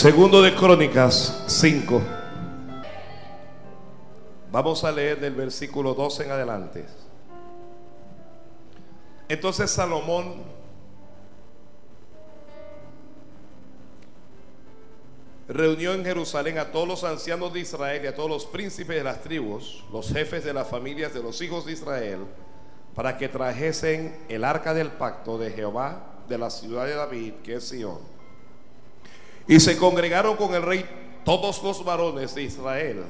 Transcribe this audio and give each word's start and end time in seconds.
Segundo 0.00 0.40
de 0.40 0.54
Crónicas 0.54 1.44
5. 1.46 2.00
Vamos 4.50 4.82
a 4.82 4.90
leer 4.90 5.20
del 5.20 5.34
versículo 5.34 5.92
12 5.92 6.24
en 6.24 6.30
adelante. 6.30 6.86
Entonces 9.28 9.70
Salomón 9.70 10.36
reunió 15.46 15.92
en 15.92 16.02
Jerusalén 16.02 16.56
a 16.56 16.72
todos 16.72 16.88
los 16.88 17.04
ancianos 17.04 17.52
de 17.52 17.60
Israel 17.60 18.02
y 18.02 18.06
a 18.06 18.14
todos 18.14 18.30
los 18.30 18.46
príncipes 18.46 18.96
de 18.96 19.04
las 19.04 19.20
tribus, 19.20 19.84
los 19.92 20.10
jefes 20.10 20.44
de 20.44 20.54
las 20.54 20.66
familias 20.66 21.12
de 21.12 21.22
los 21.22 21.42
hijos 21.42 21.66
de 21.66 21.72
Israel, 21.72 22.20
para 22.94 23.18
que 23.18 23.28
trajesen 23.28 24.18
el 24.30 24.44
arca 24.44 24.72
del 24.72 24.92
pacto 24.92 25.36
de 25.36 25.50
Jehová 25.50 26.22
de 26.26 26.38
la 26.38 26.48
ciudad 26.48 26.86
de 26.86 26.94
David, 26.94 27.34
que 27.44 27.56
es 27.56 27.68
Sión. 27.68 28.19
Y 29.50 29.58
se 29.58 29.76
congregaron 29.76 30.36
con 30.36 30.54
el 30.54 30.62
rey 30.62 30.84
todos 31.24 31.60
los 31.64 31.84
varones 31.84 32.36
de 32.36 32.44
Israel 32.44 33.02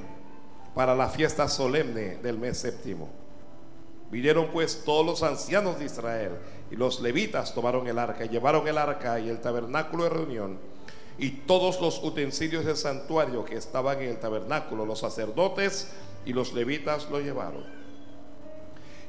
para 0.75 0.95
la 0.95 1.11
fiesta 1.11 1.47
solemne 1.49 2.17
del 2.17 2.39
mes 2.39 2.57
séptimo. 2.57 3.11
Vinieron 4.11 4.47
pues 4.51 4.83
todos 4.87 5.05
los 5.05 5.23
ancianos 5.23 5.79
de 5.79 5.85
Israel 5.85 6.39
y 6.71 6.77
los 6.77 7.01
levitas 7.01 7.53
tomaron 7.53 7.87
el 7.89 7.99
arca 7.99 8.25
y 8.25 8.31
llevaron 8.31 8.67
el 8.67 8.79
arca 8.79 9.21
y 9.21 9.29
el 9.29 9.39
tabernáculo 9.43 10.05
de 10.05 10.11
reunión 10.11 10.59
y 11.19 11.29
todos 11.29 11.79
los 11.79 12.03
utensilios 12.03 12.65
del 12.65 12.79
santuario 12.79 13.45
que 13.45 13.57
estaban 13.57 14.01
en 14.01 14.09
el 14.09 14.19
tabernáculo, 14.19 14.87
los 14.87 15.01
sacerdotes 15.01 15.89
y 16.25 16.33
los 16.33 16.55
levitas 16.55 17.11
lo 17.11 17.21
llevaron. 17.21 17.67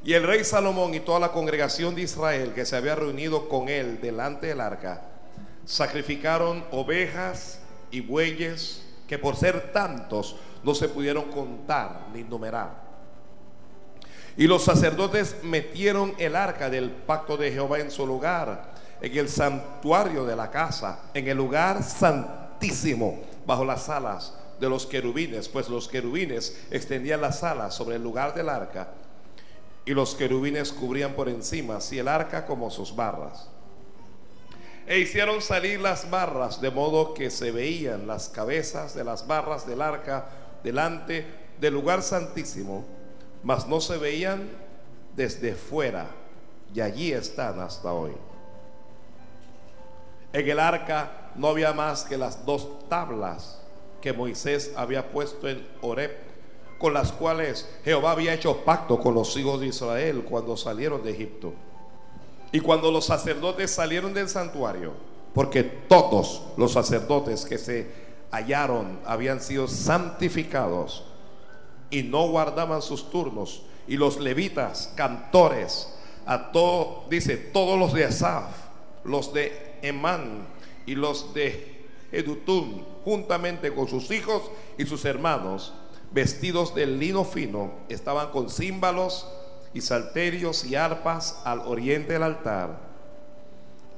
Y 0.04 0.12
el 0.12 0.24
rey 0.24 0.44
Salomón 0.44 0.92
y 0.92 1.00
toda 1.00 1.18
la 1.18 1.32
congregación 1.32 1.94
de 1.94 2.02
Israel 2.02 2.52
que 2.54 2.66
se 2.66 2.76
había 2.76 2.94
reunido 2.94 3.48
con 3.48 3.70
él 3.70 4.02
delante 4.02 4.48
del 4.48 4.60
arca, 4.60 5.11
sacrificaron 5.64 6.64
ovejas 6.70 7.60
y 7.90 8.00
bueyes 8.00 8.82
que 9.06 9.18
por 9.18 9.36
ser 9.36 9.72
tantos 9.72 10.36
no 10.62 10.74
se 10.74 10.88
pudieron 10.88 11.30
contar 11.30 12.06
ni 12.12 12.22
numerar. 12.22 12.82
Y 14.36 14.46
los 14.46 14.64
sacerdotes 14.64 15.36
metieron 15.42 16.14
el 16.18 16.36
arca 16.36 16.70
del 16.70 16.90
pacto 16.90 17.36
de 17.36 17.52
Jehová 17.52 17.80
en 17.80 17.90
su 17.90 18.06
lugar, 18.06 18.72
en 19.00 19.18
el 19.18 19.28
santuario 19.28 20.24
de 20.24 20.36
la 20.36 20.50
casa, 20.50 21.00
en 21.12 21.28
el 21.28 21.36
lugar 21.36 21.82
santísimo, 21.82 23.20
bajo 23.46 23.64
las 23.64 23.88
alas 23.88 24.34
de 24.58 24.68
los 24.68 24.86
querubines, 24.86 25.48
pues 25.48 25.68
los 25.68 25.88
querubines 25.88 26.56
extendían 26.70 27.20
las 27.20 27.42
alas 27.42 27.74
sobre 27.74 27.96
el 27.96 28.02
lugar 28.02 28.32
del 28.32 28.48
arca 28.48 28.88
y 29.84 29.92
los 29.92 30.14
querubines 30.14 30.72
cubrían 30.72 31.14
por 31.14 31.28
encima, 31.28 31.76
así 31.76 31.98
el 31.98 32.08
arca 32.08 32.46
como 32.46 32.70
sus 32.70 32.94
barras. 32.94 33.48
E 34.86 34.98
hicieron 34.98 35.40
salir 35.40 35.80
las 35.80 36.10
barras 36.10 36.60
de 36.60 36.70
modo 36.70 37.14
que 37.14 37.30
se 37.30 37.50
veían 37.52 38.06
las 38.06 38.28
cabezas 38.28 38.94
de 38.94 39.04
las 39.04 39.26
barras 39.26 39.66
del 39.66 39.80
arca 39.80 40.26
delante 40.64 41.24
del 41.60 41.74
lugar 41.74 42.02
santísimo, 42.02 42.84
mas 43.42 43.66
no 43.68 43.80
se 43.80 43.96
veían 43.96 44.48
desde 45.14 45.54
fuera, 45.54 46.08
y 46.74 46.80
allí 46.80 47.12
están 47.12 47.60
hasta 47.60 47.92
hoy. 47.92 48.12
En 50.32 50.48
el 50.48 50.58
arca 50.58 51.30
no 51.36 51.48
había 51.48 51.72
más 51.72 52.04
que 52.04 52.16
las 52.16 52.44
dos 52.44 52.88
tablas 52.88 53.60
que 54.00 54.12
Moisés 54.12 54.72
había 54.76 55.10
puesto 55.10 55.48
en 55.48 55.66
Horeb, 55.80 56.16
con 56.78 56.94
las 56.94 57.12
cuales 57.12 57.68
Jehová 57.84 58.12
había 58.12 58.34
hecho 58.34 58.64
pacto 58.64 58.98
con 58.98 59.14
los 59.14 59.36
hijos 59.36 59.60
de 59.60 59.68
Israel 59.68 60.24
cuando 60.28 60.56
salieron 60.56 61.02
de 61.02 61.12
Egipto. 61.12 61.54
Y 62.52 62.60
cuando 62.60 62.90
los 62.92 63.06
sacerdotes 63.06 63.70
salieron 63.70 64.12
del 64.12 64.28
santuario, 64.28 64.92
porque 65.34 65.64
todos 65.64 66.42
los 66.58 66.72
sacerdotes 66.72 67.46
que 67.46 67.56
se 67.56 67.90
hallaron 68.30 69.00
habían 69.06 69.40
sido 69.40 69.66
santificados 69.66 71.04
y 71.90 72.02
no 72.02 72.28
guardaban 72.28 72.82
sus 72.82 73.10
turnos, 73.10 73.62
y 73.88 73.96
los 73.96 74.20
levitas, 74.20 74.92
cantores, 74.94 75.88
a 76.26 76.52
todo, 76.52 77.04
dice, 77.10 77.36
todos 77.36 77.78
los 77.78 77.92
de 77.92 78.04
Asaf, 78.04 78.44
los 79.04 79.32
de 79.32 79.74
Emán 79.82 80.46
y 80.86 80.94
los 80.94 81.34
de 81.34 81.86
Edutún, 82.12 82.84
juntamente 83.04 83.74
con 83.74 83.88
sus 83.88 84.10
hijos 84.10 84.42
y 84.78 84.84
sus 84.84 85.04
hermanos, 85.04 85.72
vestidos 86.12 86.74
de 86.74 86.86
lino 86.86 87.24
fino, 87.24 87.72
estaban 87.88 88.30
con 88.30 88.50
címbalos 88.50 89.26
y 89.74 89.80
salterios 89.80 90.64
y 90.64 90.74
arpas 90.74 91.40
al 91.44 91.60
oriente 91.60 92.14
del 92.14 92.22
altar. 92.22 92.78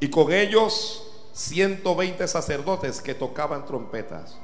Y 0.00 0.08
con 0.08 0.32
ellos 0.32 1.02
120 1.32 2.26
sacerdotes 2.28 3.00
que 3.00 3.14
tocaban 3.14 3.64
trompetas. 3.66 4.38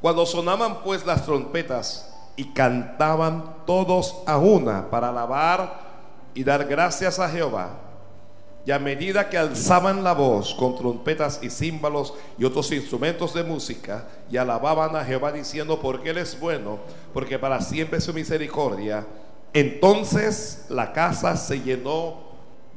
Cuando 0.00 0.26
sonaban 0.26 0.82
pues 0.82 1.06
las 1.06 1.24
trompetas 1.24 2.14
y 2.36 2.52
cantaban 2.52 3.64
todos 3.66 4.16
a 4.26 4.36
una 4.36 4.90
para 4.90 5.08
alabar 5.08 5.80
y 6.34 6.44
dar 6.44 6.66
gracias 6.66 7.18
a 7.18 7.28
Jehová, 7.28 7.80
y 8.66 8.70
a 8.70 8.78
medida 8.78 9.28
que 9.28 9.36
alzaban 9.36 10.02
la 10.02 10.14
voz 10.14 10.54
con 10.54 10.74
trompetas 10.74 11.38
y 11.42 11.50
címbalos 11.50 12.14
y 12.38 12.44
otros 12.44 12.72
instrumentos 12.72 13.34
de 13.34 13.44
música, 13.44 14.08
y 14.30 14.36
alababan 14.36 14.96
a 14.96 15.04
Jehová 15.04 15.32
diciendo, 15.32 15.78
porque 15.80 16.10
Él 16.10 16.18
es 16.18 16.38
bueno, 16.40 16.78
porque 17.12 17.38
para 17.38 17.60
siempre 17.60 17.98
es 17.98 18.04
su 18.04 18.14
misericordia, 18.14 19.06
entonces 19.54 20.66
la 20.68 20.92
casa 20.92 21.36
se 21.36 21.60
llenó 21.60 22.18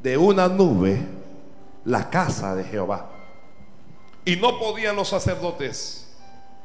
de 0.02 0.16
una 0.18 0.48
nube, 0.48 1.02
la 1.84 2.10
casa 2.10 2.56
de 2.56 2.64
Jehová. 2.64 3.10
Y 4.24 4.36
no 4.36 4.60
podían 4.60 4.96
los 4.96 5.10
sacerdotes 5.10 6.08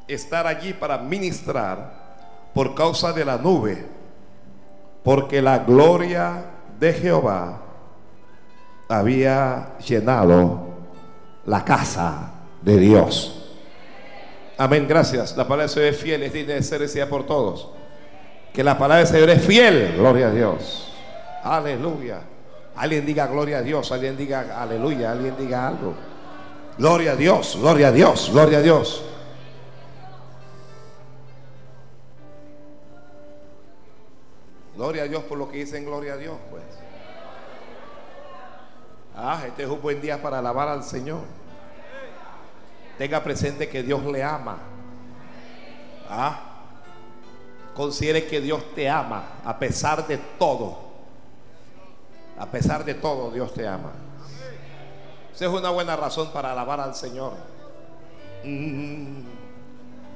estar 0.07 0.45
allí 0.45 0.73
para 0.73 0.99
ministrar 0.99 2.51
por 2.53 2.75
causa 2.75 3.11
de 3.11 3.25
la 3.25 3.37
nube, 3.37 3.85
porque 5.03 5.41
la 5.41 5.59
gloria 5.59 6.45
de 6.79 6.93
Jehová 6.93 7.61
había 8.87 9.77
llenado 9.79 10.67
la 11.45 11.65
casa 11.65 12.33
de 12.61 12.77
Dios. 12.77 13.55
Amén, 14.57 14.85
gracias. 14.87 15.35
La 15.35 15.45
palabra 15.45 15.63
del 15.63 15.69
Señor 15.69 15.89
es 15.89 15.97
fiel, 15.97 16.23
es 16.23 16.33
digna 16.33 16.53
de 16.53 16.61
ser 16.61 16.81
decida 16.81 17.09
por 17.09 17.25
todos. 17.25 17.69
Que 18.53 18.63
la 18.63 18.77
palabra 18.77 18.97
del 18.97 19.07
Señor 19.07 19.29
es 19.31 19.43
fiel, 19.43 19.95
gloria 19.97 20.27
a 20.27 20.31
Dios. 20.31 20.93
Aleluya. 21.43 22.21
Alguien 22.75 23.05
diga 23.05 23.27
gloria 23.27 23.57
a 23.57 23.61
Dios, 23.61 23.91
alguien 23.91 24.15
diga 24.15 24.61
aleluya, 24.61 25.11
alguien 25.11 25.35
diga 25.37 25.67
algo. 25.67 25.95
Gloria 26.77 27.13
a 27.13 27.15
Dios, 27.15 27.57
gloria 27.59 27.87
a 27.87 27.91
Dios, 27.91 28.29
gloria 28.31 28.59
a 28.59 28.61
Dios. 28.61 29.03
Gloria 34.75 35.03
a 35.03 35.07
Dios 35.07 35.23
por 35.23 35.37
lo 35.37 35.49
que 35.49 35.57
dicen 35.57 35.85
gloria 35.85 36.13
a 36.13 36.17
Dios, 36.17 36.35
pues. 36.49 36.63
Ah, 39.15 39.43
este 39.47 39.63
es 39.63 39.69
un 39.69 39.81
buen 39.81 40.01
día 40.01 40.21
para 40.21 40.39
alabar 40.39 40.67
al 40.67 40.83
Señor. 40.83 41.21
Tenga 42.97 43.23
presente 43.23 43.69
que 43.69 43.83
Dios 43.83 44.03
le 44.05 44.23
ama. 44.23 44.57
Ah, 46.09 46.52
considere 47.75 48.27
que 48.27 48.41
Dios 48.41 48.63
te 48.75 48.89
ama 48.89 49.39
a 49.43 49.57
pesar 49.57 50.05
de 50.07 50.17
todo. 50.17 50.77
A 52.37 52.45
pesar 52.47 52.83
de 52.83 52.93
todo, 52.93 53.31
Dios 53.31 53.53
te 53.53 53.67
ama. 53.67 53.91
Esa 55.33 55.45
es 55.45 55.51
una 55.51 55.69
buena 55.69 55.95
razón 55.95 56.31
para 56.31 56.51
alabar 56.51 56.79
al 56.79 56.95
Señor. 56.95 57.33
Mm. 58.43 59.21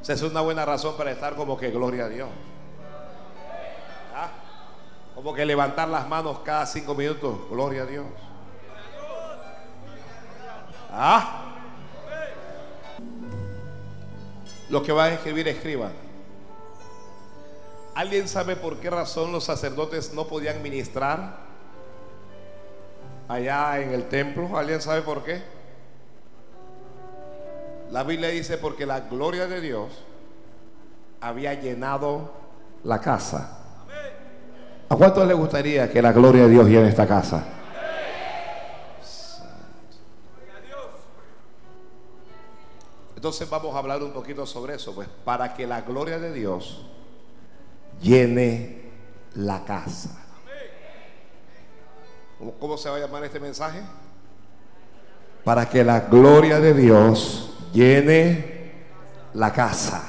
Esa 0.02 0.14
es 0.14 0.22
una 0.22 0.42
buena 0.42 0.66
razón 0.66 0.96
para 0.96 1.12
estar 1.12 1.36
como 1.36 1.58
que 1.58 1.72
gloria 1.72 2.06
a 2.06 2.10
Dios. 2.10 2.30
Ah, 4.16 4.30
como 5.16 5.34
que 5.34 5.46
levantar 5.46 5.88
las 5.88 6.08
manos 6.08 6.40
cada 6.40 6.66
cinco 6.66 6.94
minutos, 6.96 7.38
gloria 7.50 7.84
a 7.84 7.86
Dios. 7.86 8.06
Ah. 10.92 11.44
Los 14.70 14.84
que 14.84 14.92
van 14.92 15.12
a 15.12 15.14
escribir, 15.16 15.48
escriban. 15.48 16.07
¿Alguien 17.98 18.28
sabe 18.28 18.56
por 18.56 18.78
qué 18.78 18.92
razón 18.92 19.32
los 19.32 19.46
sacerdotes 19.46 20.14
no 20.14 20.28
podían 20.28 20.62
ministrar 20.62 21.36
allá 23.28 23.80
en 23.80 23.92
el 23.92 24.08
templo? 24.08 24.56
¿Alguien 24.56 24.80
sabe 24.84 25.02
por 25.02 25.24
qué? 25.24 25.42
La 27.90 28.04
Biblia 28.04 28.30
dice 28.30 28.60
porque 28.60 28.86
la 28.86 29.00
gloria 29.00 29.48
de 29.48 29.62
Dios 29.62 30.04
había 31.22 31.56
llenado 31.56 32.34
la 32.84 33.02
casa. 33.02 33.62
¿A 34.90 34.96
cuántos 34.96 35.28
les 35.28 35.36
gustaría 35.36 35.92
que 35.92 36.00
la 36.00 36.12
gloria 36.12 36.44
de 36.44 36.50
Dios 36.50 36.68
llene 36.68 36.90
esta 36.90 37.08
casa? 37.08 37.46
Entonces 43.16 43.50
vamos 43.50 43.74
a 43.74 43.80
hablar 43.80 44.04
un 44.04 44.12
poquito 44.12 44.46
sobre 44.46 44.76
eso, 44.76 44.94
pues 44.94 45.10
para 45.26 45.56
que 45.56 45.66
la 45.66 45.82
gloria 45.82 46.20
de 46.20 46.32
Dios 46.32 46.86
llene 48.02 48.92
la 49.36 49.64
casa. 49.64 50.28
¿Cómo, 52.60 52.78
se 52.78 52.90
va 52.90 52.98
a 52.98 53.00
llamar 53.00 53.24
este 53.24 53.40
mensaje? 53.40 53.82
Para 55.44 55.68
que 55.68 55.84
la 55.84 56.02
gloria 56.02 56.60
de 56.60 56.74
Dios 56.74 57.52
llene 57.74 58.74
la 59.34 59.52
casa. 59.52 60.04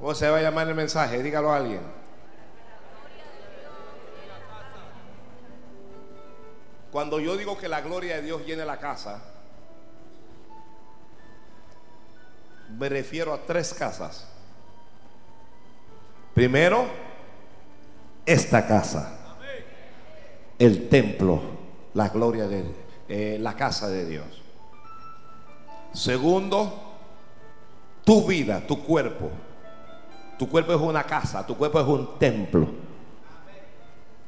¿Cómo 0.00 0.14
se 0.14 0.28
va 0.28 0.38
a 0.38 0.42
llamar 0.42 0.66
el 0.68 0.74
mensaje? 0.74 1.22
Dígalo 1.22 1.52
a 1.52 1.56
alguien. 1.56 1.80
Cuando 6.90 7.20
yo 7.20 7.36
digo 7.36 7.56
que 7.56 7.68
la 7.68 7.80
gloria 7.80 8.16
de 8.16 8.22
Dios 8.22 8.44
llene 8.44 8.66
la 8.66 8.78
casa, 8.78 9.22
me 12.68 12.88
refiero 12.88 13.32
a 13.32 13.38
tres 13.46 13.72
casas. 13.72 14.31
Primero, 16.34 16.86
esta 18.24 18.66
casa, 18.66 19.18
el 20.58 20.88
templo, 20.88 21.40
la 21.94 22.08
gloria 22.08 22.46
de 22.46 22.64
eh, 23.08 23.36
la 23.40 23.54
casa 23.54 23.88
de 23.88 24.06
Dios. 24.06 24.42
Segundo, 25.92 26.72
tu 28.04 28.26
vida, 28.26 28.66
tu 28.66 28.82
cuerpo. 28.82 29.30
Tu 30.38 30.48
cuerpo 30.48 30.72
es 30.72 30.80
una 30.80 31.04
casa, 31.04 31.46
tu 31.46 31.56
cuerpo 31.56 31.80
es 31.80 31.86
un 31.86 32.18
templo. 32.18 32.66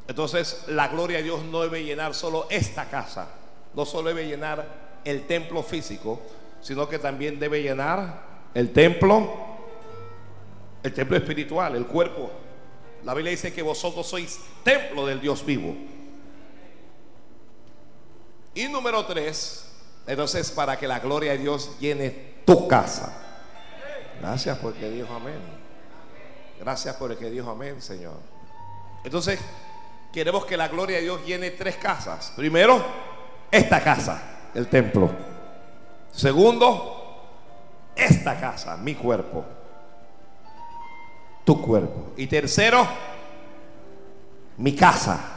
Entonces, 0.06 0.64
la 0.68 0.88
gloria 0.88 1.16
de 1.18 1.24
Dios 1.24 1.42
no 1.44 1.62
debe 1.62 1.82
llenar 1.82 2.14
solo 2.14 2.46
esta 2.50 2.84
casa, 2.90 3.28
no 3.74 3.86
solo 3.86 4.08
debe 4.08 4.26
llenar 4.26 4.66
el 5.04 5.26
templo 5.26 5.62
físico, 5.62 6.20
sino 6.60 6.88
que 6.88 6.98
también 6.98 7.38
debe 7.40 7.62
llenar 7.62 8.22
el 8.52 8.72
templo, 8.72 9.53
el 10.84 10.92
templo 10.92 11.16
espiritual, 11.16 11.74
el 11.74 11.86
cuerpo. 11.86 12.30
La 13.04 13.14
Biblia 13.14 13.30
dice 13.30 13.52
que 13.52 13.62
vosotros 13.62 14.06
sois 14.06 14.38
templo 14.62 15.06
del 15.06 15.20
Dios 15.20 15.44
vivo. 15.44 15.74
Y 18.54 18.68
número 18.68 19.04
tres, 19.06 19.72
entonces 20.06 20.50
para 20.50 20.78
que 20.78 20.86
la 20.86 21.00
gloria 21.00 21.32
de 21.32 21.38
Dios 21.38 21.78
llene 21.80 22.34
tu 22.44 22.68
casa. 22.68 23.12
Gracias 24.20 24.58
porque 24.58 24.90
dijo 24.90 25.12
amén. 25.12 25.40
Gracias 26.60 26.94
por 26.96 27.10
el 27.10 27.16
que 27.16 27.30
dijo 27.30 27.50
amén, 27.50 27.80
Señor. 27.80 28.18
Entonces, 29.04 29.40
queremos 30.12 30.44
que 30.44 30.56
la 30.56 30.68
gloria 30.68 30.98
de 30.98 31.02
Dios 31.02 31.24
llene 31.26 31.50
tres 31.50 31.76
casas. 31.76 32.32
Primero, 32.36 32.84
esta 33.50 33.82
casa, 33.82 34.50
el 34.54 34.68
templo. 34.68 35.10
Segundo, 36.12 37.24
esta 37.96 38.38
casa, 38.38 38.76
mi 38.76 38.94
cuerpo. 38.94 39.44
Tu 41.44 41.60
cuerpo. 41.60 42.12
Y 42.16 42.26
tercero, 42.26 42.88
mi 44.56 44.74
casa. 44.74 45.30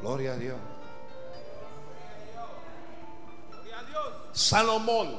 Gloria 0.00 0.32
a 0.32 0.36
Dios. 0.36 0.56
Salomón, 4.32 5.16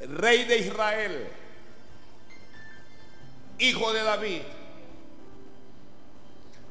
rey 0.00 0.44
de 0.44 0.58
Israel, 0.58 1.28
hijo 3.58 3.92
de 3.92 4.02
David, 4.02 4.42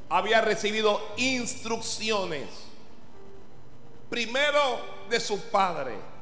había 0.07 0.41
recibido 0.41 1.01
instrucciones, 1.17 2.47
primero 4.09 4.79
de 5.09 5.19
su 5.19 5.41
padre 5.49 6.16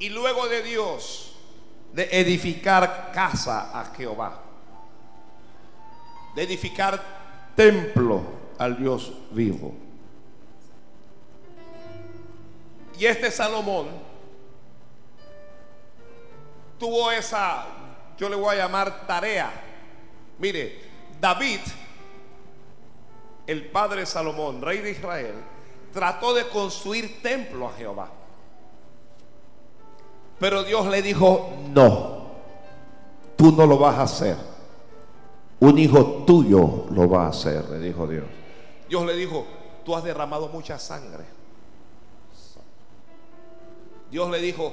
y 0.00 0.08
luego 0.08 0.48
de 0.48 0.62
Dios, 0.62 1.34
de 1.92 2.08
edificar 2.10 3.12
casa 3.12 3.78
a 3.78 3.84
Jehová, 3.94 4.40
de 6.34 6.42
edificar 6.42 7.52
templo 7.54 8.22
al 8.58 8.78
Dios 8.78 9.12
vivo. 9.30 9.74
Y 12.98 13.04
este 13.04 13.30
Salomón 13.30 13.88
tuvo 16.78 17.10
esa, 17.10 17.66
yo 18.18 18.28
le 18.30 18.36
voy 18.36 18.54
a 18.56 18.58
llamar 18.58 19.06
tarea. 19.06 19.52
Mire, 20.38 20.80
David, 21.20 21.60
el 23.46 23.66
padre 23.66 24.06
Salomón, 24.06 24.62
rey 24.62 24.78
de 24.78 24.92
Israel, 24.92 25.34
trató 25.92 26.32
de 26.32 26.48
construir 26.48 27.20
templo 27.20 27.68
a 27.68 27.72
Jehová. 27.74 28.19
Pero 30.40 30.64
Dios 30.64 30.86
le 30.86 31.02
dijo, 31.02 31.52
no, 31.68 32.30
tú 33.36 33.52
no 33.52 33.66
lo 33.66 33.76
vas 33.76 33.98
a 33.98 34.02
hacer. 34.02 34.36
Un 35.60 35.78
hijo 35.78 36.24
tuyo 36.26 36.86
lo 36.90 37.06
va 37.08 37.26
a 37.26 37.28
hacer, 37.28 37.68
le 37.68 37.78
dijo 37.78 38.06
Dios. 38.06 38.24
Dios 38.88 39.04
le 39.04 39.14
dijo, 39.14 39.46
tú 39.84 39.94
has 39.94 40.02
derramado 40.02 40.48
mucha 40.48 40.78
sangre. 40.78 41.24
Dios 44.10 44.30
le 44.30 44.40
dijo, 44.40 44.72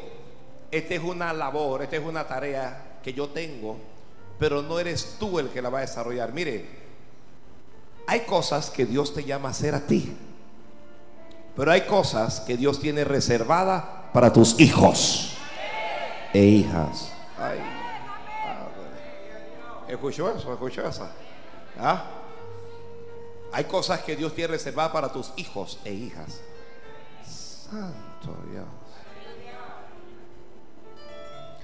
esta 0.72 0.96
es 0.96 1.04
una 1.04 1.34
labor, 1.34 1.82
esta 1.82 1.98
es 1.98 2.06
una 2.06 2.26
tarea 2.26 3.00
que 3.04 3.12
yo 3.12 3.28
tengo, 3.28 3.76
pero 4.40 4.62
no 4.62 4.80
eres 4.80 5.18
tú 5.20 5.38
el 5.38 5.50
que 5.50 5.62
la 5.62 5.70
va 5.70 5.80
a 5.80 5.82
desarrollar. 5.82 6.32
Mire, 6.32 6.66
hay 8.08 8.22
cosas 8.22 8.70
que 8.70 8.86
Dios 8.86 9.14
te 9.14 9.26
llama 9.26 9.50
a 9.50 9.52
hacer 9.52 9.76
a 9.76 9.86
ti, 9.86 10.16
pero 11.58 11.72
hay 11.72 11.82
cosas 11.82 12.40
que 12.40 12.56
Dios 12.56 12.80
tiene 12.80 13.04
reservadas 13.04 13.84
para 14.14 14.32
tus 14.32 14.58
hijos 14.62 15.37
e 16.34 16.40
hijas. 16.40 17.12
Ay, 17.38 17.60
¿Escuchó 19.88 20.30
eso? 20.30 20.52
¿Escuchó 20.52 20.88
eso? 20.88 21.10
¿Ah? 21.80 22.06
Hay 23.54 23.64
cosas 23.64 24.02
que 24.02 24.16
Dios 24.16 24.34
tiene 24.36 24.50
reservadas 24.50 24.92
para 24.92 25.12
tus 25.12 25.32
hijos 25.38 25.80
e 25.86 25.94
hijas. 25.94 26.42
Santo 27.24 28.36
Dios. 28.52 28.66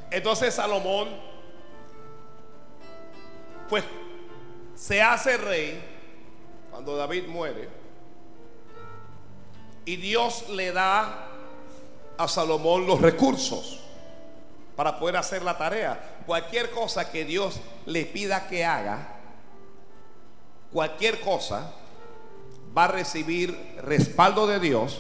Entonces 0.10 0.54
Salomón, 0.54 1.10
pues 3.68 3.84
se 4.76 5.02
hace 5.02 5.38
rey 5.38 5.84
cuando 6.72 6.96
David 6.96 7.28
muere. 7.28 7.70
Y 9.86 9.98
Dios 9.98 10.48
le 10.50 10.72
da 10.72 11.28
a 12.18 12.28
Salomón 12.30 12.88
los 12.88 13.02
recursos 13.02 13.83
para 14.76 15.00
poder 15.00 15.18
hacer 15.18 15.44
la 15.44 15.58
tarea. 15.58 16.22
Cualquier 16.26 16.72
cosa 16.72 17.12
que 17.12 17.26
Dios 17.26 17.60
le 17.86 18.06
pida 18.06 18.48
que 18.48 18.66
haga, 18.66 19.20
cualquier 20.72 21.20
cosa, 21.22 21.72
va 22.76 22.86
a 22.86 22.88
recibir 22.88 23.76
respaldo 23.84 24.48
de 24.48 24.60
Dios. 24.60 25.00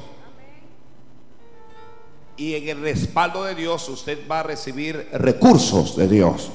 Y 2.35 2.55
en 2.55 2.69
el 2.69 2.81
respaldo 2.81 3.43
de 3.43 3.55
Dios 3.55 3.87
usted 3.89 4.27
va 4.29 4.39
a 4.39 4.43
recibir 4.43 5.09
recursos 5.13 5.95
de 5.95 6.07
Dios. 6.07 6.49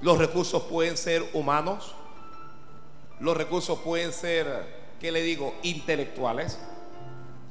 Los 0.00 0.18
recursos 0.18 0.64
pueden 0.64 0.96
ser 0.96 1.24
humanos. 1.32 1.94
Los 3.20 3.36
recursos 3.36 3.78
pueden 3.80 4.12
ser, 4.12 4.46
¿qué 5.00 5.12
le 5.12 5.22
digo? 5.22 5.54
Intelectuales. 5.62 6.58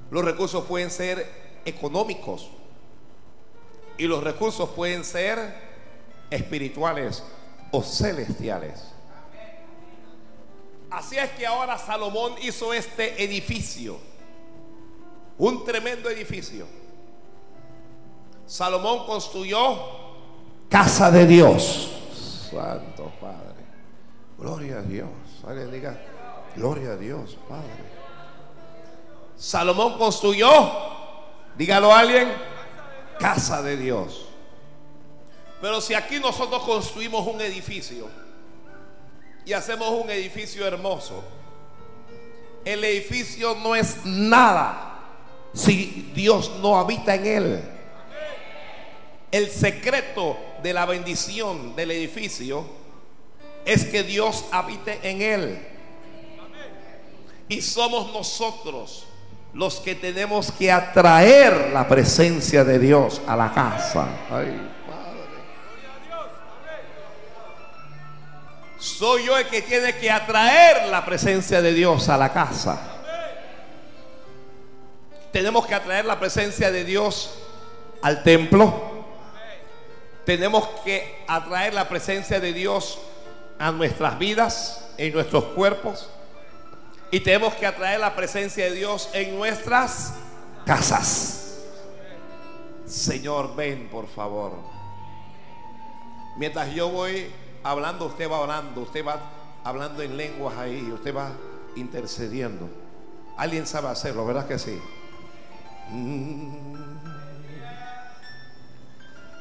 Los 0.09 0.25
recursos 0.25 0.65
pueden 0.65 0.91
ser 0.91 1.25
económicos. 1.63 2.49
Y 4.01 4.07
los 4.07 4.23
recursos 4.23 4.67
pueden 4.69 5.05
ser 5.05 5.53
espirituales 6.31 7.23
o 7.69 7.83
celestiales. 7.83 8.83
Así 10.89 11.19
es 11.19 11.29
que 11.33 11.45
ahora 11.45 11.77
Salomón 11.77 12.33
hizo 12.41 12.73
este 12.73 13.23
edificio. 13.23 13.99
Un 15.37 15.63
tremendo 15.63 16.09
edificio. 16.09 16.65
Salomón 18.47 19.05
construyó 19.05 19.77
casa 20.67 21.11
de 21.11 21.27
Dios. 21.27 21.91
Santo 22.49 23.11
Padre. 23.21 23.63
Gloria 24.35 24.79
a 24.79 24.81
Dios. 24.81 25.09
Alguien 25.47 25.69
diga, 25.69 26.01
gloria 26.55 26.93
a 26.93 26.97
Dios, 26.97 27.37
Padre. 27.47 27.83
Salomón 29.37 29.99
construyó, 29.99 30.49
dígalo 31.55 31.93
a 31.93 31.99
alguien, 31.99 32.50
casa 33.21 33.61
de 33.61 33.77
Dios. 33.77 34.25
Pero 35.61 35.79
si 35.79 35.93
aquí 35.93 36.19
nosotros 36.19 36.63
construimos 36.63 37.25
un 37.27 37.39
edificio 37.39 38.09
y 39.45 39.53
hacemos 39.53 39.89
un 39.89 40.09
edificio 40.09 40.65
hermoso, 40.65 41.23
el 42.65 42.83
edificio 42.83 43.55
no 43.55 43.75
es 43.75 44.03
nada 44.05 44.99
si 45.53 46.11
Dios 46.15 46.51
no 46.61 46.79
habita 46.79 47.15
en 47.15 47.25
él. 47.27 47.63
El 49.31 49.49
secreto 49.49 50.37
de 50.61 50.73
la 50.73 50.85
bendición 50.85 51.75
del 51.75 51.91
edificio 51.91 52.65
es 53.65 53.85
que 53.85 54.03
Dios 54.03 54.45
habite 54.51 54.99
en 55.03 55.21
él. 55.21 55.67
Y 57.47 57.61
somos 57.61 58.11
nosotros 58.13 59.05
los 59.53 59.79
que 59.81 59.95
tenemos 59.95 60.51
que 60.51 60.71
atraer 60.71 61.71
la 61.73 61.87
presencia 61.87 62.63
de 62.63 62.79
Dios 62.79 63.21
a 63.27 63.35
la 63.35 63.51
casa. 63.53 64.07
Soy 68.77 69.25
yo 69.25 69.37
el 69.37 69.45
que 69.47 69.61
tiene 69.61 69.95
que 69.95 70.09
atraer 70.09 70.87
la 70.87 71.05
presencia 71.05 71.61
de 71.61 71.73
Dios 71.73 72.09
a 72.09 72.17
la 72.17 72.31
casa. 72.31 72.79
tenemos 75.31 75.65
que 75.65 75.75
atraer 75.75 76.03
la 76.05 76.19
presencia 76.19 76.71
de 76.71 76.83
Dios 76.83 77.35
al 78.01 78.23
templo. 78.23 79.05
Tenemos 80.25 80.67
que 80.83 81.23
atraer 81.27 81.73
la 81.73 81.87
presencia 81.87 82.39
de 82.39 82.53
Dios 82.53 82.99
a 83.57 83.71
nuestras 83.71 84.17
vidas, 84.17 84.89
en 84.97 85.13
nuestros 85.13 85.45
cuerpos. 85.45 86.09
Y 87.11 87.19
tenemos 87.19 87.53
que 87.55 87.67
atraer 87.67 87.99
la 87.99 88.15
presencia 88.15 88.65
de 88.65 88.71
Dios 88.71 89.09
en 89.13 89.35
nuestras 89.37 90.13
casas. 90.65 91.59
Señor, 92.85 93.55
ven 93.55 93.89
por 93.89 94.07
favor. 94.07 94.53
Mientras 96.37 96.73
yo 96.73 96.89
voy 96.89 97.29
hablando, 97.63 98.05
usted 98.05 98.29
va 98.29 98.39
orando, 98.39 98.81
usted 98.81 99.05
va 99.05 99.19
hablando 99.63 100.01
en 100.01 100.17
lenguas 100.17 100.57
ahí, 100.57 100.89
usted 100.91 101.15
va 101.15 101.31
intercediendo. 101.75 102.69
Alguien 103.37 103.67
sabe 103.67 103.89
hacerlo, 103.89 104.25
¿verdad 104.25 104.47
que 104.47 104.57
sí? 104.57 104.81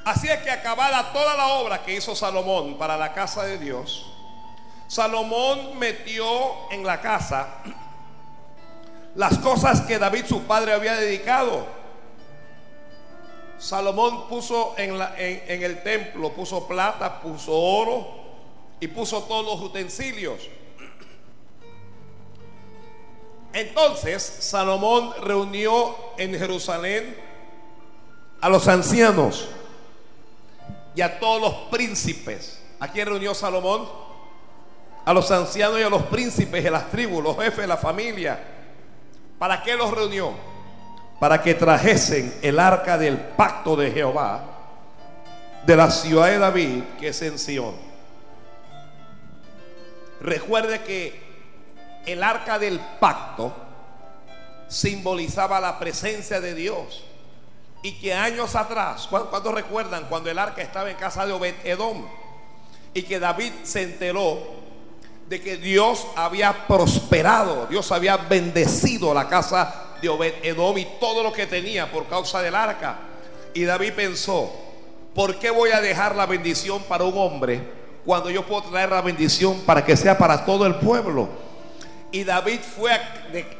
Así 0.05 0.29
es 0.29 0.39
que 0.43 0.51
acabada 0.51 1.13
toda 1.13 1.37
la 1.37 1.47
obra 1.49 1.85
que 1.85 1.95
hizo 1.95 2.17
Salomón 2.17 2.79
para 2.79 2.97
la 2.97 3.13
casa 3.13 3.45
de 3.45 3.59
Dios, 3.59 4.13
Salomón 4.91 5.79
metió 5.79 6.69
en 6.73 6.85
la 6.85 7.01
casa 7.01 7.63
las 9.15 9.39
cosas 9.39 9.83
que 9.83 10.01
David 10.01 10.25
su 10.27 10.43
padre 10.43 10.73
había 10.73 10.97
dedicado. 10.97 11.65
Salomón 13.57 14.29
puso 14.29 14.75
en, 14.77 15.63
el 15.63 15.83
templo, 15.85 16.33
puso 16.33 16.67
plata, 16.67 17.21
puso 17.21 17.57
oro 17.57 18.05
y 18.81 18.89
puso 18.89 19.23
todos 19.23 19.47
los 19.47 19.61
utensilios. 19.61 20.41
Entonces 23.53 24.21
Salomón 24.25 25.13
reunió 25.23 25.95
en 26.19 26.37
Jerusalén 26.37 27.17
a 28.41 28.49
los 28.49 28.67
ancianos 28.67 29.51
y 30.97 31.01
a 31.01 31.21
todos 31.21 31.41
los 31.41 31.55
príncipes. 31.71 32.61
¿A 32.81 32.89
quién 32.89 33.07
reunió 33.07 33.37
Salomón? 33.37 34.10
A 35.05 35.13
los 35.13 35.31
ancianos 35.31 35.79
y 35.81 35.83
a 35.83 35.89
los 35.89 36.03
príncipes 36.05 36.63
de 36.63 36.71
las 36.71 36.91
tribus, 36.91 37.23
los 37.23 37.37
jefes 37.37 37.59
de 37.59 37.67
la 37.67 37.77
familia. 37.77 38.39
¿Para 39.39 39.63
qué 39.63 39.75
los 39.75 39.91
reunió? 39.91 40.33
Para 41.19 41.43
que 41.43 41.55
trajesen 41.55 42.35
el 42.43 42.59
arca 42.59 42.99
del 42.99 43.19
pacto 43.19 43.77
de 43.77 43.91
Jehová 43.91 44.51
de 45.65 45.77
la 45.77 45.91
ciudad 45.91 46.27
de 46.27 46.39
David, 46.39 46.83
que 46.99 47.09
es 47.09 47.23
en 47.23 47.39
Sión. 47.39 47.75
Recuerde 50.21 50.83
que 50.83 51.21
el 52.07 52.23
arca 52.23 52.59
del 52.59 52.81
pacto 52.99 53.55
simbolizaba 54.69 55.61
la 55.61 55.79
presencia 55.79 56.41
de 56.41 56.55
Dios. 56.55 57.05
Y 57.83 57.99
que 57.99 58.13
años 58.13 58.57
atrás, 58.57 59.07
¿cuántos 59.09 59.55
recuerdan 59.55 60.05
cuando 60.09 60.31
el 60.31 60.39
arca 60.39 60.61
estaba 60.61 60.91
en 60.91 60.97
casa 60.97 61.25
de 61.25 61.33
Obed 61.33 61.55
Edom? 61.65 62.07
Y 62.93 63.03
que 63.05 63.19
David 63.19 63.53
se 63.63 63.83
enteró 63.83 64.39
de 65.31 65.41
que 65.41 65.57
Dios 65.57 66.09
había 66.17 66.67
prosperado, 66.67 67.69
Dios 67.71 67.93
había 67.93 68.17
bendecido 68.17 69.15
la 69.15 69.29
casa 69.29 69.95
de 70.03 70.09
Obed 70.09 70.35
Edom 70.43 70.77
y 70.77 70.85
todo 70.99 71.23
lo 71.23 71.33
que 71.33 71.47
tenía 71.47 71.89
por 71.89 72.09
causa 72.09 72.43
del 72.43 72.57
arca. 72.57 72.99
Y 73.55 73.63
David 73.63 73.93
pensó, 73.93 74.51
¿por 75.15 75.39
qué 75.39 75.51
voy 75.51 75.71
a 75.71 75.81
dejar 75.81 76.17
la 76.17 76.27
bendición 76.27 76.83
para 76.83 77.05
un 77.05 77.17
hombre 77.17 77.63
cuando 78.05 78.29
yo 78.29 78.45
puedo 78.45 78.63
traer 78.63 78.91
la 78.91 79.03
bendición 79.03 79.61
para 79.61 79.85
que 79.85 79.97
sea 79.97 80.19
para 80.19 80.45
todo 80.45 80.67
el 80.67 80.75
pueblo? 80.75 81.29
Y 82.11 82.25
David 82.25 82.59
fue 82.77 82.91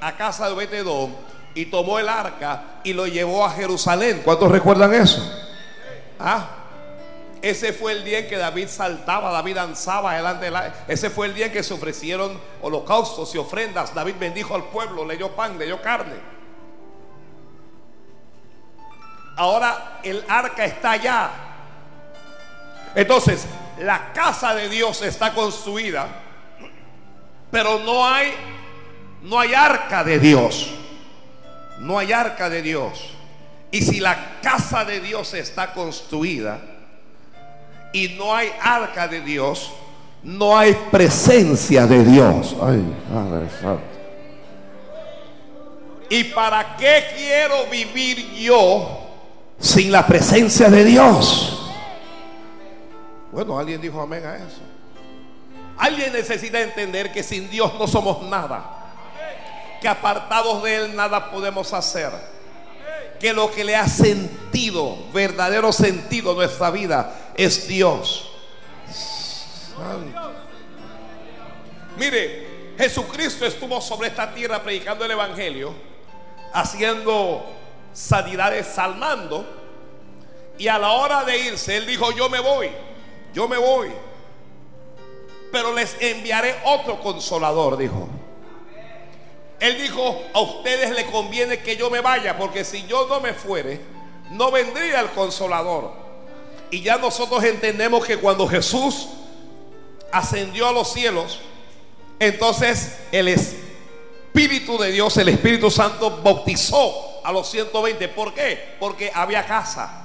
a, 0.01 0.17
casa 0.17 0.49
de 0.49 0.55
Obededón 0.55 1.15
y 1.55 1.67
tomó 1.67 2.01
el 2.01 2.09
arca 2.09 2.81
y 2.83 2.95
lo 2.95 3.07
llevó 3.07 3.45
a 3.45 3.51
Jerusalén. 3.51 4.23
¿Cuántos 4.25 4.51
recuerdan 4.51 4.93
eso? 4.93 5.23
Ah, 6.19 6.60
ese 7.43 7.73
fue 7.73 7.93
el 7.93 8.05
día 8.05 8.21
en 8.21 8.29
que 8.29 8.37
David 8.37 8.69
saltaba, 8.69 9.31
David 9.31 9.55
danzaba 9.57 10.15
delante 10.15 10.47
de 10.47 10.51
la... 10.51 10.75
Ese 10.89 11.11
fue 11.11 11.27
el 11.27 11.35
día 11.35 11.47
en 11.47 11.53
que 11.53 11.63
se 11.63 11.75
ofrecieron 11.75 12.39
holocaustos 12.61 13.35
y 13.35 13.39
ofrendas. 13.39 13.95
David 13.95 14.15
bendijo 14.19 14.55
al 14.55 14.65
pueblo, 14.65 15.05
le 15.05 15.17
dio 15.17 15.35
pan, 15.35 15.59
le 15.59 15.67
dio 15.67 15.81
carne. 15.81 16.17
Ahora 19.37 20.01
el 20.03 20.25
arca 20.29 20.65
está 20.65 20.93
allá. 20.93 21.31
Entonces, 22.95 23.47
la 23.79 24.13
casa 24.13 24.55
de 24.55 24.69
Dios 24.69 25.01
está 25.03 25.33
construida 25.33 26.09
pero 27.51 27.81
no 27.81 28.07
hay 28.07 28.33
no 29.23 29.39
hay 29.39 29.53
arca 29.53 30.03
de 30.03 30.19
Dios. 30.19 30.71
No 31.79 31.99
hay 31.99 32.13
arca 32.13 32.49
de 32.49 32.63
Dios. 32.63 33.11
Y 33.71 33.83
si 33.83 34.01
la 34.01 34.41
casa 34.41 34.85
de 34.85 35.01
Dios 35.01 35.35
está 35.35 35.73
construida 35.73 36.61
y 37.93 38.09
no 38.11 38.35
hay 38.35 38.51
arca 38.61 39.09
de 39.09 39.21
Dios, 39.21 39.71
no 40.23 40.57
hay 40.57 40.75
presencia 40.91 41.87
de 41.87 42.05
Dios. 42.05 42.57
Ay, 42.63 42.85
¿Y 46.09 46.25
para 46.25 46.77
qué 46.77 47.05
quiero 47.17 47.67
vivir 47.71 48.33
yo 48.35 49.07
sin 49.59 49.93
la 49.93 50.07
presencia 50.07 50.69
de 50.69 50.85
Dios? 50.85 51.57
Bueno, 53.33 53.59
alguien 53.59 53.81
dijo 53.81 54.01
amén 54.01 54.25
a 54.27 54.37
eso. 54.37 54.61
Alguien 55.79 56.13
necesita 56.13 56.61
entender 56.61 57.13
que 57.13 57.23
sin 57.23 57.49
Dios 57.49 57.73
no 57.79 57.87
somos 57.87 58.23
nada. 58.23 58.77
Que 59.81 59.89
apartados 59.89 60.63
de 60.63 60.77
Él 60.77 60.97
nada 60.97 61.31
podemos 61.31 61.73
hacer. 61.73 62.11
Que 63.19 63.33
lo 63.33 63.51
que 63.51 63.65
le 63.65 63.77
ha 63.77 63.87
sentido, 63.87 64.97
verdadero 65.13 65.73
sentido 65.73 66.33
a 66.33 66.35
nuestra 66.35 66.71
vida 66.71 67.30
es 67.45 67.67
Dios. 67.69 68.31
Mire, 71.97 72.75
Jesucristo 72.79 73.47
estuvo 73.47 73.81
sobre 73.81 74.09
esta 74.09 74.33
tierra 74.33 74.63
predicando 74.63 75.05
el 75.05 75.11
Evangelio, 75.11 75.75
haciendo 76.53 77.45
sanidades, 77.93 78.67
salmando. 78.67 79.47
Y 80.59 80.69
a 80.69 80.79
la 80.79 80.93
hora 80.93 81.25
de 81.25 81.39
irse, 81.39 81.77
Él 81.77 81.87
dijo, 81.87 82.13
yo 82.13 82.29
me 82.29 82.41
voy, 82.41 82.71
yo 83.33 83.49
me 83.49 83.57
voy 83.57 83.91
pero 85.51 85.75
les 85.75 85.97
enviaré 86.01 86.57
otro 86.65 87.01
consolador, 87.01 87.77
dijo. 87.77 88.09
Él 89.59 89.81
dijo, 89.81 90.23
a 90.33 90.41
ustedes 90.41 90.91
les 90.95 91.05
conviene 91.07 91.59
que 91.59 91.77
yo 91.77 91.91
me 91.91 92.01
vaya, 92.01 92.39
porque 92.39 92.65
si 92.65 92.87
yo 92.87 93.07
no 93.07 93.21
me 93.21 93.35
fuere, 93.35 93.81
no 94.31 94.51
vendría 94.51 95.01
el 95.01 95.11
consolador. 95.11 95.93
Y 96.71 96.83
ya 96.83 96.97
nosotros 96.99 97.43
entendemos 97.45 98.05
que 98.05 98.19
cuando 98.19 98.47
Jesús 98.47 99.09
ascendió 100.13 100.69
a 100.69 100.73
los 100.73 100.93
cielos, 100.93 101.41
entonces 102.19 102.99
el 103.11 103.29
Espíritu 103.29 104.79
de 104.79 104.93
Dios, 104.93 105.17
el 105.17 105.31
Espíritu 105.31 105.71
Santo, 105.71 106.21
bautizó 106.23 107.21
a 107.25 107.33
los 107.33 107.51
120. 107.51 108.09
¿Por 108.09 108.33
qué? 108.35 108.77
Porque 108.79 109.11
había 109.13 109.45
casa. 109.45 109.97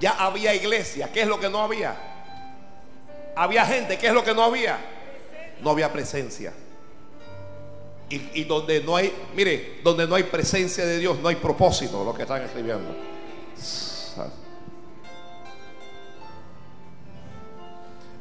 Ya 0.00 0.12
había 0.12 0.54
iglesia. 0.54 1.10
¿Qué 1.12 1.22
es 1.22 1.26
lo 1.26 1.38
que 1.38 1.50
no 1.50 1.60
había? 1.60 1.96
Había 3.36 3.66
gente, 3.66 3.98
¿qué 3.98 4.08
es 4.08 4.12
lo 4.12 4.24
que 4.24 4.34
no 4.34 4.42
había? 4.42 4.78
No 5.60 5.70
había 5.70 5.92
presencia. 5.92 6.52
Y, 8.10 8.44
donde 8.44 8.80
no 8.80 8.96
hay, 8.96 9.12
mire, 9.36 9.80
donde 9.84 10.06
no 10.06 10.14
hay 10.14 10.22
presencia 10.22 10.86
de 10.86 10.98
Dios, 10.98 11.18
no 11.18 11.28
hay 11.28 11.36
propósito, 11.36 12.02
lo 12.04 12.14
que 12.14 12.22
están 12.22 12.42
escribiendo. 12.42 12.96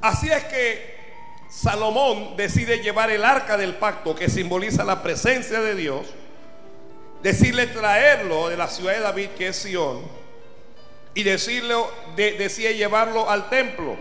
Así 0.08 0.32
es 0.32 0.46
que 0.46 0.96
Salomón 1.50 2.38
decide 2.38 2.80
llevar 2.80 3.12
el 3.12 3.26
arca 3.26 3.58
del 3.58 3.76
pacto 3.76 4.16
que 4.16 4.30
simboliza 4.30 4.86
la 4.86 5.04
presencia 5.04 5.60
de 5.60 5.76
Dios, 5.76 6.08
decirle 7.22 7.68
traerlo 7.68 8.48
de 8.48 8.56
la 8.56 8.70
ciudad 8.70 8.94
de 8.94 9.02
David, 9.02 9.32
que 9.38 9.50
es 9.50 9.58
Sión, 9.58 10.02
y 11.14 11.24
decirle, 11.24 11.76
decide 12.16 12.76
llevarlo 12.76 13.30
al 13.30 13.50
templo. 13.50 13.98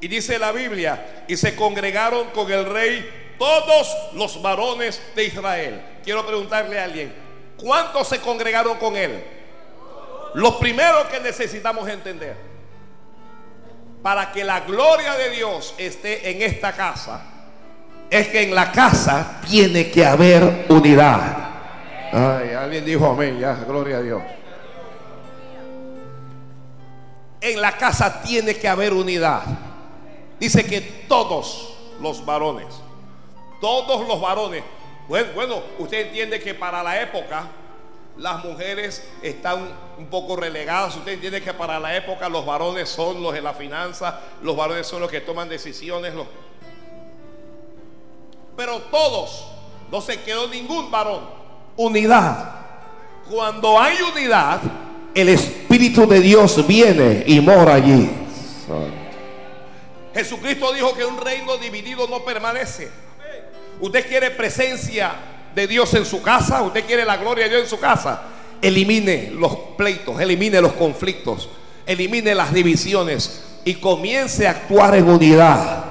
Y 0.00 0.06
dice 0.06 0.38
la 0.38 0.52
Biblia, 0.52 1.24
y 1.26 1.36
se 1.36 1.56
congregaron 1.56 2.30
con 2.30 2.52
el 2.52 2.64
rey 2.66 3.34
todos 3.36 3.88
los 4.12 4.40
varones 4.40 5.02
de 5.16 5.24
Israel. 5.24 5.82
Quiero 6.04 6.24
preguntarle 6.24 6.78
a 6.78 6.84
alguien, 6.84 7.12
¿cuántos 7.56 8.06
se 8.06 8.20
congregaron 8.20 8.78
con 8.78 8.96
él? 8.96 9.20
Lo 10.34 10.60
primero 10.60 11.08
que 11.08 11.18
necesitamos 11.18 11.88
entender, 11.88 12.36
para 14.04 14.30
que 14.30 14.44
la 14.44 14.60
gloria 14.60 15.14
de 15.14 15.30
Dios 15.30 15.74
esté 15.78 16.30
en 16.30 16.42
esta 16.42 16.72
casa, 16.74 17.22
es 18.10 18.28
que 18.28 18.42
en 18.42 18.54
la 18.54 18.70
casa 18.70 19.40
tiene 19.48 19.90
que 19.90 20.04
haber 20.04 20.66
unidad. 20.68 21.22
Ay, 22.12 22.50
alguien 22.50 22.84
dijo 22.84 23.06
amén, 23.06 23.38
ya, 23.40 23.54
gloria 23.66 23.96
a 23.96 24.02
Dios. 24.02 24.22
En 27.40 27.58
la 27.62 27.72
casa 27.78 28.20
tiene 28.20 28.54
que 28.56 28.68
haber 28.68 28.92
unidad. 28.92 29.40
Dice 30.38 30.66
que 30.66 30.82
todos 31.08 31.74
los 31.98 32.26
varones, 32.26 32.66
todos 33.58 34.06
los 34.06 34.20
varones, 34.20 34.62
bueno, 35.08 35.28
bueno, 35.34 35.62
usted 35.78 36.08
entiende 36.08 36.40
que 36.40 36.52
para 36.52 36.82
la 36.82 37.00
época 37.00 37.44
Las 38.16 38.44
mujeres 38.44 39.04
están 39.22 39.68
un 39.98 40.06
poco 40.06 40.36
relegadas. 40.36 40.96
Usted 40.96 41.12
entiende 41.12 41.42
que 41.42 41.52
para 41.52 41.80
la 41.80 41.96
época 41.96 42.28
los 42.28 42.46
varones 42.46 42.88
son 42.88 43.22
los 43.22 43.32
de 43.32 43.42
la 43.42 43.54
finanza, 43.54 44.20
los 44.42 44.56
varones 44.56 44.86
son 44.86 45.00
los 45.00 45.10
que 45.10 45.20
toman 45.20 45.48
decisiones. 45.48 46.14
Los... 46.14 46.26
Pero 48.56 48.78
todos, 48.82 49.46
no 49.90 50.00
se 50.00 50.20
quedó 50.22 50.46
ningún 50.46 50.90
varón. 50.90 51.22
Unidad. 51.76 52.54
Cuando 53.28 53.80
hay 53.80 53.96
unidad, 54.00 54.60
el 55.12 55.28
Espíritu 55.30 56.06
de 56.06 56.20
Dios 56.20 56.64
viene 56.66 57.24
y 57.26 57.40
mora 57.40 57.74
allí. 57.74 58.10
Jesucristo 60.14 60.72
dijo 60.72 60.94
que 60.94 61.04
un 61.04 61.20
reino 61.20 61.56
dividido 61.56 62.06
no 62.06 62.24
permanece. 62.24 62.88
Usted 63.80 64.06
quiere 64.06 64.30
presencia 64.30 65.33
de 65.54 65.66
Dios 65.66 65.92
en 65.94 66.04
su 66.04 66.22
casa, 66.22 66.62
usted 66.62 66.84
quiere 66.84 67.04
la 67.04 67.16
gloria 67.16 67.44
de 67.44 67.50
Dios 67.50 67.62
en 67.62 67.68
su 67.68 67.78
casa. 67.78 68.22
Elimine 68.60 69.30
los 69.32 69.56
pleitos, 69.76 70.20
elimine 70.20 70.60
los 70.60 70.72
conflictos, 70.72 71.48
elimine 71.86 72.34
las 72.34 72.52
divisiones 72.52 73.44
y 73.64 73.74
comience 73.74 74.46
a 74.46 74.52
actuar 74.52 74.94
en 74.94 75.08
unidad. 75.08 75.84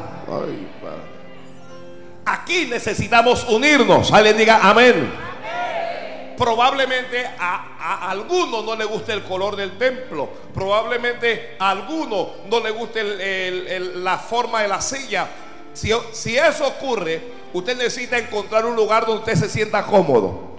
Aquí 2.25 2.65
necesitamos 2.65 3.45
unirnos. 3.49 4.11
Alguien 4.11 4.37
diga 4.37 4.59
amén. 4.63 5.11
Probablemente 6.37 7.25
a, 7.37 8.09
alguno 8.09 8.63
no 8.63 8.75
le 8.75 8.85
guste 8.85 9.13
el 9.13 9.23
color 9.23 9.55
del 9.55 9.77
templo. 9.77 10.29
Probablemente 10.53 11.55
a 11.59 11.69
alguno 11.69 12.29
no 12.49 12.59
le 12.59 12.71
guste 12.71 13.03
la 13.95 14.17
forma 14.17 14.61
de 14.61 14.67
la 14.67 14.81
silla. 14.81 15.27
Si, 15.73 15.91
si 16.11 16.37
eso 16.37 16.67
ocurre, 16.67 17.42
usted 17.53 17.77
necesita 17.77 18.17
encontrar 18.17 18.65
un 18.65 18.75
lugar 18.75 19.05
donde 19.05 19.19
usted 19.19 19.35
se 19.35 19.49
sienta 19.49 19.83
cómodo. 19.83 20.53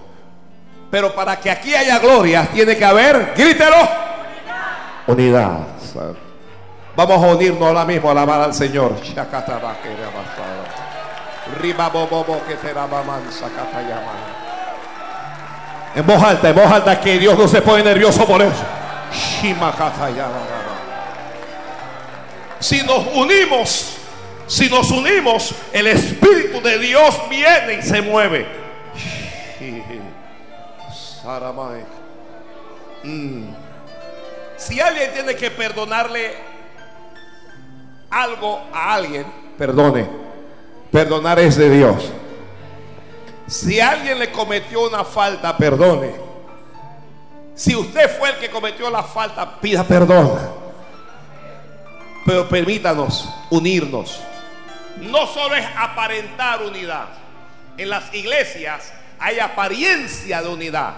Pero 0.90 1.14
para 1.14 1.38
que 1.38 1.50
aquí 1.50 1.74
haya 1.74 1.98
gloria, 1.98 2.48
tiene 2.52 2.76
que 2.76 2.84
haber, 2.84 3.34
grítelo, 3.36 3.76
unidad. 5.06 5.58
Vamos 6.96 7.24
a 7.24 7.26
unirnos 7.34 7.62
ahora 7.62 7.84
mismo 7.84 8.08
a 8.08 8.12
alabar 8.12 8.40
al 8.40 8.54
Señor. 8.54 8.94
En 15.96 16.06
voz 16.06 16.22
alta, 16.22 16.48
en 16.48 16.54
voz 16.54 16.66
alta, 16.66 17.00
que 17.00 17.18
Dios 17.18 17.36
no 17.36 17.48
se 17.48 17.60
pone 17.62 17.82
nervioso 17.82 18.24
por 18.24 18.40
eso. 18.40 18.62
Si 22.60 22.82
nos 22.82 23.06
unimos, 23.14 23.96
si 24.46 24.68
nos 24.68 24.90
unimos, 24.90 25.54
el 25.72 25.86
Espíritu 25.86 26.60
de 26.60 26.78
Dios 26.78 27.20
viene 27.28 27.74
y 27.80 27.82
se 27.82 28.02
mueve. 28.02 28.46
Si 34.56 34.80
alguien 34.80 35.12
tiene 35.12 35.34
que 35.34 35.50
perdonarle 35.50 36.34
algo 38.10 38.60
a 38.72 38.94
alguien, 38.94 39.26
perdone. 39.58 40.08
Perdonar 40.90 41.38
es 41.38 41.56
de 41.56 41.70
Dios. 41.70 42.12
Si 43.46 43.80
alguien 43.80 44.18
le 44.18 44.30
cometió 44.30 44.86
una 44.88 45.04
falta, 45.04 45.56
perdone. 45.56 46.12
Si 47.54 47.74
usted 47.74 48.18
fue 48.18 48.30
el 48.30 48.36
que 48.36 48.50
cometió 48.50 48.90
la 48.90 49.02
falta, 49.02 49.60
pida 49.60 49.84
perdón. 49.84 50.38
Pero 52.24 52.48
permítanos 52.48 53.28
unirnos. 53.50 54.20
No 55.00 55.26
solo 55.26 55.54
es 55.54 55.66
aparentar 55.76 56.62
unidad. 56.62 57.08
En 57.76 57.88
las 57.88 58.12
iglesias 58.14 58.92
hay 59.18 59.38
apariencia 59.38 60.42
de 60.42 60.48
unidad. 60.48 60.94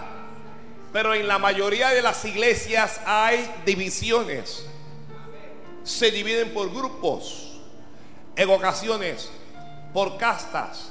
Pero 0.92 1.14
en 1.14 1.26
la 1.26 1.38
mayoría 1.38 1.90
de 1.90 2.02
las 2.02 2.24
iglesias 2.24 3.00
hay 3.06 3.48
divisiones. 3.64 4.66
Se 5.84 6.10
dividen 6.10 6.52
por 6.52 6.72
grupos. 6.72 7.60
En 8.36 8.50
ocasiones 8.50 9.30
por 9.92 10.18
castas 10.18 10.90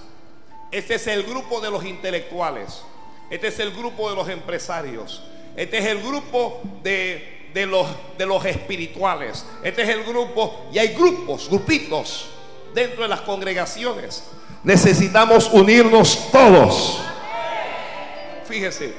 este 0.75 0.95
es 0.95 1.07
el 1.07 1.23
grupo 1.23 1.61
de 1.61 1.71
los 1.71 1.85
intelectuales. 1.85 2.81
Este 3.29 3.47
es 3.47 3.59
el 3.59 3.71
grupo 3.71 4.09
de 4.09 4.15
los 4.17 4.27
empresarios. 4.27 5.23
Este 5.55 5.77
es 5.77 5.85
el 5.85 6.01
grupo 6.01 6.61
de, 6.83 7.49
los, 7.65 7.87
de 8.17 8.25
los 8.25 8.43
espirituales. 8.43 9.45
Este 9.63 9.83
es 9.83 9.89
el 9.89 10.03
grupo, 10.03 10.67
y 10.73 10.79
hay 10.79 10.89
grupos, 10.89 11.47
grupitos 11.49 12.29
dentro 12.75 13.03
de 13.03 13.07
las 13.07 13.21
congregaciones. 13.21 14.23
Necesitamos 14.63 15.49
unirnos 15.51 16.31
todos. 16.31 17.01
Fíjese, 18.45 18.93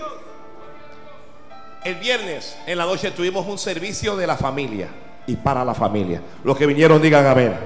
el 1.84 1.94
viernes 1.96 2.56
en 2.66 2.78
la 2.78 2.84
noche 2.86 3.12
tuvimos 3.12 3.46
un 3.46 3.58
servicio 3.58 4.16
de 4.16 4.26
la 4.26 4.36
familia 4.36 4.88
y 5.26 5.36
para 5.36 5.64
la 5.64 5.74
familia. 5.74 6.20
Los 6.42 6.56
que 6.56 6.66
vinieron 6.66 7.00
digan 7.00 7.26
amén. 7.26 7.56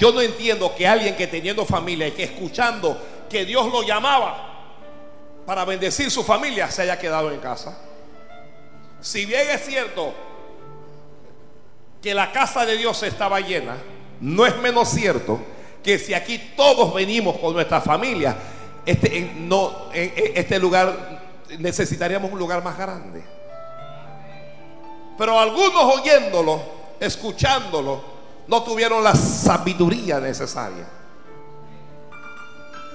Yo 0.00 0.12
no 0.12 0.20
entiendo 0.20 0.74
que 0.74 0.88
alguien 0.88 1.14
que 1.14 1.28
teniendo 1.28 1.64
familia 1.64 2.08
y 2.08 2.12
que 2.12 2.24
escuchando 2.24 3.00
que 3.28 3.44
Dios 3.44 3.70
lo 3.70 3.82
llamaba 3.82 4.50
para 5.46 5.64
bendecir 5.64 6.10
su 6.10 6.24
familia 6.24 6.70
se 6.70 6.82
haya 6.82 6.98
quedado 6.98 7.30
en 7.30 7.38
casa. 7.38 7.78
Si 9.00 9.26
bien 9.26 9.48
es 9.50 9.64
cierto 9.64 10.14
que 12.02 12.14
la 12.14 12.32
casa 12.32 12.66
de 12.66 12.76
Dios 12.76 13.02
estaba 13.02 13.40
llena, 13.40 13.76
no 14.20 14.46
es 14.46 14.56
menos 14.58 14.88
cierto 14.88 15.40
que 15.82 15.98
si 15.98 16.14
aquí 16.14 16.52
todos 16.56 16.94
venimos 16.94 17.36
con 17.38 17.52
nuestra 17.52 17.80
familia, 17.80 18.36
este, 18.86 19.30
este 20.34 20.58
lugar 20.58 21.20
necesitaríamos 21.58 22.32
un 22.32 22.38
lugar 22.38 22.62
más 22.62 22.76
grande. 22.76 23.22
Pero 25.16 25.38
algunos 25.38 25.98
oyéndolo, 25.98 26.60
escuchándolo, 26.98 28.02
no 28.46 28.62
tuvieron 28.62 29.02
la 29.02 29.14
sabiduría 29.14 30.20
necesaria. 30.20 30.86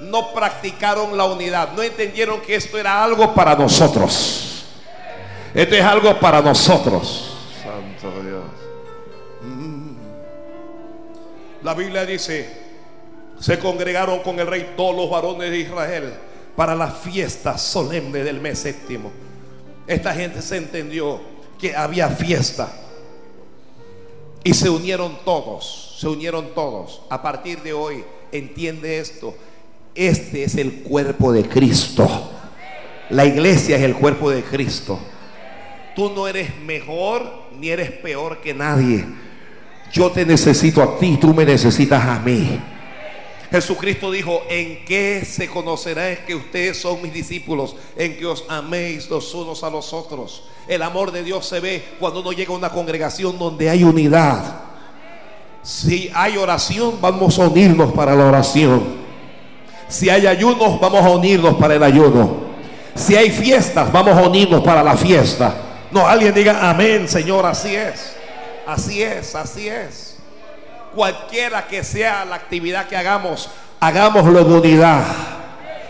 No 0.01 0.33
practicaron 0.33 1.17
la 1.17 1.25
unidad. 1.25 1.69
No 1.75 1.83
entendieron 1.83 2.41
que 2.41 2.55
esto 2.55 2.77
era 2.77 3.03
algo 3.03 3.33
para 3.33 3.55
nosotros. 3.55 4.65
Esto 5.53 5.75
es 5.75 5.83
algo 5.83 6.19
para 6.19 6.41
nosotros. 6.41 7.37
Santo 7.61 8.21
Dios. 8.21 8.58
La 11.63 11.73
Biblia 11.73 12.05
dice, 12.05 12.47
se 13.39 13.59
congregaron 13.59 14.19
con 14.19 14.39
el 14.39 14.47
rey 14.47 14.73
todos 14.77 14.95
los 14.95 15.09
varones 15.09 15.51
de 15.51 15.59
Israel 15.59 16.13
para 16.55 16.75
la 16.75 16.87
fiesta 16.87 17.57
solemne 17.57 18.23
del 18.23 18.39
mes 18.39 18.59
séptimo. 18.59 19.11
Esta 19.87 20.13
gente 20.13 20.41
se 20.41 20.57
entendió 20.57 21.19
que 21.59 21.75
había 21.75 22.09
fiesta 22.09 22.71
y 24.43 24.53
se 24.53 24.69
unieron 24.69 25.19
todos, 25.25 25.97
se 25.99 26.07
unieron 26.07 26.53
todos. 26.53 27.01
A 27.09 27.21
partir 27.21 27.61
de 27.61 27.73
hoy, 27.73 28.03
entiende 28.31 28.99
esto. 28.99 29.35
Este 29.95 30.43
es 30.43 30.55
el 30.55 30.83
cuerpo 30.83 31.33
de 31.33 31.43
Cristo. 31.47 32.07
La 33.09 33.25
iglesia 33.25 33.77
es 33.77 33.83
el 33.83 33.95
cuerpo 33.95 34.29
de 34.29 34.43
Cristo. 34.43 34.99
Tú 35.95 36.11
no 36.11 36.27
eres 36.27 36.55
mejor 36.59 37.29
ni 37.57 37.69
eres 37.69 37.91
peor 37.91 38.39
que 38.39 38.53
nadie. 38.53 39.05
Yo 39.91 40.11
te 40.11 40.25
necesito 40.25 40.83
a 40.83 40.97
ti, 40.97 41.17
tú 41.17 41.33
me 41.33 41.45
necesitas 41.45 42.03
a 42.03 42.19
mí. 42.19 42.59
Jesucristo 43.51 44.11
dijo, 44.11 44.43
¿en 44.47 44.85
qué 44.85 45.25
se 45.25 45.47
conocerá 45.47 46.23
que 46.23 46.35
ustedes 46.35 46.79
son 46.79 47.01
mis 47.01 47.11
discípulos? 47.11 47.75
En 47.97 48.15
que 48.15 48.25
os 48.27 48.45
améis 48.47 49.09
los 49.09 49.33
unos 49.33 49.63
a 49.63 49.71
los 49.71 49.91
otros. 49.91 50.43
El 50.67 50.83
amor 50.83 51.11
de 51.11 51.23
Dios 51.23 51.47
se 51.47 51.59
ve 51.59 51.83
cuando 51.99 52.21
uno 52.21 52.31
llega 52.31 52.53
a 52.53 52.57
una 52.57 52.69
congregación 52.69 53.39
donde 53.39 53.69
hay 53.69 53.83
unidad. 53.83 54.61
Si 55.63 56.11
hay 56.13 56.37
oración, 56.37 56.99
vamos 57.01 57.39
a 57.39 57.47
unirnos 57.47 57.91
para 57.91 58.15
la 58.15 58.25
oración. 58.27 58.83
Si 59.87 60.09
hay 60.11 60.27
ayunos, 60.27 60.79
vamos 60.79 61.03
a 61.03 61.09
unirnos 61.09 61.55
para 61.55 61.73
el 61.73 61.81
ayuno. 61.81 62.49
Si 62.93 63.15
hay 63.15 63.31
fiestas, 63.31 63.91
vamos 63.91 64.15
a 64.15 64.27
unirnos 64.27 64.61
para 64.61 64.83
la 64.83 64.95
fiesta. 64.95 65.55
No, 65.89 66.07
alguien 66.07 66.35
diga 66.35 66.69
amén, 66.69 67.07
Señor, 67.07 67.47
así 67.47 67.75
es. 67.75 68.18
Así 68.71 69.01
es, 69.01 69.35
así 69.35 69.67
es 69.67 70.19
cualquiera 70.93 71.67
que 71.67 71.83
sea 71.83 72.25
la 72.25 72.35
actividad 72.35 72.87
que 72.87 72.97
hagamos, 72.97 73.49
hagámoslo 73.79 74.39
en 74.39 74.51
unidad. 74.51 75.03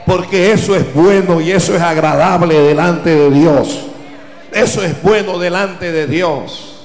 Porque 0.06 0.52
eso 0.52 0.76
es 0.76 0.92
bueno 0.94 1.40
y 1.40 1.52
eso 1.52 1.76
es 1.76 1.82
agradable 1.82 2.60
delante 2.60 3.10
de 3.10 3.30
Dios. 3.30 3.86
Eso 4.52 4.84
es 4.84 5.02
bueno 5.04 5.38
delante 5.38 5.92
de 5.92 6.08
Dios. 6.08 6.76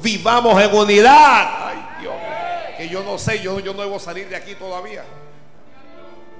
Vivamos 0.00 0.62
en 0.62 0.72
unidad. 0.72 1.48
Ay, 1.66 1.78
Dios. 2.00 2.14
Que 2.76 2.88
yo 2.88 3.02
no 3.02 3.18
sé, 3.18 3.40
yo, 3.40 3.60
no 3.60 3.82
debo 3.82 3.98
salir 3.98 4.28
de 4.28 4.36
aquí 4.36 4.54
todavía. 4.54 5.02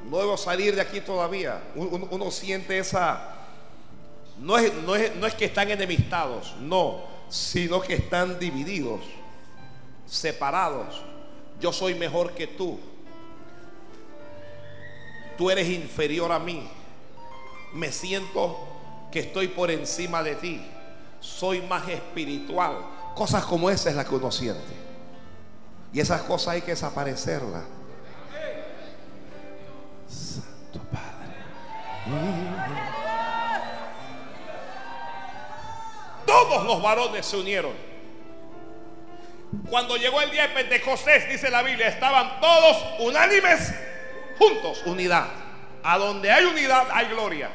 No 0.08 0.18
debo 0.18 0.36
salir 0.36 0.76
de 0.76 0.80
aquí 0.80 1.00
todavía. 1.00 1.58
Uno, 1.74 2.30
siente 2.30 2.78
esa... 2.78 3.20
No 4.38 4.56
es, 4.56 4.72
no, 4.86 4.94
es, 4.94 5.14
no 5.16 5.26
es 5.26 5.34
que 5.34 5.44
están 5.44 5.70
enemistados, 5.70 6.54
no, 6.60 7.09
sino 7.30 7.80
que 7.80 7.94
están 7.94 8.38
divididos 8.38 9.00
separados. 10.06 11.02
Yo 11.60 11.72
soy 11.72 11.94
mejor 11.94 12.32
que 12.32 12.46
tú. 12.46 12.78
Tú 15.38 15.50
eres 15.50 15.68
inferior 15.68 16.30
a 16.32 16.38
mí. 16.38 16.68
Me 17.72 17.92
siento 17.92 18.58
que 19.10 19.20
estoy 19.20 19.48
por 19.48 19.70
encima 19.70 20.22
de 20.22 20.34
ti, 20.34 20.60
soy 21.20 21.62
más 21.62 21.88
espiritual. 21.88 22.76
Cosas 23.14 23.44
como 23.44 23.70
esa 23.70 23.90
es 23.90 23.96
la 23.96 24.04
que 24.04 24.14
uno 24.14 24.30
siente. 24.30 24.80
Y 25.92 26.00
esas 26.00 26.22
cosas 26.22 26.54
hay 26.54 26.62
que 26.62 26.72
desaparecerlas. 26.72 27.64
Santo 30.08 30.80
Padre. 30.90 32.59
Todos 36.30 36.64
los 36.64 36.80
varones 36.80 37.26
se 37.26 37.36
unieron. 37.36 37.72
Cuando 39.68 39.96
llegó 39.96 40.22
el 40.22 40.30
día 40.30 40.46
de 40.46 40.54
Pentecostés, 40.54 41.28
dice 41.28 41.50
la 41.50 41.60
Biblia, 41.64 41.88
estaban 41.88 42.40
todos 42.40 42.76
unánimes, 43.00 43.74
juntos, 44.38 44.80
unidad. 44.86 45.26
A 45.82 45.98
donde 45.98 46.30
hay 46.30 46.44
unidad 46.44 46.86
hay 46.92 47.08
gloria. 47.08 47.50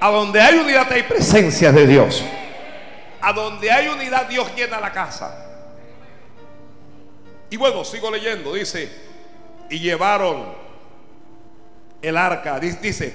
A 0.00 0.08
donde 0.08 0.40
hay 0.40 0.54
unidad 0.54 0.92
hay 0.92 1.02
presencia 1.02 1.72
de 1.72 1.84
Dios. 1.84 2.22
A 3.20 3.32
donde 3.32 3.72
hay 3.72 3.88
unidad 3.88 4.26
Dios 4.26 4.54
llena 4.54 4.78
la 4.78 4.92
casa. 4.92 5.66
Y 7.50 7.56
bueno, 7.56 7.84
sigo 7.84 8.08
leyendo, 8.08 8.54
dice, 8.54 8.88
y 9.68 9.80
llevaron 9.80 10.54
el 12.00 12.16
arca, 12.16 12.60
dice, 12.60 13.12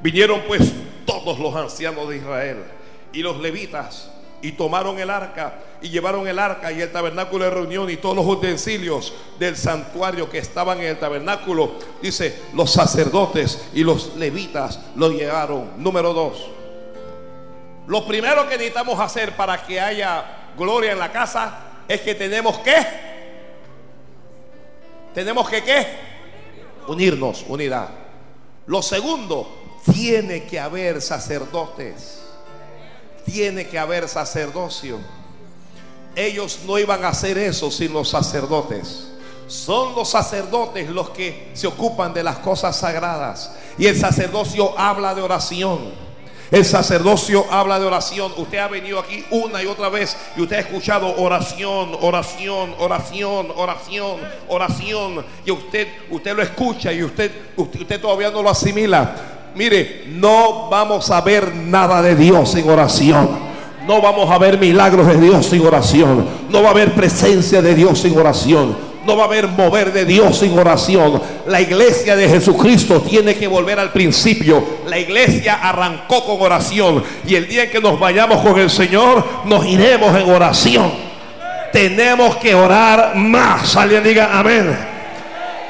vinieron 0.00 0.40
pues 0.46 0.72
todos 1.04 1.38
los 1.38 1.54
ancianos 1.54 2.08
de 2.08 2.16
Israel 2.16 2.79
y 3.12 3.22
los 3.22 3.40
levitas 3.40 4.10
y 4.42 4.52
tomaron 4.52 4.98
el 4.98 5.10
arca 5.10 5.54
y 5.82 5.88
llevaron 5.88 6.26
el 6.26 6.38
arca 6.38 6.72
y 6.72 6.80
el 6.80 6.90
tabernáculo 6.90 7.44
de 7.44 7.50
reunión 7.50 7.90
y 7.90 7.96
todos 7.96 8.16
los 8.16 8.26
utensilios 8.26 9.12
del 9.38 9.56
santuario 9.56 10.28
que 10.28 10.38
estaban 10.38 10.78
en 10.78 10.86
el 10.86 10.98
tabernáculo. 10.98 11.72
Dice, 12.02 12.40
los 12.54 12.70
sacerdotes 12.70 13.68
y 13.74 13.84
los 13.84 14.16
levitas 14.16 14.80
lo 14.96 15.10
llevaron. 15.10 15.82
Número 15.82 16.12
dos. 16.12 16.50
Lo 17.86 18.06
primero 18.06 18.48
que 18.48 18.56
necesitamos 18.56 19.00
hacer 19.00 19.36
para 19.36 19.64
que 19.64 19.80
haya 19.80 20.24
gloria 20.56 20.92
en 20.92 20.98
la 20.98 21.10
casa 21.10 21.58
es 21.88 22.00
que 22.00 22.14
tenemos 22.14 22.58
que 22.58 22.76
tenemos 25.14 25.48
que 25.48 25.64
qué? 25.64 25.86
Unirnos, 26.86 27.44
unidad. 27.48 27.88
Lo 28.66 28.80
segundo, 28.80 29.56
tiene 29.92 30.44
que 30.44 30.60
haber 30.60 31.02
sacerdotes 31.02 32.19
tiene 33.30 33.66
que 33.68 33.78
haber 33.78 34.08
sacerdocio. 34.08 34.98
Ellos 36.16 36.60
no 36.66 36.78
iban 36.78 37.04
a 37.04 37.08
hacer 37.08 37.38
eso 37.38 37.70
sin 37.70 37.92
los 37.92 38.08
sacerdotes. 38.08 39.06
Son 39.46 39.94
los 39.94 40.10
sacerdotes 40.10 40.88
los 40.88 41.10
que 41.10 41.50
se 41.54 41.66
ocupan 41.66 42.12
de 42.12 42.22
las 42.22 42.38
cosas 42.38 42.76
sagradas. 42.76 43.52
Y 43.78 43.86
el 43.86 43.98
sacerdocio 43.98 44.78
habla 44.78 45.14
de 45.14 45.22
oración. 45.22 46.10
El 46.50 46.64
sacerdocio 46.64 47.46
habla 47.50 47.78
de 47.78 47.86
oración. 47.86 48.32
Usted 48.36 48.58
ha 48.58 48.66
venido 48.66 48.98
aquí 48.98 49.24
una 49.30 49.62
y 49.62 49.66
otra 49.66 49.88
vez 49.88 50.16
y 50.36 50.42
usted 50.42 50.56
ha 50.56 50.60
escuchado 50.60 51.16
oración, 51.16 51.96
oración, 52.00 52.74
oración, 52.78 53.52
oración, 53.54 54.20
oración. 54.48 55.24
Y 55.46 55.50
usted, 55.52 55.86
usted 56.10 56.34
lo 56.34 56.42
escucha 56.42 56.92
y 56.92 57.04
usted, 57.04 57.30
usted 57.56 58.00
todavía 58.00 58.30
no 58.30 58.42
lo 58.42 58.50
asimila. 58.50 59.39
Mire, 59.54 60.04
no 60.08 60.68
vamos 60.70 61.10
a 61.10 61.20
ver 61.20 61.54
nada 61.54 62.02
de 62.02 62.14
Dios 62.14 62.52
sin 62.52 62.68
oración. 62.68 63.50
No 63.86 64.00
vamos 64.00 64.30
a 64.30 64.38
ver 64.38 64.58
milagros 64.58 65.06
de 65.06 65.18
Dios 65.18 65.46
sin 65.46 65.66
oración. 65.66 66.26
No 66.50 66.62
va 66.62 66.68
a 66.68 66.72
haber 66.72 66.92
presencia 66.92 67.60
de 67.60 67.74
Dios 67.74 67.98
sin 68.00 68.16
oración. 68.16 68.76
No 69.06 69.16
va 69.16 69.24
a 69.24 69.26
haber 69.26 69.48
mover 69.48 69.92
de 69.92 70.04
Dios 70.04 70.38
sin 70.38 70.56
oración. 70.58 71.20
La 71.46 71.60
iglesia 71.60 72.14
de 72.14 72.28
Jesucristo 72.28 73.00
tiene 73.00 73.34
que 73.34 73.48
volver 73.48 73.80
al 73.80 73.90
principio. 73.90 74.62
La 74.86 74.98
iglesia 74.98 75.54
arrancó 75.62 76.24
con 76.24 76.40
oración. 76.40 77.02
Y 77.26 77.34
el 77.34 77.48
día 77.48 77.64
en 77.64 77.70
que 77.70 77.80
nos 77.80 77.98
vayamos 77.98 78.40
con 78.42 78.58
el 78.58 78.70
Señor, 78.70 79.24
nos 79.46 79.64
iremos 79.66 80.14
en 80.14 80.30
oración. 80.30 80.92
Tenemos 81.72 82.36
que 82.36 82.54
orar 82.54 83.16
más. 83.16 83.76
Alguien 83.76 84.04
diga 84.04 84.38
amén. 84.38 84.89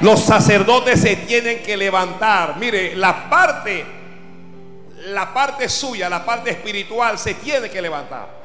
Los 0.01 0.21
sacerdotes 0.25 1.01
se 1.01 1.17
tienen 1.17 1.63
que 1.63 1.77
levantar. 1.77 2.57
Mire, 2.57 2.97
la 2.97 3.29
parte, 3.29 3.85
la 5.07 5.33
parte 5.35 5.69
suya, 5.69 6.09
la 6.09 6.25
parte 6.25 6.51
espiritual 6.51 7.19
se 7.19 7.35
tiene 7.35 7.69
que 7.69 7.83
levantar. 7.83 8.41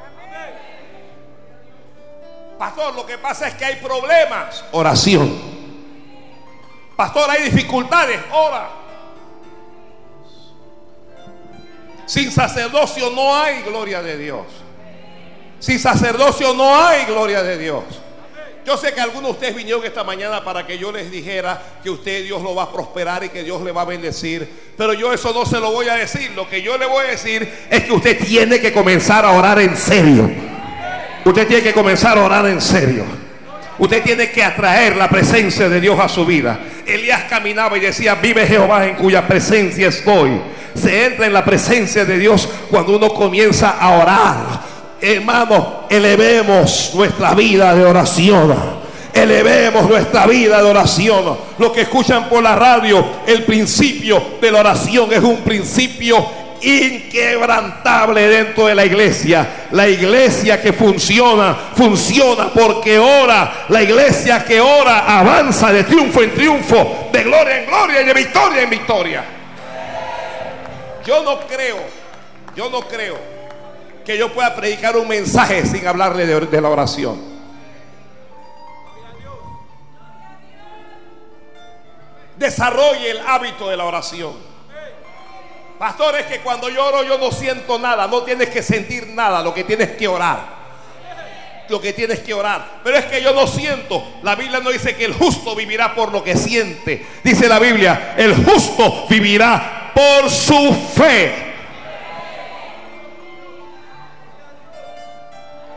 Pastor, 2.58 2.96
lo 2.96 3.06
que 3.06 3.18
pasa 3.18 3.48
es 3.48 3.54
que 3.56 3.66
hay 3.66 3.76
problemas. 3.78 4.64
Oración. 4.72 5.56
Pastor, 6.96 7.30
hay 7.30 7.44
dificultades. 7.44 8.20
Ora. 8.32 8.70
Sin 12.06 12.32
sacerdocio 12.32 13.10
no 13.12 13.36
hay 13.36 13.62
gloria 13.64 14.02
de 14.02 14.18
Dios. 14.18 14.46
Sin 15.60 15.80
sacerdocio 15.80 16.54
no 16.54 16.76
hay 16.86 17.06
gloria 17.06 17.42
de 17.44 17.58
Dios. 17.58 17.84
Yo 18.66 18.76
sé 18.78 18.94
que 18.94 19.00
algunos 19.00 19.30
de 19.30 19.32
ustedes 19.34 19.56
vinieron 19.56 19.86
esta 19.86 20.04
mañana 20.04 20.44
para 20.44 20.66
que 20.66 20.80
yo 20.80 20.92
les 20.92 21.12
dijera 21.12 21.62
que 21.84 21.90
usted 21.92 22.24
Dios 22.24 22.42
lo 22.42 22.56
va 22.56 22.64
a 22.64 22.72
prosperar 22.72 23.24
y 23.24 23.30
que 23.30 23.44
Dios 23.44 23.62
le 23.62 23.72
va 23.72 23.84
a 23.84 23.86
bendecir. 23.86 24.50
Pero 24.76 24.94
yo 24.94 25.14
eso 25.14 25.32
no 25.34 25.46
se 25.46 25.60
lo 25.60 25.72
voy 25.72 25.88
a 25.88 25.94
decir. 25.94 26.32
Lo 26.36 26.50
que 26.50 26.64
yo 26.64 26.76
le 26.76 26.88
voy 26.88 27.06
a 27.06 27.12
decir 27.12 27.48
es 27.70 27.84
que 27.84 27.92
usted 27.92 28.18
tiene 28.18 28.60
que 28.60 28.74
comenzar 28.74 29.24
a 29.24 29.32
orar 29.34 29.60
en 29.60 29.78
serio. 29.78 30.32
Usted 31.24 31.48
tiene 31.48 31.62
que 31.62 31.74
comenzar 31.74 32.18
a 32.18 32.24
orar 32.24 32.48
en 32.48 32.60
serio. 32.60 33.06
Usted 33.78 34.02
tiene 34.02 34.32
que 34.32 34.44
atraer 34.44 34.96
la 34.96 35.10
presencia 35.10 35.70
de 35.70 35.80
Dios 35.80 36.00
a 36.00 36.10
su 36.10 36.26
vida. 36.26 36.60
Elías 36.88 37.26
caminaba 37.26 37.78
y 37.78 37.82
decía, 37.82 38.16
vive 38.16 38.48
Jehová 38.48 38.88
en 38.88 38.96
cuya 38.96 39.28
presencia 39.28 39.90
estoy. 39.90 40.42
Se 40.74 41.06
entra 41.06 41.28
en 41.28 41.34
la 41.34 41.46
presencia 41.46 42.04
de 42.04 42.18
Dios 42.18 42.50
cuando 42.72 42.96
uno 42.96 43.10
comienza 43.10 43.78
a 43.80 43.92
orar 43.92 44.75
Hermanos, 45.06 45.64
elevemos 45.88 46.92
nuestra 46.96 47.36
vida 47.36 47.76
de 47.76 47.86
oración. 47.86 48.56
Elevemos 49.14 49.88
nuestra 49.88 50.26
vida 50.26 50.64
de 50.64 50.68
oración. 50.68 51.38
Los 51.60 51.72
que 51.72 51.82
escuchan 51.82 52.28
por 52.28 52.42
la 52.42 52.56
radio, 52.56 53.06
el 53.28 53.44
principio 53.44 54.20
de 54.42 54.52
la 54.52 54.62
oración 54.62 55.14
es 55.14 55.20
un 55.20 55.38
principio 55.42 56.26
inquebrantable 56.60 58.28
dentro 58.28 58.66
de 58.66 58.74
la 58.74 58.84
iglesia. 58.84 59.68
La 59.70 59.88
iglesia 59.88 60.60
que 60.60 60.74
funciona, 60.74 61.56
funciona 61.76 62.50
porque 62.52 62.98
ora. 62.98 63.66
La 63.70 63.84
iglesia 63.84 64.44
que 64.44 64.60
ora 64.60 65.20
avanza 65.20 65.72
de 65.72 65.84
triunfo 65.84 66.24
en 66.24 66.34
triunfo, 66.34 67.10
de 67.12 67.22
gloria 67.22 67.60
en 67.60 67.68
gloria 67.68 68.02
y 68.02 68.06
de 68.06 68.14
victoria 68.16 68.62
en 68.64 68.70
victoria. 68.72 69.24
Yo 71.06 71.24
no 71.24 71.42
creo, 71.42 71.78
yo 72.56 72.72
no 72.72 72.82
creo 72.82 73.35
que 74.06 74.18
yo 74.18 74.32
pueda 74.32 74.56
predicar 74.56 74.96
un 74.96 75.08
mensaje 75.08 75.66
sin 75.66 75.86
hablarle 75.88 76.28
de, 76.28 76.62
la 76.62 76.70
oración. 76.70 77.20
Desarrolle 82.38 83.12
el 83.12 83.20
hábito 83.20 83.68
de 83.68 83.78
la 83.78 83.86
oración. 83.86 84.34
Pastor, 85.80 86.16
es 86.18 86.28
que 86.28 86.40
cuando 86.40 86.70
yo 86.70 86.86
oro 86.86 87.04
yo 87.04 87.18
no 87.18 87.32
siento 87.32 87.80
nada. 87.80 88.08
No 88.08 88.22
tienes 88.22 88.50
que 88.50 88.62
sentir 88.62 89.08
nada. 89.08 89.42
Lo 89.42 89.54
que 89.54 89.64
tienes 89.64 89.92
que 89.92 90.08
orar. 90.08 90.66
Lo 91.68 91.82
que 91.82 91.92
tienes 91.94 92.20
que 92.20 92.34
orar. 92.34 92.82
Pero 92.84 92.98
es 92.98 93.06
que 93.06 93.24
yo 93.24 93.34
no 93.34 93.48
siento. 93.48 94.04
La 94.22 94.36
Biblia 94.36 94.60
no 94.60 94.70
dice 94.70 94.96
que 94.96 95.06
el 95.06 95.14
justo 95.14 95.56
vivirá 95.56 95.96
por 95.96 96.12
lo 96.12 96.24
que 96.24 96.38
siente. 96.38 97.06
Dice 97.24 97.50
la 97.50 97.58
Biblia, 97.58 98.14
el 98.18 98.36
justo 98.46 99.08
vivirá 99.10 99.92
por 99.96 100.30
su 100.30 100.74
fe. 100.94 101.55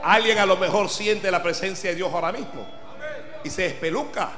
Alguien 0.02 0.38
a 0.38 0.46
lo 0.46 0.56
mejor 0.56 0.88
siente 0.88 1.30
la 1.30 1.42
presencia 1.42 1.90
de 1.90 1.96
Dios 1.96 2.12
ahora 2.12 2.32
mismo 2.32 2.66
y 3.44 3.50
se 3.50 3.66
espeluca, 3.66 4.30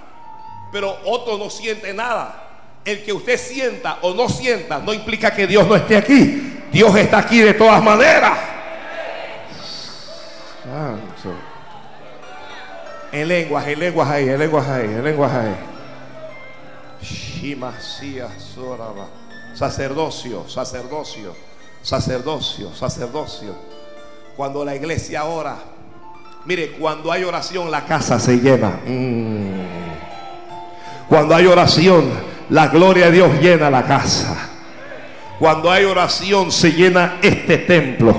pero 0.72 0.98
otro 1.04 1.38
no 1.38 1.50
siente 1.50 1.92
nada. 1.92 2.46
El 2.84 3.04
que 3.04 3.12
usted 3.12 3.38
sienta 3.38 3.98
o 4.02 4.14
no 4.14 4.28
sienta 4.28 4.78
no 4.78 4.92
implica 4.92 5.34
que 5.34 5.46
Dios 5.46 5.66
no 5.66 5.76
esté 5.76 5.96
aquí. 5.96 6.62
Dios 6.72 6.94
está 6.96 7.18
aquí 7.18 7.40
de 7.40 7.54
todas 7.54 7.82
maneras. 7.82 8.38
En 13.12 13.26
lenguas, 13.26 13.66
en 13.66 13.80
lenguas 13.80 14.08
ahí, 14.08 14.28
en 14.28 14.38
lenguas 14.38 14.68
ahí, 14.68 14.84
en 14.84 15.04
lenguas 15.04 15.32
ahí. 15.32 15.56
Sacerdocio, 19.54 20.48
sacerdocio, 20.48 21.34
sacerdocio, 21.82 22.74
sacerdocio. 22.74 23.69
Cuando 24.40 24.64
la 24.64 24.74
iglesia 24.74 25.24
ora, 25.24 25.54
mire, 26.46 26.70
cuando 26.70 27.12
hay 27.12 27.24
oración 27.24 27.70
la 27.70 27.84
casa 27.84 28.18
se 28.18 28.38
llena. 28.38 28.80
Mm. 28.86 29.60
Cuando 31.10 31.34
hay 31.34 31.44
oración, 31.44 32.10
la 32.48 32.68
gloria 32.68 33.10
de 33.10 33.12
Dios 33.12 33.38
llena 33.38 33.68
la 33.68 33.82
casa. 33.82 34.48
Cuando 35.38 35.70
hay 35.70 35.84
oración 35.84 36.50
se 36.50 36.72
llena 36.72 37.18
este 37.20 37.58
templo. 37.58 38.16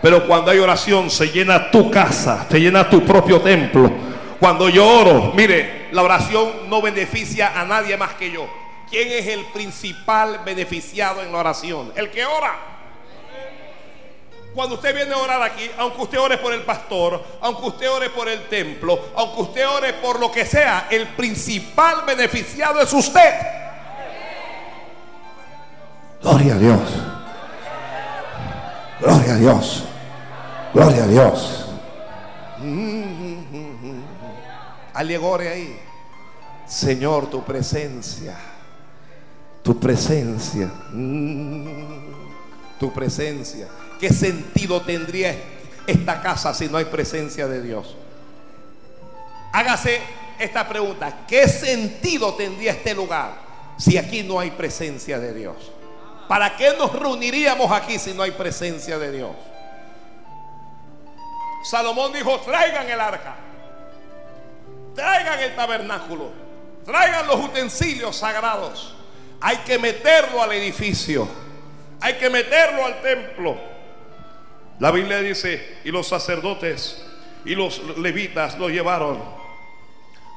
Pero 0.00 0.28
cuando 0.28 0.52
hay 0.52 0.60
oración 0.60 1.10
se 1.10 1.30
llena 1.30 1.72
tu 1.72 1.90
casa, 1.90 2.46
se 2.48 2.60
llena 2.60 2.88
tu 2.88 3.04
propio 3.04 3.40
templo. 3.40 3.90
Cuando 4.38 4.68
yo 4.68 4.86
oro, 4.86 5.32
mire, 5.34 5.88
la 5.90 6.04
oración 6.04 6.70
no 6.70 6.82
beneficia 6.82 7.60
a 7.60 7.64
nadie 7.64 7.96
más 7.96 8.14
que 8.14 8.30
yo. 8.30 8.46
¿Quién 8.88 9.10
es 9.10 9.26
el 9.26 9.44
principal 9.46 10.42
beneficiado 10.44 11.20
en 11.20 11.32
la 11.32 11.38
oración? 11.38 11.90
El 11.96 12.12
que 12.12 12.24
ora. 12.24 12.73
Cuando 14.54 14.76
usted 14.76 14.94
viene 14.94 15.12
a 15.12 15.18
orar 15.18 15.42
aquí, 15.42 15.68
aunque 15.78 16.02
usted 16.02 16.18
ore 16.18 16.38
por 16.38 16.52
el 16.52 16.62
pastor, 16.62 17.22
aunque 17.40 17.66
usted 17.66 17.90
ore 17.90 18.10
por 18.10 18.28
el 18.28 18.48
templo, 18.48 18.98
aunque 19.16 19.42
usted 19.42 19.68
ore 19.68 19.94
por 19.94 20.20
lo 20.20 20.30
que 20.30 20.46
sea, 20.46 20.86
el 20.90 21.08
principal 21.08 22.04
beneficiado 22.06 22.80
es 22.80 22.92
usted. 22.92 23.34
Gloria 26.22 26.54
a 26.54 26.58
Dios. 26.58 26.80
Gloria 29.00 29.34
a 29.34 29.36
Dios. 29.36 29.84
Gloria 30.72 31.02
a 31.02 31.06
Dios. 31.08 31.66
Alegore 34.94 35.48
ahí. 35.48 35.80
Señor, 36.66 37.28
tu 37.28 37.42
presencia. 37.42 38.36
Tu 39.64 39.78
presencia. 39.80 40.70
Mm, 40.92 42.12
tu 42.78 42.92
presencia. 42.92 43.66
¿Qué 44.04 44.12
sentido 44.12 44.82
tendría 44.82 45.34
esta 45.86 46.20
casa 46.20 46.52
si 46.52 46.68
no 46.68 46.76
hay 46.76 46.84
presencia 46.84 47.48
de 47.48 47.62
Dios? 47.62 47.96
Hágase 49.50 49.98
esta 50.38 50.68
pregunta. 50.68 51.20
¿Qué 51.26 51.48
sentido 51.48 52.34
tendría 52.34 52.72
este 52.72 52.94
lugar 52.94 53.32
si 53.78 53.96
aquí 53.96 54.22
no 54.22 54.38
hay 54.38 54.50
presencia 54.50 55.18
de 55.18 55.32
Dios? 55.32 55.56
¿Para 56.28 56.54
qué 56.54 56.74
nos 56.78 56.92
reuniríamos 56.92 57.72
aquí 57.72 57.98
si 57.98 58.12
no 58.12 58.22
hay 58.22 58.32
presencia 58.32 58.98
de 58.98 59.10
Dios? 59.10 59.30
Salomón 61.64 62.12
dijo, 62.12 62.38
traigan 62.40 62.86
el 62.90 63.00
arca, 63.00 63.36
traigan 64.94 65.40
el 65.40 65.56
tabernáculo, 65.56 66.30
traigan 66.84 67.26
los 67.26 67.40
utensilios 67.42 68.14
sagrados. 68.14 68.96
Hay 69.40 69.56
que 69.64 69.78
meterlo 69.78 70.42
al 70.42 70.52
edificio, 70.52 71.26
hay 72.02 72.18
que 72.18 72.28
meterlo 72.28 72.84
al 72.84 73.00
templo. 73.00 73.73
La 74.80 74.90
Biblia 74.90 75.20
dice, 75.20 75.76
y 75.84 75.90
los 75.90 76.08
sacerdotes 76.08 77.04
y 77.44 77.54
los 77.54 77.80
levitas 77.98 78.58
lo 78.58 78.68
llevaron. 78.68 79.22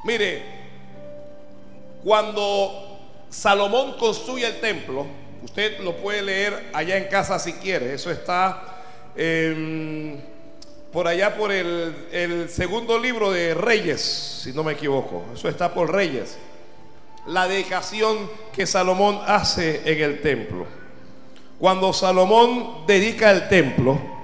Mire, 0.04 0.42
cuando 2.04 3.00
Salomón 3.28 3.96
construye 3.98 4.46
el 4.46 4.60
templo, 4.60 5.06
usted 5.42 5.80
lo 5.80 5.96
puede 5.96 6.22
leer 6.22 6.70
allá 6.72 6.96
en 6.96 7.08
casa 7.08 7.38
si 7.38 7.54
quiere, 7.54 7.94
eso 7.94 8.10
está 8.10 8.74
por 10.92 11.08
allá 11.08 11.36
por 11.36 11.50
el, 11.50 12.06
el 12.12 12.48
segundo 12.48 12.98
libro 12.98 13.32
de 13.32 13.54
Reyes, 13.54 14.00
si 14.44 14.52
no 14.52 14.62
me 14.62 14.72
equivoco, 14.72 15.24
eso 15.34 15.48
está 15.48 15.74
por 15.74 15.92
Reyes, 15.92 16.38
la 17.26 17.48
dedicación 17.48 18.30
que 18.52 18.66
Salomón 18.66 19.20
hace 19.26 19.82
en 19.84 20.02
el 20.02 20.20
templo. 20.20 20.66
Cuando 21.58 21.92
Salomón 21.92 22.86
dedica 22.86 23.32
el 23.32 23.48
templo, 23.48 24.17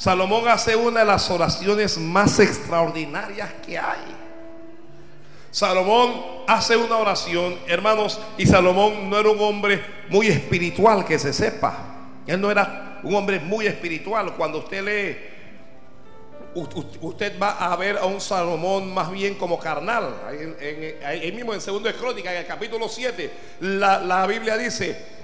Salomón 0.00 0.48
hace 0.48 0.74
una 0.74 1.00
de 1.00 1.04
las 1.04 1.30
oraciones 1.30 1.98
más 1.98 2.38
extraordinarias 2.38 3.52
que 3.66 3.78
hay. 3.78 4.16
Salomón 5.50 6.22
hace 6.48 6.74
una 6.74 6.96
oración, 6.96 7.58
hermanos, 7.66 8.18
y 8.38 8.46
Salomón 8.46 9.10
no 9.10 9.18
era 9.18 9.28
un 9.28 9.38
hombre 9.42 9.84
muy 10.08 10.28
espiritual, 10.28 11.04
que 11.04 11.18
se 11.18 11.34
sepa. 11.34 11.76
Él 12.26 12.40
no 12.40 12.50
era 12.50 12.98
un 13.02 13.14
hombre 13.14 13.40
muy 13.40 13.66
espiritual. 13.66 14.34
Cuando 14.38 14.60
usted 14.60 14.82
lee, 14.82 15.18
usted 17.02 17.38
va 17.38 17.58
a 17.58 17.76
ver 17.76 17.98
a 17.98 18.06
un 18.06 18.22
Salomón 18.22 18.94
más 18.94 19.10
bien 19.10 19.34
como 19.34 19.58
carnal. 19.58 20.14
Ahí, 21.04 21.30
mismo 21.30 21.52
en 21.52 21.60
segundo 21.60 21.90
de 21.90 21.94
Crónica, 21.94 22.32
en 22.32 22.38
el 22.38 22.46
capítulo 22.46 22.88
7, 22.88 23.30
la, 23.60 24.00
la 24.00 24.26
Biblia 24.26 24.56
dice, 24.56 25.19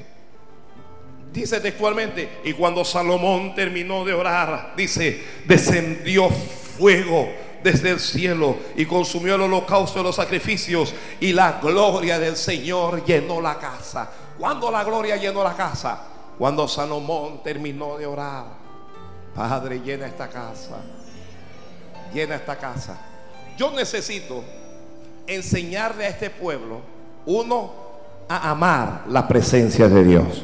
Dice 1.36 1.60
textualmente, 1.60 2.40
y 2.44 2.54
cuando 2.54 2.82
Salomón 2.82 3.54
terminó 3.54 4.06
de 4.06 4.14
orar, 4.14 4.72
dice, 4.74 5.22
descendió 5.44 6.30
fuego 6.30 7.28
desde 7.62 7.90
el 7.90 8.00
cielo 8.00 8.56
y 8.74 8.86
consumió 8.86 9.34
el 9.34 9.42
holocausto 9.42 9.98
de 9.98 10.04
los 10.04 10.16
sacrificios 10.16 10.94
y 11.20 11.34
la 11.34 11.60
gloria 11.60 12.18
del 12.18 12.36
Señor 12.36 13.04
llenó 13.04 13.42
la 13.42 13.58
casa. 13.58 14.10
¿Cuándo 14.38 14.70
la 14.70 14.82
gloria 14.82 15.16
llenó 15.16 15.44
la 15.44 15.54
casa? 15.54 16.04
Cuando 16.38 16.66
Salomón 16.66 17.42
terminó 17.42 17.98
de 17.98 18.06
orar. 18.06 18.46
Padre, 19.34 19.82
llena 19.84 20.06
esta 20.06 20.28
casa. 20.28 20.78
Llena 22.14 22.36
esta 22.36 22.56
casa. 22.56 22.98
Yo 23.58 23.72
necesito 23.72 24.42
enseñarle 25.26 26.06
a 26.06 26.08
este 26.08 26.30
pueblo, 26.30 26.80
uno, 27.26 27.84
a 28.26 28.52
amar 28.52 29.04
la 29.08 29.28
presencia 29.28 29.86
de 29.86 30.02
Dios 30.02 30.42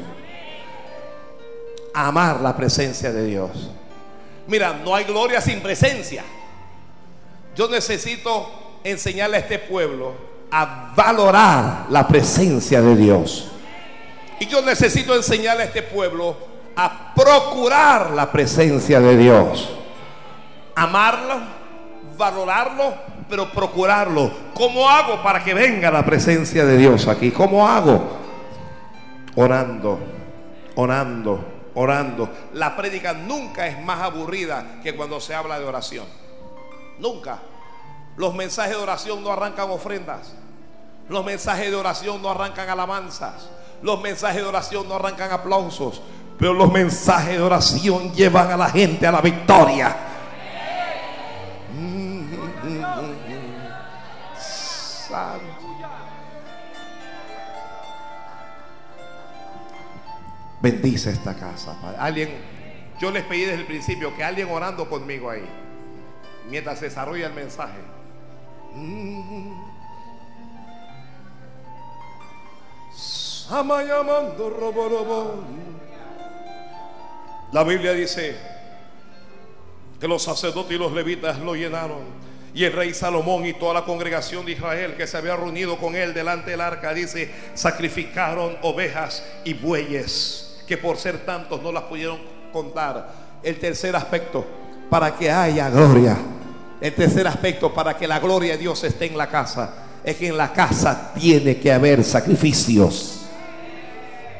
amar 1.93 2.41
la 2.41 2.55
presencia 2.55 3.11
de 3.11 3.25
Dios. 3.25 3.71
Mira, 4.47 4.73
no 4.83 4.95
hay 4.95 5.05
gloria 5.05 5.39
sin 5.41 5.61
presencia. 5.61 6.23
Yo 7.55 7.69
necesito 7.69 8.79
enseñarle 8.83 9.37
a 9.37 9.39
este 9.39 9.59
pueblo 9.59 10.13
a 10.51 10.93
valorar 10.95 11.85
la 11.89 12.07
presencia 12.07 12.81
de 12.81 12.95
Dios. 12.95 13.51
Y 14.39 14.47
yo 14.47 14.61
necesito 14.61 15.15
enseñarle 15.15 15.63
a 15.63 15.65
este 15.67 15.83
pueblo 15.83 16.35
a 16.75 17.13
procurar 17.13 18.11
la 18.11 18.31
presencia 18.31 18.99
de 18.99 19.17
Dios. 19.17 19.69
Amarlo, 20.75 21.39
valorarlo, 22.17 22.95
pero 23.29 23.49
procurarlo. 23.51 24.31
¿Cómo 24.53 24.89
hago 24.89 25.21
para 25.23 25.43
que 25.43 25.53
venga 25.53 25.89
la 25.91 26.05
presencia 26.05 26.65
de 26.65 26.77
Dios 26.77 27.07
aquí? 27.07 27.31
¿Cómo 27.31 27.67
hago? 27.67 28.17
Orando, 29.35 29.99
orando, 30.75 31.52
orando. 31.75 32.29
La 32.53 32.75
prédica 32.75 33.13
nunca 33.13 33.67
es 33.67 33.81
más 33.81 34.01
aburrida 34.01 34.79
que 34.81 34.95
cuando 34.95 35.19
se 35.19 35.35
habla 35.35 35.59
de 35.59 35.65
oración. 35.65 36.05
Nunca. 36.99 37.39
Los 38.17 38.35
mensajes 38.35 38.75
de 38.75 38.83
oración 38.83 39.23
no 39.23 39.31
arrancan 39.31 39.69
ofrendas. 39.71 40.33
Los 41.09 41.25
mensajes 41.25 41.69
de 41.69 41.75
oración 41.75 42.21
no 42.21 42.29
arrancan 42.29 42.69
alabanzas. 42.69 43.49
Los 43.81 44.01
mensajes 44.01 44.41
de 44.41 44.47
oración 44.47 44.87
no 44.87 44.95
arrancan 44.95 45.31
aplausos. 45.31 46.01
Pero 46.37 46.53
los 46.53 46.71
mensajes 46.71 47.37
de 47.37 47.41
oración 47.41 48.13
llevan 48.13 48.51
a 48.51 48.57
la 48.57 48.69
gente 48.69 49.05
a 49.05 49.11
la 49.11 49.21
victoria. 49.21 50.12
Bendice 60.63 61.09
esta 61.09 61.35
casa, 61.35 61.77
Alguien, 61.99 62.29
yo 62.97 63.11
les 63.11 63.25
pedí 63.25 63.41
desde 63.41 63.59
el 63.59 63.65
principio 63.65 64.15
que 64.15 64.23
alguien 64.23 64.49
orando 64.49 64.89
conmigo 64.89 65.29
ahí, 65.29 65.43
mientras 66.49 66.79
se 66.79 66.85
desarrolla 66.85 67.27
el 67.27 67.33
mensaje. 67.33 67.79
La 77.51 77.63
Biblia 77.65 77.91
dice 77.91 78.37
que 79.99 80.07
los 80.07 80.23
sacerdotes 80.23 80.71
y 80.71 80.79
los 80.79 80.93
levitas 80.93 81.39
lo 81.39 81.55
llenaron. 81.55 82.23
Y 82.53 82.63
el 82.63 82.71
rey 82.71 82.93
Salomón 82.93 83.45
y 83.45 83.51
toda 83.51 83.73
la 83.73 83.83
congregación 83.83 84.45
de 84.45 84.53
Israel 84.53 84.95
que 84.95 85.07
se 85.07 85.17
había 85.17 85.35
reunido 85.35 85.77
con 85.77 85.93
él 85.97 86.13
delante 86.13 86.51
del 86.51 86.61
arca, 86.61 86.93
dice, 86.93 87.29
sacrificaron 87.53 88.55
ovejas 88.61 89.27
y 89.43 89.55
bueyes 89.55 90.42
que 90.67 90.77
por 90.77 90.97
ser 90.97 91.25
tantos 91.25 91.61
no 91.61 91.71
las 91.71 91.83
pudieron 91.83 92.19
contar. 92.51 93.13
El 93.41 93.59
tercer 93.59 93.95
aspecto, 93.95 94.45
para 94.89 95.15
que 95.15 95.31
haya 95.31 95.69
gloria. 95.69 96.17
El 96.79 96.93
tercer 96.93 97.27
aspecto, 97.27 97.73
para 97.73 97.97
que 97.97 98.07
la 98.07 98.19
gloria 98.19 98.53
de 98.53 98.59
Dios 98.59 98.83
esté 98.83 99.05
en 99.05 99.17
la 99.17 99.27
casa, 99.27 99.73
es 100.03 100.17
que 100.17 100.27
en 100.27 100.37
la 100.37 100.51
casa 100.51 101.13
tiene 101.13 101.57
que 101.57 101.71
haber 101.71 102.03
sacrificios. 102.03 103.25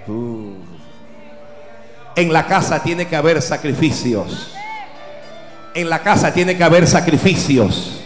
Uh. 0.08 0.54
En 2.16 2.32
la 2.32 2.46
casa 2.46 2.82
tiene 2.84 3.08
que 3.08 3.16
haber 3.16 3.42
sacrificios. 3.42 4.52
En 5.74 5.90
la 5.90 6.00
casa 6.00 6.32
tiene 6.32 6.56
que 6.56 6.64
haber 6.64 6.86
sacrificios. 6.86 8.02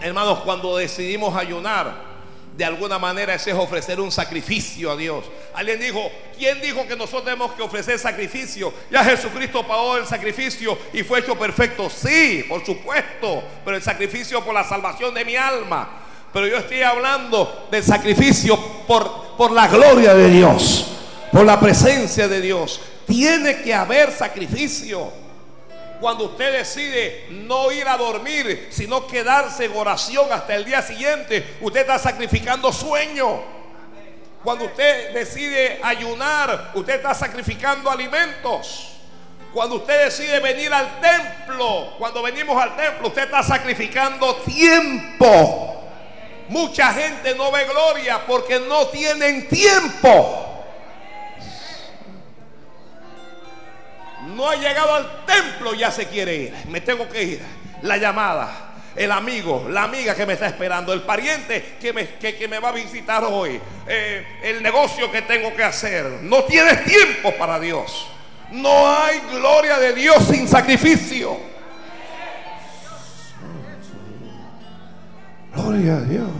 Hermanos, 0.00 0.40
cuando 0.40 0.76
decidimos 0.76 1.34
ayunar, 1.34 2.03
de 2.56 2.64
alguna 2.64 3.00
manera 3.00 3.34
ese 3.34 3.50
es 3.50 3.56
ofrecer 3.56 4.00
un 4.00 4.12
sacrificio 4.12 4.92
a 4.92 4.96
Dios. 4.96 5.24
Alguien 5.54 5.80
dijo, 5.80 6.10
¿quién 6.38 6.60
dijo 6.60 6.86
que 6.86 6.94
nosotros 6.94 7.24
tenemos 7.24 7.52
que 7.52 7.62
ofrecer 7.62 7.98
sacrificio? 7.98 8.72
Ya 8.90 9.02
Jesucristo 9.04 9.66
pagó 9.66 9.96
el 9.96 10.06
sacrificio 10.06 10.78
y 10.92 11.02
fue 11.02 11.18
hecho 11.18 11.36
perfecto. 11.36 11.90
Sí, 11.90 12.44
por 12.48 12.64
supuesto, 12.64 13.42
pero 13.64 13.76
el 13.76 13.82
sacrificio 13.82 14.44
por 14.44 14.54
la 14.54 14.62
salvación 14.62 15.12
de 15.14 15.24
mi 15.24 15.34
alma. 15.34 16.00
Pero 16.32 16.46
yo 16.46 16.58
estoy 16.58 16.82
hablando 16.82 17.68
del 17.70 17.82
sacrificio 17.82 18.56
por, 18.86 19.36
por 19.36 19.50
la 19.50 19.66
gloria 19.66 20.14
de 20.14 20.30
Dios, 20.30 20.92
por 21.32 21.44
la 21.44 21.58
presencia 21.58 22.28
de 22.28 22.40
Dios. 22.40 22.80
Tiene 23.06 23.62
que 23.62 23.74
haber 23.74 24.12
sacrificio 24.12 25.23
cuando 26.04 26.24
usted 26.24 26.52
decide 26.52 27.28
no 27.30 27.72
ir 27.72 27.88
a 27.88 27.96
dormir, 27.96 28.68
sino 28.70 29.06
quedarse 29.06 29.64
en 29.64 29.74
oración 29.74 30.30
hasta 30.30 30.54
el 30.54 30.62
día 30.66 30.82
siguiente, 30.82 31.56
usted 31.62 31.80
está 31.80 31.98
sacrificando 31.98 32.70
sueño. 32.74 33.40
Cuando 34.42 34.66
usted 34.66 35.14
decide 35.14 35.80
ayunar, 35.82 36.72
usted 36.74 36.96
está 36.96 37.14
sacrificando 37.14 37.90
alimentos. 37.90 38.98
Cuando 39.54 39.76
usted 39.76 40.04
decide 40.04 40.40
venir 40.40 40.74
al 40.74 41.00
templo, 41.00 41.94
cuando 41.96 42.22
venimos 42.22 42.62
al 42.62 42.76
templo, 42.76 43.08
usted 43.08 43.22
está 43.22 43.42
sacrificando 43.42 44.36
tiempo. 44.44 45.88
Mucha 46.50 46.92
gente 46.92 47.34
no 47.34 47.50
ve 47.50 47.64
gloria 47.64 48.26
porque 48.26 48.60
no 48.60 48.88
tienen 48.88 49.48
tiempo. 49.48 50.53
No 54.34 54.48
ha 54.48 54.56
llegado 54.56 54.94
al 54.94 55.24
templo, 55.24 55.74
ya 55.74 55.90
se 55.90 56.06
quiere 56.06 56.34
ir. 56.34 56.54
Me 56.68 56.80
tengo 56.80 57.08
que 57.08 57.22
ir. 57.22 57.42
La 57.82 57.96
llamada, 57.96 58.74
el 58.96 59.12
amigo, 59.12 59.66
la 59.68 59.84
amiga 59.84 60.14
que 60.14 60.26
me 60.26 60.32
está 60.34 60.46
esperando, 60.46 60.92
el 60.92 61.02
pariente 61.02 61.76
que 61.80 61.92
me, 61.92 62.08
que, 62.16 62.48
me 62.48 62.58
va 62.58 62.70
a 62.70 62.72
visitar 62.72 63.22
hoy, 63.24 63.60
eh, 63.86 64.26
el 64.42 64.62
negocio 64.62 65.10
que 65.12 65.22
tengo 65.22 65.54
que 65.54 65.62
hacer. 65.62 66.04
No 66.22 66.44
tienes 66.44 66.84
tiempo 66.84 67.34
para 67.36 67.60
Dios. 67.60 68.08
No 68.50 68.90
hay 68.90 69.20
gloria 69.32 69.78
de 69.78 69.92
Dios 69.92 70.24
sin 70.24 70.48
sacrificio. 70.48 71.38
Gloria 75.54 75.96
a 75.96 76.00
Dios. 76.00 76.30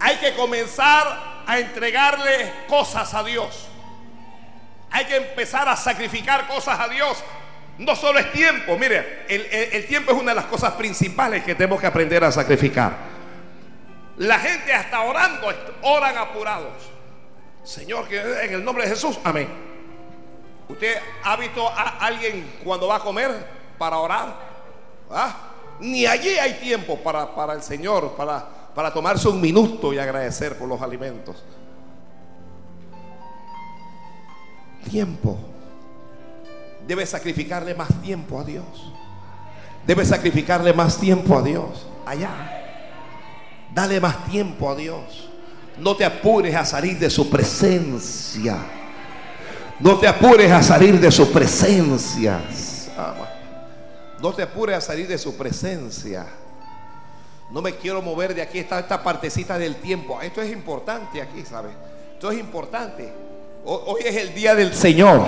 Hay 0.00 0.16
que 0.16 0.34
comenzar 0.34 1.42
a 1.46 1.58
entregarle 1.58 2.52
cosas 2.68 3.12
a 3.14 3.24
Dios. 3.24 3.68
Hay 4.94 5.06
que 5.06 5.16
empezar 5.16 5.68
a 5.68 5.76
sacrificar 5.76 6.46
cosas 6.46 6.78
a 6.78 6.86
Dios. 6.86 7.20
No 7.78 7.96
solo 7.96 8.20
es 8.20 8.30
tiempo, 8.30 8.78
mire, 8.78 9.24
el, 9.28 9.86
tiempo 9.88 10.12
es 10.12 10.16
una 10.16 10.30
de 10.30 10.36
las 10.36 10.44
cosas 10.44 10.74
principales 10.74 11.42
que 11.42 11.56
tenemos 11.56 11.80
que 11.80 11.88
aprender 11.88 12.22
a 12.22 12.30
sacrificar. 12.30 12.92
La 14.18 14.38
gente 14.38 14.72
hasta 14.72 15.00
orando, 15.00 15.52
oran 15.82 16.16
apurados. 16.16 16.74
Señor, 17.64 18.06
que 18.06 18.20
en 18.20 18.54
el 18.54 18.64
nombre 18.64 18.84
de 18.84 18.90
Jesús, 18.90 19.18
amén. 19.24 19.48
¿Usted 20.68 20.96
ha 21.24 21.34
visto 21.38 21.68
a 21.68 21.98
alguien 21.98 22.58
cuando 22.62 22.86
va 22.86 22.94
a 22.94 23.00
comer 23.00 23.32
para 23.76 23.98
orar? 23.98 24.32
¿Ah? 25.10 25.36
Ni 25.80 26.06
allí 26.06 26.38
hay 26.38 26.52
tiempo 26.60 27.00
para, 27.00 27.34
para 27.34 27.54
el 27.54 27.64
Señor, 27.64 28.12
para, 28.12 28.46
para 28.72 28.94
tomarse 28.94 29.28
un 29.28 29.40
minuto 29.40 29.92
y 29.92 29.98
agradecer 29.98 30.56
por 30.56 30.68
los 30.68 30.80
alimentos. 30.80 31.42
Tiempo. 34.90 35.38
Debe 36.86 37.06
sacrificarle 37.06 37.74
más 37.74 37.88
tiempo 38.02 38.38
a 38.38 38.44
Dios. 38.44 38.92
Debe 39.86 40.04
sacrificarle 40.04 40.72
más 40.72 40.98
tiempo 40.98 41.38
a 41.38 41.42
Dios. 41.42 41.86
Allá. 42.06 42.30
Dale 43.74 44.00
más 44.00 44.26
tiempo 44.26 44.70
a 44.70 44.76
Dios. 44.76 45.30
No 45.78 45.96
te 45.96 46.04
apures 46.04 46.54
a 46.54 46.64
salir 46.64 46.98
de 46.98 47.10
su 47.10 47.28
presencia. 47.28 48.58
No 49.80 49.98
te 49.98 50.06
apures 50.06 50.50
a 50.52 50.62
salir 50.62 51.00
de 51.00 51.10
su 51.10 51.32
presencia. 51.32 52.40
No 54.20 54.32
te 54.32 54.42
apures 54.42 54.76
a 54.76 54.80
salir 54.80 55.08
de 55.08 55.18
su 55.18 55.36
presencia. 55.36 56.26
No 57.50 57.60
me 57.60 57.74
quiero 57.74 58.00
mover 58.00 58.34
de 58.34 58.42
aquí. 58.42 58.58
Está 58.58 58.78
esta 58.78 59.02
partecita 59.02 59.58
del 59.58 59.76
tiempo. 59.76 60.20
Esto 60.20 60.40
es 60.40 60.52
importante 60.52 61.20
aquí, 61.20 61.44
¿sabes? 61.44 61.72
Esto 62.14 62.30
es 62.30 62.38
importante. 62.38 63.12
Hoy 63.64 64.02
es 64.04 64.16
el 64.16 64.34
día 64.34 64.54
del 64.54 64.74
Señor. 64.74 65.26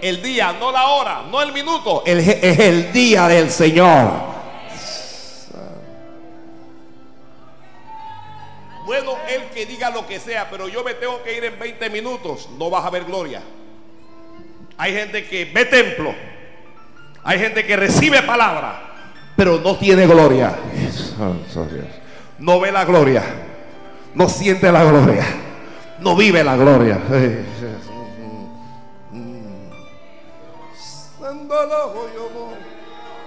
El 0.00 0.20
día, 0.22 0.52
no 0.58 0.72
la 0.72 0.86
hora, 0.86 1.22
no 1.30 1.40
el 1.42 1.52
minuto. 1.52 2.02
es 2.04 2.58
el 2.58 2.92
día 2.92 3.28
del 3.28 3.50
Señor. 3.50 4.32
Bueno, 8.84 9.12
el 9.28 9.44
que 9.50 9.64
diga 9.64 9.90
lo 9.90 10.06
que 10.06 10.18
sea, 10.18 10.48
pero 10.50 10.68
yo 10.68 10.82
me 10.82 10.94
tengo 10.94 11.22
que 11.22 11.36
ir 11.36 11.44
en 11.44 11.58
20 11.58 11.88
minutos. 11.90 12.48
No 12.58 12.68
vas 12.68 12.84
a 12.84 12.90
ver 12.90 13.04
gloria. 13.04 13.42
Hay 14.76 14.92
gente 14.92 15.26
que 15.26 15.44
ve 15.44 15.64
templo. 15.64 16.14
Hay 17.24 17.38
gente 17.38 17.64
que 17.64 17.76
recibe 17.76 18.20
palabra, 18.22 18.82
pero 19.36 19.60
no 19.60 19.76
tiene 19.76 20.06
gloria. 20.06 20.56
No 22.38 22.58
ve 22.58 22.72
la 22.72 22.84
gloria. 22.84 23.22
No 24.14 24.28
siente 24.28 24.72
la 24.72 24.82
gloria. 24.82 25.24
No 26.02 26.16
vive 26.16 26.42
la 26.42 26.56
gloria. 26.56 26.98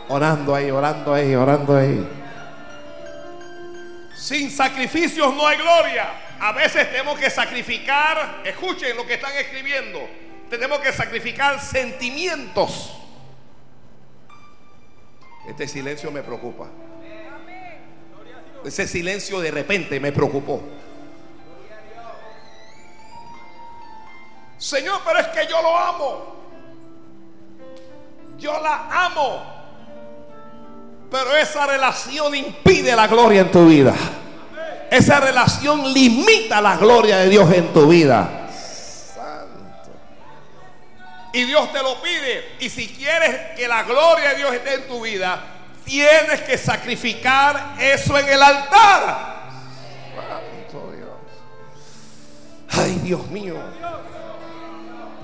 Orando 0.10 0.56
ahí, 0.56 0.70
orando 0.72 1.14
ahí, 1.14 1.36
orando 1.36 1.78
ahí. 1.78 2.08
Sin 4.16 4.52
sacrificios 4.52 5.34
no 5.34 5.48
hay 5.48 5.58
gloria. 5.58 6.08
A 6.40 6.52
veces 6.52 6.92
tenemos 6.92 7.18
que 7.18 7.30
sacrificar, 7.30 8.42
escuchen 8.44 8.98
lo 8.98 9.08
que 9.08 9.14
están 9.14 9.32
escribiendo, 9.38 10.00
tenemos 10.50 10.80
que 10.80 10.92
sacrificar 10.92 11.62
sentimientos. 11.62 13.02
Este 15.48 15.68
silencio 15.68 16.12
me 16.12 16.22
preocupa. 16.24 16.68
Ese 18.66 18.88
silencio 18.88 19.40
de 19.40 19.52
repente 19.52 20.00
me 20.00 20.12
preocupó. 20.12 20.62
Señor, 24.58 25.02
pero 25.06 25.20
es 25.20 25.28
que 25.28 25.48
yo 25.48 25.62
lo 25.62 25.78
amo. 25.78 26.36
Yo 28.38 28.60
la 28.62 29.06
amo. 29.06 29.56
Pero 31.10 31.36
esa 31.36 31.66
relación 31.66 32.36
impide 32.36 32.96
la 32.96 33.08
gloria 33.08 33.42
en 33.42 33.52
tu 33.52 33.68
vida. 33.68 33.94
Esa 34.90 35.20
relación 35.20 35.94
limita 35.94 36.62
la 36.62 36.78
gloria 36.78 37.18
de 37.18 37.30
Dios 37.30 37.52
en 37.54 37.74
tu 37.74 37.88
vida. 37.88 38.48
Santo. 39.14 39.92
Y 41.34 41.44
Dios 41.44 41.72
te 41.72 41.82
lo 41.82 42.02
pide. 42.02 42.56
Y 42.60 42.70
si 42.70 42.88
quieres 42.90 43.56
que 43.58 43.68
la 43.68 43.84
gloria 43.84 44.30
de 44.30 44.36
Dios 44.36 44.54
esté 44.54 44.76
en 44.76 44.88
tu 44.88 45.02
vida, 45.02 45.42
tienes 45.84 46.42
que 46.42 46.58
sacrificar 46.58 47.76
eso 47.80 48.18
en 48.18 48.28
el 48.28 48.42
altar. 48.42 49.36
Santo 50.16 50.92
Dios. 50.92 51.10
Ay, 52.72 53.00
Dios 53.04 53.26
mío. 53.28 53.56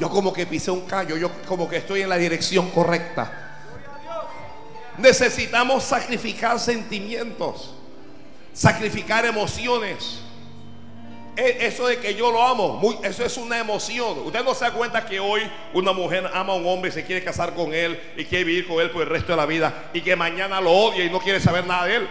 Yo 0.01 0.09
como 0.09 0.33
que 0.33 0.47
pisé 0.47 0.71
un 0.71 0.87
callo, 0.87 1.15
yo 1.15 1.29
como 1.45 1.69
que 1.69 1.77
estoy 1.77 2.01
en 2.01 2.09
la 2.09 2.17
dirección 2.17 2.71
correcta. 2.71 3.69
Necesitamos 4.97 5.83
sacrificar 5.83 6.59
sentimientos, 6.59 7.75
sacrificar 8.51 9.27
emociones. 9.27 10.21
E, 11.37 11.67
eso 11.67 11.85
de 11.85 11.99
que 11.99 12.15
yo 12.15 12.31
lo 12.31 12.41
amo, 12.41 12.99
eso 13.03 13.23
es 13.23 13.37
una 13.37 13.59
emoción. 13.59 14.17
Usted 14.25 14.43
no 14.43 14.55
se 14.55 14.65
da 14.65 14.73
cuenta 14.73 15.05
que 15.05 15.19
hoy 15.19 15.43
una 15.71 15.93
mujer 15.93 16.27
ama 16.33 16.53
a 16.53 16.55
un 16.55 16.65
hombre 16.65 16.89
y 16.89 16.93
se 16.93 17.05
quiere 17.05 17.23
casar 17.23 17.53
con 17.53 17.71
él 17.71 18.01
y 18.17 18.25
quiere 18.25 18.43
vivir 18.43 18.67
con 18.67 18.81
él 18.81 18.89
por 18.89 19.03
el 19.03 19.07
resto 19.07 19.33
de 19.33 19.37
la 19.37 19.45
vida 19.45 19.91
y 19.93 20.01
que 20.01 20.15
mañana 20.15 20.59
lo 20.59 20.71
odia 20.71 21.05
y 21.05 21.11
no 21.11 21.19
quiere 21.19 21.39
saber 21.39 21.67
nada 21.67 21.85
de 21.85 21.97
él. 21.97 22.09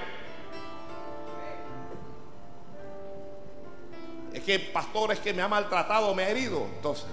Es 4.33 4.45
que 4.45 4.55
el 4.55 4.63
pastor 4.69 5.11
es 5.11 5.19
que 5.19 5.33
me 5.33 5.43
ha 5.43 5.49
maltratado, 5.49 6.15
me 6.15 6.23
ha 6.23 6.29
herido. 6.29 6.69
Entonces, 6.77 7.07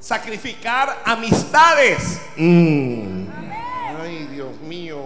sacrificar 0.00 1.02
amistades. 1.04 2.20
Mm. 2.36 3.26
Ay, 4.02 4.28
Dios 4.32 4.60
mío. 4.60 4.98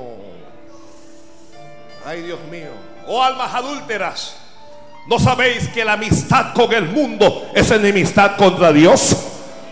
Ay, 2.04 2.22
Dios 2.22 2.40
mío. 2.50 2.70
Oh 3.06 3.22
almas 3.22 3.54
adúlteras. 3.54 4.36
¿No 5.08 5.18
sabéis 5.18 5.68
que 5.68 5.84
la 5.84 5.94
amistad 5.94 6.54
con 6.54 6.72
el 6.72 6.88
mundo 6.88 7.50
es 7.54 7.70
enemistad 7.70 8.36
contra 8.36 8.72
Dios? 8.72 9.16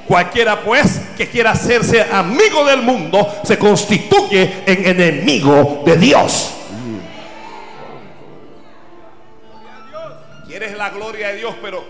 Cualquiera 0.08 0.60
pues 0.62 1.00
que 1.16 1.28
quiera 1.28 1.52
hacerse 1.52 2.02
amigo 2.02 2.64
del 2.64 2.82
mundo 2.82 3.32
se 3.44 3.56
constituye 3.56 4.64
en 4.66 4.86
enemigo 4.88 5.84
de 5.86 5.96
Dios. 5.96 6.50
Quieres 10.48 10.76
la 10.76 10.90
gloria 10.90 11.28
de 11.28 11.36
Dios, 11.36 11.54
pero, 11.62 11.84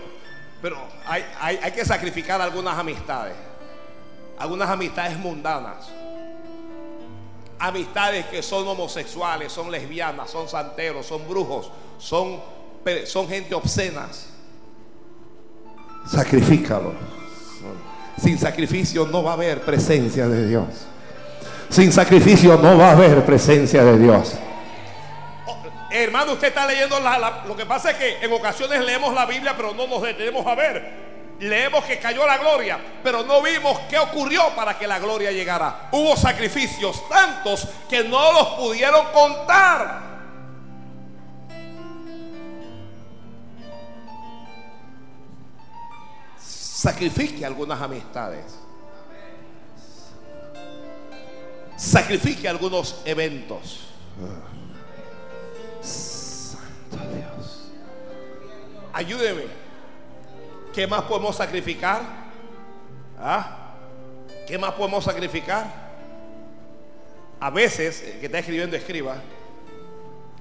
pero 0.61 0.77
hay, 1.05 1.23
hay 1.39 1.71
que 1.71 1.85
sacrificar 1.85 2.41
algunas 2.41 2.77
amistades. 2.77 3.35
Algunas 4.37 4.69
amistades 4.69 5.17
mundanas 5.17 5.91
amistades 7.61 8.25
que 8.25 8.41
son 8.41 8.67
homosexuales, 8.67 9.51
son 9.51 9.69
lesbianas, 9.71 10.31
son 10.31 10.49
santeros, 10.49 11.05
son 11.05 11.27
brujos, 11.29 11.71
son, 11.99 12.39
son 13.05 13.27
gente 13.27 13.53
obscenas. 13.53 14.29
Sacrifícalo. 16.07 16.93
Sin 18.19 18.37
sacrificio 18.39 19.05
no 19.05 19.23
va 19.23 19.31
a 19.31 19.33
haber 19.33 19.61
presencia 19.61 20.27
de 20.27 20.47
Dios. 20.47 20.65
Sin 21.69 21.91
sacrificio 21.91 22.57
no 22.57 22.77
va 22.77 22.89
a 22.89 22.91
haber 22.93 23.23
presencia 23.23 23.83
de 23.83 23.99
Dios. 23.99 24.33
Hermano, 25.91 26.33
usted 26.33 26.47
está 26.47 26.65
leyendo 26.65 26.99
la, 26.99 27.43
lo 27.45 27.55
que 27.55 27.65
pasa 27.65 27.91
es 27.91 27.97
que 27.97 28.25
en 28.25 28.31
ocasiones 28.31 28.79
leemos 28.81 29.13
la 29.13 29.25
Biblia, 29.25 29.53
pero 29.55 29.73
no 29.73 29.87
nos 29.87 30.01
detenemos 30.01 30.45
a 30.45 30.55
ver 30.55 31.11
leemos 31.41 31.83
que 31.85 31.97
cayó 31.97 32.23
la 32.27 32.37
gloria, 32.37 32.79
pero 33.01 33.23
no 33.23 33.41
vimos 33.41 33.79
qué 33.89 33.97
ocurrió 33.97 34.55
para 34.55 34.77
que 34.77 34.85
la 34.85 34.99
gloria 34.99 35.31
llegara. 35.31 35.89
Hubo 35.91 36.15
sacrificios 36.15 37.09
tantos 37.09 37.67
que 37.89 38.03
no 38.03 38.31
los 38.31 38.47
pudieron 38.49 39.07
contar. 39.11 40.11
sacrifique 46.81 47.45
algunas 47.45 47.79
amistades. 47.79 48.43
Sacrifique 51.77 52.47
algunos 52.47 53.01
eventos. 53.05 53.81
Ayúdeme. 58.93 59.43
¿Qué 60.73 60.87
más 60.87 61.03
podemos 61.03 61.35
sacrificar? 61.35 62.01
¿Ah? 63.19 63.73
¿Qué 64.47 64.57
más 64.57 64.73
podemos 64.73 65.03
sacrificar? 65.03 65.65
A 67.39 67.49
veces, 67.49 68.03
el 68.03 68.19
que 68.19 68.25
está 68.27 68.39
escribiendo, 68.39 68.75
escriba. 68.75 69.15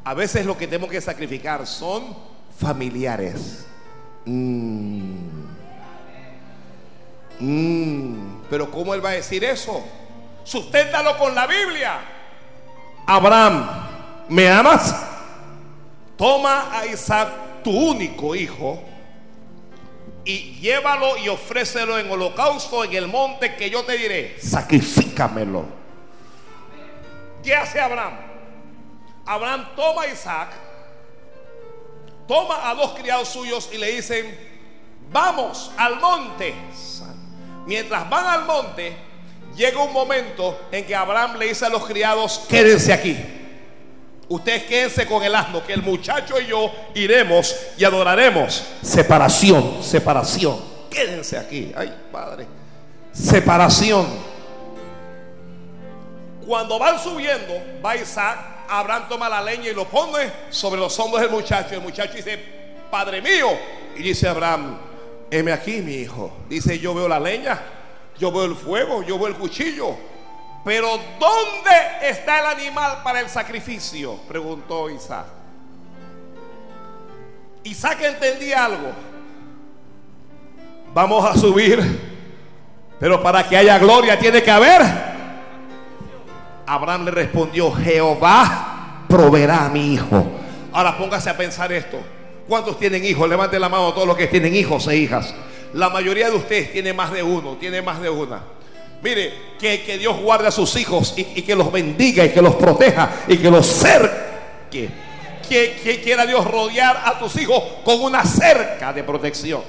A 0.04 0.14
veces 0.14 0.46
lo 0.46 0.56
que 0.56 0.66
tenemos 0.66 0.90
que 0.90 1.00
sacrificar 1.00 1.66
son 1.66 2.16
familiares. 2.58 3.66
Mm. 4.24 5.44
Mm. 7.40 8.42
Pero 8.50 8.70
¿cómo 8.70 8.94
él 8.94 9.04
va 9.04 9.10
a 9.10 9.12
decir 9.12 9.44
eso? 9.44 9.82
Susténtalo 10.44 11.16
con 11.18 11.34
la 11.34 11.46
Biblia. 11.46 12.00
Abraham, 13.06 13.66
¿me 14.28 14.48
amas? 14.48 15.09
Toma 16.20 16.68
a 16.78 16.84
Isaac, 16.84 17.62
tu 17.64 17.70
único 17.70 18.34
hijo, 18.34 18.78
y 20.22 20.60
llévalo 20.60 21.16
y 21.16 21.30
ofrécelo 21.30 21.98
en 21.98 22.10
holocausto 22.10 22.84
en 22.84 22.92
el 22.92 23.06
monte 23.06 23.56
que 23.56 23.70
yo 23.70 23.84
te 23.84 23.96
diré. 23.96 24.36
Sacrifícamelo. 24.38 25.64
¿Qué 27.42 27.54
hace 27.54 27.80
Abraham? 27.80 28.18
Abraham 29.24 29.68
toma 29.74 30.02
a 30.02 30.08
Isaac, 30.08 30.50
toma 32.28 32.68
a 32.68 32.74
dos 32.74 32.92
criados 32.98 33.26
suyos 33.26 33.70
y 33.72 33.78
le 33.78 33.90
dicen, 33.92 34.38
vamos 35.10 35.72
al 35.78 35.98
monte. 36.00 36.52
Mientras 37.64 38.10
van 38.10 38.26
al 38.26 38.44
monte, 38.44 38.94
llega 39.56 39.82
un 39.82 39.94
momento 39.94 40.66
en 40.70 40.84
que 40.84 40.94
Abraham 40.94 41.38
le 41.38 41.46
dice 41.46 41.64
a 41.64 41.70
los 41.70 41.86
criados, 41.86 42.44
quédense 42.46 42.92
aquí. 42.92 43.39
Ustedes 44.30 44.62
quédense 44.62 45.06
con 45.06 45.24
el 45.24 45.34
asno, 45.34 45.66
que 45.66 45.72
el 45.72 45.82
muchacho 45.82 46.40
y 46.40 46.46
yo 46.46 46.70
iremos 46.94 47.52
y 47.76 47.82
adoraremos. 47.82 48.64
Separación, 48.80 49.82
separación. 49.82 50.56
Quédense 50.88 51.36
aquí. 51.36 51.72
Ay, 51.76 51.92
padre. 52.12 52.46
Separación. 53.12 54.06
Cuando 56.46 56.78
van 56.78 57.00
subiendo, 57.00 57.54
va 57.84 57.96
Isaac, 57.96 58.38
Abraham 58.68 59.06
toma 59.08 59.28
la 59.28 59.42
leña 59.42 59.68
y 59.68 59.74
lo 59.74 59.86
pone 59.86 60.30
sobre 60.50 60.80
los 60.80 60.96
hombros 61.00 61.22
del 61.22 61.30
muchacho. 61.32 61.74
El 61.74 61.80
muchacho 61.80 62.14
dice, 62.14 62.38
Padre 62.88 63.20
mío. 63.20 63.48
Y 63.96 64.02
dice 64.04 64.28
Abraham, 64.28 64.78
heme 65.28 65.50
aquí, 65.50 65.80
mi 65.80 65.94
hijo. 65.94 66.32
Dice, 66.48 66.78
yo 66.78 66.94
veo 66.94 67.08
la 67.08 67.18
leña, 67.18 67.60
yo 68.16 68.30
veo 68.30 68.44
el 68.44 68.54
fuego, 68.54 69.02
yo 69.02 69.18
veo 69.18 69.26
el 69.26 69.34
cuchillo. 69.34 69.96
Pero 70.64 70.98
¿dónde 71.18 71.70
está 72.02 72.40
el 72.40 72.58
animal 72.58 72.98
para 73.02 73.20
el 73.20 73.28
sacrificio? 73.28 74.16
Preguntó 74.28 74.90
Isaac. 74.90 75.26
Isaac 77.64 78.02
entendía 78.02 78.66
algo. 78.66 78.92
Vamos 80.92 81.24
a 81.24 81.38
subir, 81.38 81.80
pero 82.98 83.22
para 83.22 83.48
que 83.48 83.56
haya 83.56 83.78
gloria 83.78 84.18
tiene 84.18 84.42
que 84.42 84.50
haber. 84.50 84.82
Abraham 86.66 87.06
le 87.06 87.10
respondió, 87.10 87.72
Jehová 87.72 89.04
proveerá 89.08 89.66
a 89.66 89.68
mi 89.68 89.94
hijo. 89.94 90.26
Ahora 90.72 90.96
póngase 90.96 91.30
a 91.30 91.36
pensar 91.36 91.72
esto. 91.72 91.98
¿Cuántos 92.48 92.78
tienen 92.78 93.04
hijos? 93.04 93.28
Levante 93.28 93.58
la 93.58 93.68
mano 93.68 93.92
todos 93.92 94.06
los 94.06 94.16
que 94.16 94.26
tienen 94.26 94.54
hijos 94.54 94.86
e 94.88 94.96
hijas. 94.96 95.34
La 95.72 95.88
mayoría 95.88 96.28
de 96.28 96.36
ustedes 96.36 96.72
tiene 96.72 96.92
más 96.92 97.12
de 97.12 97.22
uno, 97.22 97.56
tiene 97.56 97.80
más 97.80 98.00
de 98.00 98.10
una. 98.10 98.42
Mire, 99.02 99.32
que, 99.58 99.82
que 99.82 99.98
Dios 99.98 100.18
guarde 100.20 100.48
a 100.48 100.50
sus 100.50 100.76
hijos 100.76 101.14
y, 101.16 101.42
que 101.42 101.54
los 101.54 101.72
bendiga 101.72 102.24
y 102.24 102.30
que 102.30 102.42
los 102.42 102.54
proteja 102.56 103.24
y 103.28 103.38
que 103.38 103.50
los 103.50 103.66
cerque. 103.66 104.90
Que, 105.48 105.80
que 105.82 106.00
quiera 106.00 106.26
Dios 106.26 106.48
rodear 106.48 107.02
a 107.04 107.18
tus 107.18 107.36
hijos 107.36 107.62
con 107.84 108.00
una 108.02 108.24
cerca 108.24 108.92
de 108.92 109.02
protección. 109.02 109.62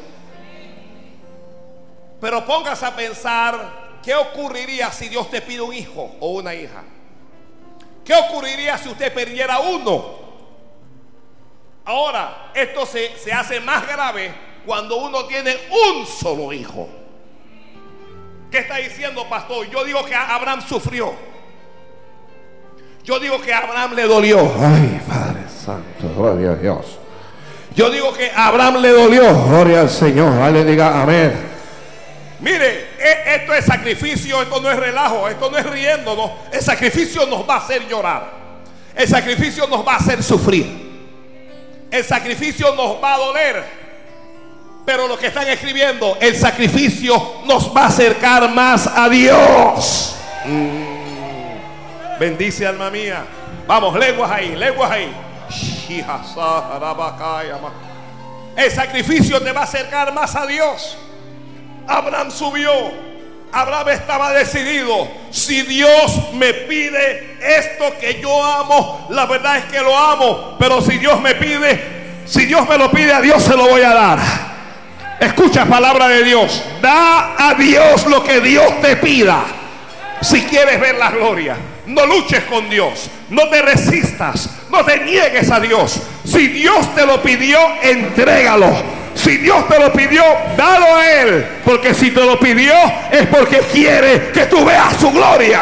Pero 2.20 2.46
póngase 2.46 2.86
a 2.86 2.96
pensar 2.96 4.00
qué 4.04 4.14
ocurriría 4.14 4.92
si 4.92 5.10
Dios 5.10 5.30
te 5.32 5.42
pide 5.42 5.62
un 5.62 5.74
hijo 5.74 6.18
o 6.20 6.32
una 6.32 6.54
hija. 6.54 6.84
¿Qué 8.06 8.14
ocurriría 8.14 8.78
si 8.78 8.90
usted 8.90 9.12
perdiera 9.14 9.60
uno? 9.60 10.20
Ahora, 11.86 12.52
esto 12.54 12.86
se, 12.86 13.18
se 13.18 13.32
hace 13.34 13.60
más 13.60 13.88
grave 13.88 14.32
cuando 14.66 14.98
uno 14.98 15.26
tiene 15.26 15.56
un 15.90 16.06
solo 16.06 16.54
hijo. 16.54 17.01
¿Qué 18.52 18.60
está 18.60 18.76
diciendo, 18.78 19.28
pastor? 19.30 19.70
Yo 19.70 19.84
digo 19.86 20.04
que 20.06 20.14
Abraham 20.14 20.62
sufrió. 20.68 21.14
Yo 23.04 23.18
digo 23.20 23.42
que 23.42 23.54
Abraham 23.54 23.94
le 23.96 24.04
dolió. 24.04 24.40
Ay, 24.60 25.02
Padre 25.08 25.44
Santo, 25.50 26.14
gloria 26.16 26.52
a 26.52 26.56
Dios. 26.56 27.00
Yo 27.74 27.90
digo 27.90 28.14
que 28.14 28.30
Abraham 28.36 28.78
le 28.82 28.90
dolió. 28.90 29.46
Gloria 29.46 29.82
al 29.82 29.90
Señor. 29.90 30.38
Dale, 30.38 30.66
diga 30.66 31.02
amén. 31.02 31.50
Mire, 32.42 32.90
e- 33.00 33.36
esto 33.36 33.54
es 33.54 33.66
sacrificio, 33.66 34.42
esto 34.42 34.60
no 34.60 34.70
es 34.70 34.76
relajo, 34.78 35.28
esto 35.30 35.50
no 35.50 35.58
es 35.58 35.66
riéndonos. 35.66 36.32
El 36.52 36.62
sacrificio 36.62 37.26
nos 37.28 37.48
va 37.50 37.56
a 37.56 37.58
hacer 37.60 37.88
llorar. 37.88 38.32
El 38.96 39.08
sacrificio 39.08 39.66
nos 39.68 39.88
va 39.88 39.94
a 39.94 39.98
hacer 39.98 40.22
sufrir. 40.22 40.92
El 41.90 42.04
sacrificio 42.04 42.76
nos 42.76 43.02
va 43.02 43.14
a 43.16 43.18
doler. 43.18 43.81
Pero 44.86 45.08
lo 45.08 45.18
que 45.18 45.28
están 45.28 45.48
escribiendo, 45.48 46.18
el 46.20 46.36
sacrificio 46.36 47.42
nos 47.46 47.76
va 47.76 47.84
a 47.84 47.88
acercar 47.88 48.50
más 48.50 48.88
a 48.88 49.08
Dios. 49.10 50.16
Mm. 50.46 52.20
Bendice 52.20 52.66
alma 52.66 52.90
mía. 52.90 53.24
Vamos, 53.68 53.98
lenguas 53.98 54.32
ahí, 54.32 54.56
lenguas 54.56 54.92
ahí. 54.92 55.12
El 58.56 58.72
sacrificio 58.72 59.42
te 59.42 59.52
va 59.52 59.62
a 59.62 59.64
acercar 59.64 60.14
más 60.14 60.36
a 60.36 60.46
Dios. 60.46 60.98
Abraham 61.88 62.32
subió. 62.32 62.72
Abraham 63.52 63.90
estaba 63.90 64.32
decidido. 64.32 65.08
Si 65.30 65.62
Dios 65.64 66.34
me 66.34 66.54
pide 66.54 67.38
esto 67.42 67.86
que 68.00 68.22
yo 68.22 68.44
amo, 68.44 69.08
la 69.10 69.26
verdad 69.26 69.58
es 69.58 69.66
que 69.66 69.80
lo 69.80 69.98
amo. 69.98 70.56
Pero 70.58 70.82
si 70.82 70.98
Dios 70.98 71.20
me 71.22 71.36
pide, 71.36 72.24
si 72.26 72.46
Dios 72.46 72.68
me 72.68 72.78
lo 72.78 72.90
pide 72.90 73.14
a 73.14 73.22
Dios, 73.22 73.44
se 73.44 73.56
lo 73.56 73.68
voy 73.68 73.82
a 73.82 73.94
dar. 73.94 74.51
Escucha 75.22 75.66
palabra 75.66 76.08
de 76.08 76.24
Dios. 76.24 76.64
Da 76.82 77.36
a 77.38 77.54
Dios 77.54 78.08
lo 78.08 78.24
que 78.24 78.42
Dios 78.42 78.82
te 78.82 78.96
pida. 78.96 79.44
Si 80.20 80.42
quieres 80.42 80.82
ver 80.82 80.96
la 80.96 81.12
gloria, 81.12 81.56
no 81.86 82.08
luches 82.08 82.44
con 82.46 82.68
Dios. 82.70 83.08
No 83.30 83.48
te 83.48 83.62
resistas. 83.62 84.50
No 84.72 84.84
te 84.84 85.00
niegues 85.02 85.52
a 85.52 85.60
Dios. 85.60 86.02
Si 86.26 86.48
Dios 86.48 86.96
te 86.96 87.06
lo 87.06 87.22
pidió, 87.22 87.60
entrégalo. 87.84 88.72
Si 89.14 89.38
Dios 89.38 89.68
te 89.68 89.78
lo 89.78 89.94
pidió, 89.94 90.24
dalo 90.58 90.96
a 90.96 91.12
Él. 91.12 91.46
Porque 91.64 91.94
si 91.94 92.10
te 92.10 92.26
lo 92.26 92.40
pidió, 92.40 92.74
es 93.12 93.28
porque 93.28 93.60
quiere 93.72 94.32
que 94.32 94.48
tú 94.48 94.66
veas 94.66 94.96
su 95.00 95.12
gloria. 95.12 95.62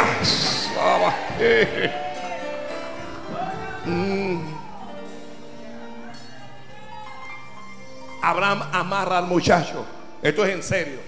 Abraham 8.22 8.64
amarra 8.72 9.18
al 9.18 9.26
muchacho. 9.26 9.86
Esto 10.22 10.46
es 10.46 10.54
en 10.54 10.64
serio. 10.64 11.00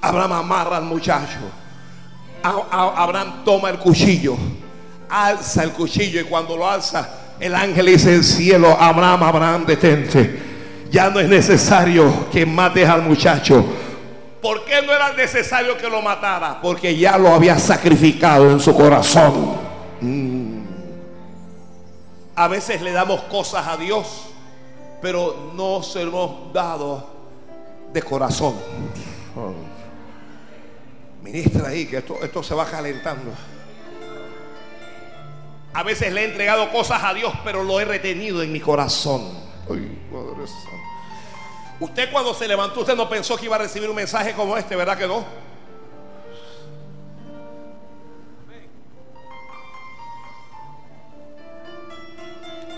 Abraham 0.00 0.32
amarra 0.32 0.76
al 0.78 0.84
muchacho. 0.84 1.38
Abraham 2.42 3.42
toma 3.44 3.70
el 3.70 3.78
cuchillo. 3.78 4.36
Alza 5.08 5.62
el 5.62 5.70
cuchillo 5.72 6.20
y 6.20 6.24
cuando 6.24 6.56
lo 6.56 6.68
alza, 6.68 7.08
el 7.38 7.54
ángel 7.54 7.86
dice 7.86 8.12
del 8.12 8.24
cielo, 8.24 8.76
Abraham, 8.78 9.22
Abraham, 9.22 9.66
detente. 9.66 10.42
Ya 10.90 11.10
no 11.10 11.20
es 11.20 11.28
necesario 11.28 12.28
que 12.30 12.46
mates 12.46 12.88
al 12.88 13.02
muchacho. 13.02 13.64
¿Por 14.40 14.64
qué 14.64 14.82
no 14.82 14.92
era 14.92 15.12
necesario 15.14 15.76
que 15.78 15.88
lo 15.88 16.02
matara? 16.02 16.60
Porque 16.60 16.96
ya 16.96 17.16
lo 17.16 17.34
había 17.34 17.58
sacrificado 17.58 18.50
en 18.50 18.60
su 18.60 18.74
corazón. 18.74 19.56
Mm. 20.00 20.64
A 22.36 22.48
veces 22.48 22.82
le 22.82 22.92
damos 22.92 23.22
cosas 23.22 23.66
a 23.66 23.76
Dios, 23.76 24.26
pero 25.04 25.52
no 25.54 25.82
se 25.82 26.02
lo 26.02 26.08
hemos 26.08 26.52
dado 26.54 27.06
de 27.92 28.02
corazón. 28.02 28.54
Ministra 31.22 31.68
ahí, 31.68 31.84
que 31.84 31.98
esto, 31.98 32.16
esto 32.22 32.42
se 32.42 32.54
va 32.54 32.64
calentando. 32.64 33.30
A 35.74 35.82
veces 35.82 36.10
le 36.10 36.22
he 36.22 36.24
entregado 36.24 36.72
cosas 36.72 37.04
a 37.04 37.12
Dios, 37.12 37.34
pero 37.44 37.62
lo 37.62 37.78
he 37.80 37.84
retenido 37.84 38.42
en 38.42 38.50
mi 38.50 38.60
corazón. 38.60 39.30
Ay, 39.70 40.08
Padre 40.10 40.46
Santo. 40.46 40.70
Usted 41.80 42.10
cuando 42.10 42.32
se 42.32 42.48
levantó, 42.48 42.80
usted 42.80 42.96
no 42.96 43.06
pensó 43.06 43.36
que 43.36 43.44
iba 43.44 43.56
a 43.56 43.58
recibir 43.58 43.90
un 43.90 43.96
mensaje 43.96 44.32
como 44.32 44.56
este, 44.56 44.74
¿verdad 44.74 44.96
que 44.96 45.06
no? 45.06 45.22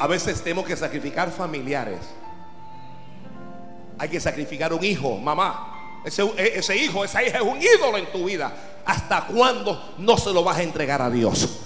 A 0.07 0.09
veces 0.09 0.41
tenemos 0.41 0.65
que 0.65 0.77
sacrificar 0.77 1.33
familiares. 1.33 1.99
Hay 3.99 4.09
que 4.09 4.21
sacrificar 4.21 4.73
un 4.73 4.85
hijo, 4.85 5.17
mamá. 5.19 6.01
Ese, 6.05 6.23
e, 6.23 6.59
ese 6.61 6.77
hijo, 6.77 7.05
esa 7.05 7.25
hija 7.25 7.39
es 7.39 7.43
un 7.43 7.61
ídolo 7.61 7.99
en 7.99 8.13
tu 8.13 8.25
vida. 8.25 8.53
¿Hasta 8.85 9.27
cuándo 9.27 9.97
no 9.99 10.17
se 10.17 10.33
lo 10.33 10.45
vas 10.45 10.59
a 10.59 10.63
entregar 10.63 11.03
a 11.03 11.11
Dios? 11.11 11.59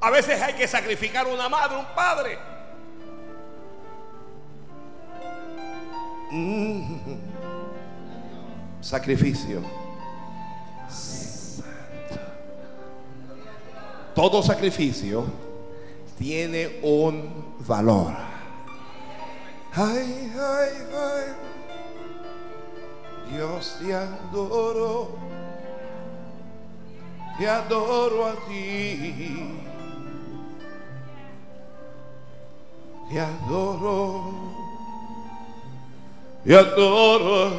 A 0.00 0.10
veces 0.10 0.40
hay 0.40 0.54
que 0.54 0.68
sacrificar 0.68 1.26
una 1.26 1.48
madre, 1.48 1.78
un 1.78 1.86
padre. 1.86 2.38
Mm. 6.30 6.98
Sacrificio. 8.80 9.60
Todo 14.14 14.40
sacrificio 14.40 15.49
tiene 16.20 16.78
un 16.82 17.56
valor. 17.66 18.12
Ay, 19.72 20.30
ay, 20.36 20.70
ay. 20.92 21.32
Dios 23.32 23.78
te 23.80 23.94
adoro. 23.94 25.16
Te 27.38 27.48
adoro 27.48 28.26
a 28.26 28.34
ti. 28.46 29.56
Te 33.10 33.20
adoro. 33.20 34.32
Te 36.44 36.54
adoro 36.54 37.46
a 37.46 37.50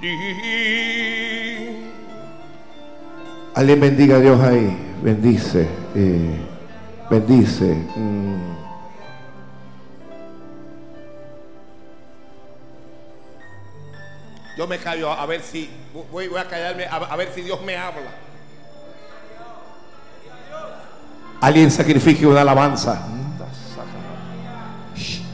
ti. 0.00 0.16
Alguien 3.54 3.80
bendiga 3.80 4.16
a 4.16 4.20
Dios 4.20 4.40
ahí. 4.40 4.76
Bendice. 5.02 5.68
eh, 5.94 6.51
bendice. 7.10 7.74
Mm. 7.96 8.56
Yo 14.56 14.66
me 14.66 14.78
callo 14.78 15.10
a 15.10 15.24
ver 15.26 15.40
si 15.40 15.70
voy, 16.10 16.28
voy 16.28 16.38
a 16.40 16.46
callarme 16.46 16.84
a, 16.84 16.96
a 16.96 17.16
ver 17.16 17.32
si 17.34 17.42
Dios 17.42 17.60
me 17.62 17.76
habla. 17.76 18.10
Alguien 21.40 21.70
sacrifique 21.70 22.26
una 22.26 22.42
alabanza. 22.42 23.02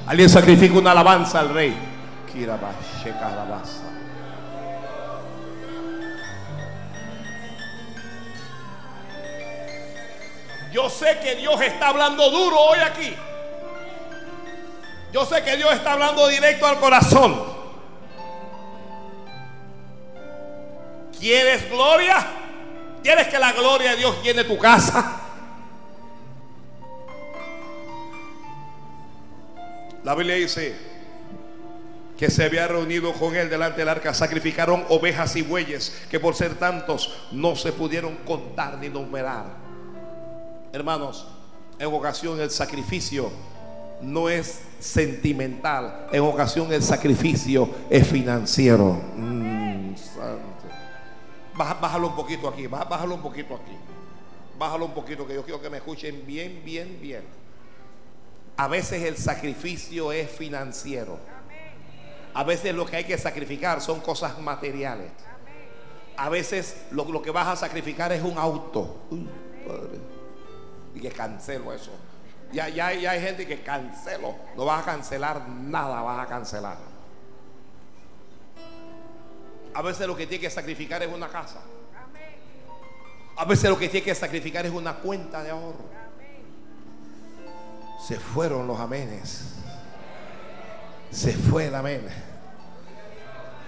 Alguien 0.07 0.31
sacrifica 0.31 0.79
una 0.79 0.93
alabanza 0.93 1.41
al 1.41 1.51
rey. 1.51 1.77
Alabanza. 3.21 3.78
Yo 10.73 10.91
sé 10.91 11.19
que 11.23 11.37
Dios 11.37 11.61
está 11.61 11.89
hablando 11.89 12.31
duro 12.31 12.59
hoy 12.59 12.79
aquí. 12.81 13.14
Yo 15.12 15.25
sé 15.25 15.43
que 15.43 15.57
Dios 15.57 15.73
está 15.73 15.93
hablando 15.93 16.29
directo 16.29 16.66
al 16.66 16.79
corazón. 16.79 17.43
¿Quieres 21.19 21.69
gloria? 21.71 22.27
¿Quieres 23.03 23.29
que 23.29 23.39
la 23.39 23.53
gloria 23.53 23.93
de 23.93 23.97
Dios 23.97 24.23
llene 24.23 24.45
tu 24.45 24.59
casa? 24.59 25.23
La 30.05 30.14
Biblia 30.14 30.37
dice 30.37 30.77
que 32.19 32.31
se 32.31 32.45
había 32.45 32.66
reunido 32.66 33.12
con 33.12 33.35
él 33.37 33.49
delante 33.49 33.79
del 33.79 33.89
arca, 33.89 34.12
sacrificaron 34.12 34.85
ovejas 34.89 35.37
y 35.37 35.43
bueyes 35.43 36.07
que 36.11 36.19
por 36.19 36.35
ser 36.35 36.57
tantos 36.57 37.12
no 37.31 37.55
se 37.57 37.73
pudieron 37.73 38.16
contar 38.25 38.79
ni 38.79 38.89
numerar. 38.89 39.68
Hermanos, 40.73 41.27
en 41.79 41.93
ocasión 41.93 42.41
el 42.41 42.51
sacrificio 42.51 43.31
no 44.03 44.29
es 44.29 44.61
sentimental, 44.81 46.07
en 46.12 46.23
ocasión 46.23 46.73
el 46.73 46.83
sacrificio 46.83 47.69
es 47.91 48.07
financiero. 48.07 49.01
Mm, 49.16 49.95
Bájalo 51.57 52.09
un 52.09 52.14
poquito 52.16 52.47
aquí, 52.49 52.66
bá- 52.69 52.89
bájalo 52.89 53.16
un 53.16 53.23
poquito 53.23 53.55
aquí. 53.57 53.73
Bájalo 54.59 54.85
un 54.87 54.93
poquito 54.95 55.27
que 55.27 55.35
yo 55.35 55.43
quiero 55.45 55.61
que 55.61 55.69
me 55.71 55.79
escuchen 55.79 56.25
bien, 56.27 56.62
bien, 56.64 56.99
bien. 57.01 57.23
A 58.57 58.69
veces 58.69 59.03
el 59.05 59.16
sacrificio 59.16 60.12
es 60.12 60.31
financiero. 60.31 61.19
A 62.35 62.45
veces 62.45 62.75
lo 62.75 62.87
que 62.87 62.97
hay 62.97 63.05
que 63.05 63.19
sacrificar 63.19 63.81
son 63.81 63.99
cosas 64.01 64.39
materiales. 64.41 65.11
A 66.16 66.29
veces 66.29 66.77
lo, 66.93 67.05
lo 67.07 67.23
que 67.23 67.31
vas 67.33 67.49
a 67.49 67.57
sacrificar 67.57 68.12
es 68.12 68.23
un 68.23 68.37
auto. 68.39 68.97
Uy, 69.11 69.27
padre. 69.66 70.18
Que 71.01 71.11
cancelo 71.11 71.72
eso. 71.72 71.92
Ya, 72.53 72.68
ya, 72.68 72.92
ya 72.92 73.12
hay 73.12 73.20
gente 73.20 73.46
que 73.46 73.62
cancelo. 73.62 74.34
No 74.57 74.64
vas 74.64 74.82
a 74.82 74.84
cancelar 74.84 75.49
nada, 75.49 76.03
vas 76.03 76.26
a 76.26 76.28
cancelar. 76.28 76.78
A 79.74 79.82
veces 79.82 80.07
lo 80.07 80.16
que 80.16 80.26
tiene 80.26 80.40
que 80.40 80.51
sacrificar 80.51 81.03
es 81.03 81.12
una 81.12 81.28
casa. 81.28 81.61
A 83.36 83.44
veces 83.44 83.70
lo 83.70 83.78
que 83.78 83.88
tiene 83.88 84.05
que 84.05 84.14
sacrificar 84.14 84.66
es 84.66 84.72
una 84.72 84.94
cuenta 84.96 85.42
de 85.42 85.51
ahorro. 85.51 85.84
Se 88.05 88.18
fueron 88.18 88.66
los 88.66 88.80
amenes. 88.80 89.55
Se 91.11 91.32
fue 91.32 91.66
el 91.66 91.74
amén. 91.74 92.09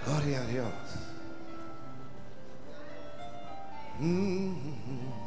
Gloria 0.05 0.41
a 0.41 0.45
Dios. 0.45 0.67
Mm. 3.99 5.20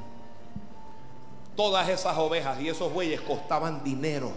Todas 1.57 1.88
esas 1.88 2.16
ovejas 2.18 2.61
y 2.61 2.68
esos 2.68 2.92
bueyes 2.92 3.20
costaban 3.20 3.84
dinero. 3.84 4.32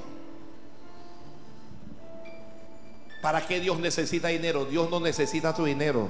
¿Para 3.21 3.45
qué 3.45 3.59
Dios 3.59 3.79
necesita 3.79 4.27
dinero? 4.27 4.65
Dios 4.65 4.89
no 4.89 4.99
necesita 4.99 5.53
tu 5.53 5.65
dinero. 5.65 6.09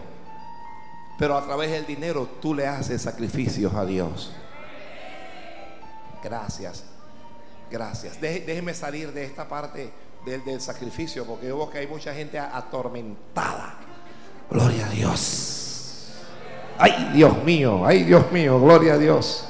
Pero 1.17 1.37
a 1.37 1.43
través 1.43 1.71
del 1.71 1.85
dinero 1.85 2.27
tú 2.41 2.53
le 2.53 2.67
haces 2.67 3.01
sacrificios 3.01 3.73
a 3.73 3.85
Dios. 3.85 4.33
Gracias. 6.23 6.83
Gracias. 7.71 8.19
Déjeme 8.21 8.73
salir 8.73 9.11
de 9.13 9.25
esta 9.25 9.47
parte 9.47 9.91
del, 10.25 10.61
sacrificio 10.61 11.25
porque 11.25 11.47
yo 11.47 11.57
veo 11.57 11.69
que 11.69 11.79
hay 11.79 11.87
mucha 11.87 12.13
gente 12.13 12.37
atormentada. 12.37 13.75
Gloria 14.49 14.87
a 14.87 14.89
Dios. 14.89 16.13
Ay, 16.77 17.11
Dios 17.13 17.43
mío, 17.43 17.85
ay, 17.85 18.03
Dios 18.03 18.31
mío, 18.31 18.59
gloria 18.59 18.93
a 18.93 18.97
Dios. 18.97 19.46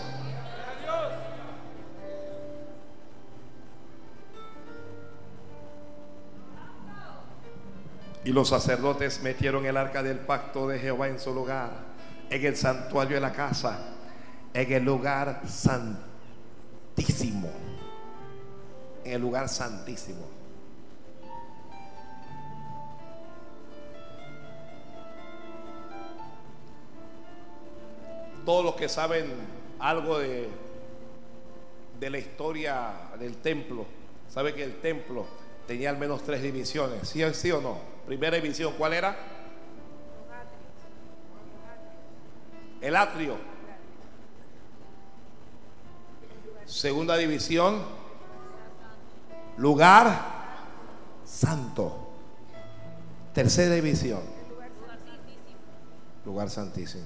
Y 8.28 8.34
los 8.34 8.50
sacerdotes 8.50 9.24
metieron 9.24 9.66
el 9.66 9.78
arca 9.78 10.04
del 10.04 10.20
pacto 10.20 10.68
de 10.68 10.78
Jehová 10.80 11.08
en 11.08 11.18
su 11.18 11.34
lugar, 11.34 11.72
en 12.30 12.46
el 12.46 12.58
santuario 12.58 13.16
de 13.16 13.22
la 13.22 13.32
casa, 13.32 13.80
en 14.54 14.74
el 14.74 14.84
lugar 14.84 15.44
santísimo. 15.48 17.50
En 19.06 19.14
el 19.14 19.22
lugar 19.22 19.48
santísimo. 19.48 20.28
Todos 28.46 28.66
los 28.66 28.76
que 28.76 28.90
saben 28.90 29.32
algo 29.80 30.20
de, 30.20 30.50
de 31.98 32.10
la 32.10 32.18
historia 32.18 32.92
del 33.18 33.38
templo, 33.38 33.86
saben 34.28 34.54
que 34.54 34.66
el 34.66 34.82
templo 34.82 35.26
tenía 35.66 35.92
al 35.92 35.98
menos 35.98 36.24
tres 36.24 36.42
divisiones, 36.42 37.08
¿sí, 37.08 37.24
sí 37.34 37.54
o 37.54 37.62
no? 37.62 37.97
Primera 38.08 38.38
división, 38.38 38.74
¿cuál 38.78 38.94
era? 38.94 39.18
El 42.80 42.96
atrio. 42.96 43.36
Segunda 46.66 47.18
división, 47.18 47.82
lugar 49.58 50.22
santo. 51.26 52.08
Tercera 53.34 53.76
división, 53.76 54.22
lugar 56.26 56.50
santísimo. 56.50 57.04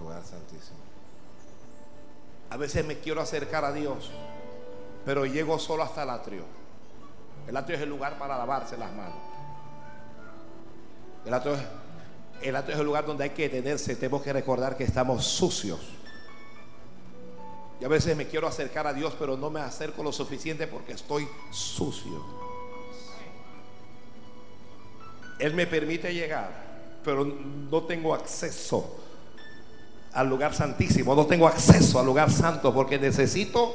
Lugar 0.00 0.24
santísimo. 0.24 0.78
A 2.50 2.56
veces 2.56 2.84
me 2.84 2.98
quiero 2.98 3.20
acercar 3.20 3.64
a 3.64 3.72
Dios, 3.72 4.10
pero 5.04 5.24
llego 5.24 5.60
solo 5.60 5.84
hasta 5.84 6.02
el 6.02 6.10
atrio. 6.10 6.61
El 7.46 7.56
atrio 7.56 7.76
es 7.76 7.82
el 7.82 7.88
lugar 7.88 8.18
para 8.18 8.38
lavarse 8.38 8.76
las 8.76 8.92
manos. 8.92 9.16
El 11.24 11.34
atrio 11.34 11.54
es, 11.54 12.78
el 12.78 12.84
lugar 12.84 13.06
donde 13.06 13.24
hay 13.24 13.30
que 13.30 13.48
detenerse. 13.48 13.96
Tenemos 13.96 14.22
que 14.22 14.32
recordar 14.32 14.76
que 14.76 14.84
estamos 14.84 15.24
sucios. 15.24 15.80
Y 17.80 17.84
a 17.84 17.88
veces 17.88 18.16
me 18.16 18.26
quiero 18.26 18.46
acercar 18.46 18.86
a 18.86 18.92
Dios, 18.92 19.14
pero 19.18 19.36
no 19.36 19.50
me 19.50 19.60
acerco 19.60 20.02
lo 20.02 20.12
suficiente 20.12 20.66
porque 20.66 20.92
estoy 20.92 21.28
sucio. 21.50 22.24
Él 25.38 25.54
me 25.54 25.66
permite 25.66 26.14
llegar, 26.14 26.50
pero 27.04 27.24
no 27.24 27.82
tengo 27.82 28.14
acceso 28.14 28.96
al 30.12 30.28
lugar 30.28 30.54
santísimo. 30.54 31.14
No 31.14 31.26
tengo 31.26 31.48
acceso 31.48 31.98
al 31.98 32.06
lugar 32.06 32.30
santo 32.30 32.72
porque 32.72 32.98
necesito, 32.98 33.74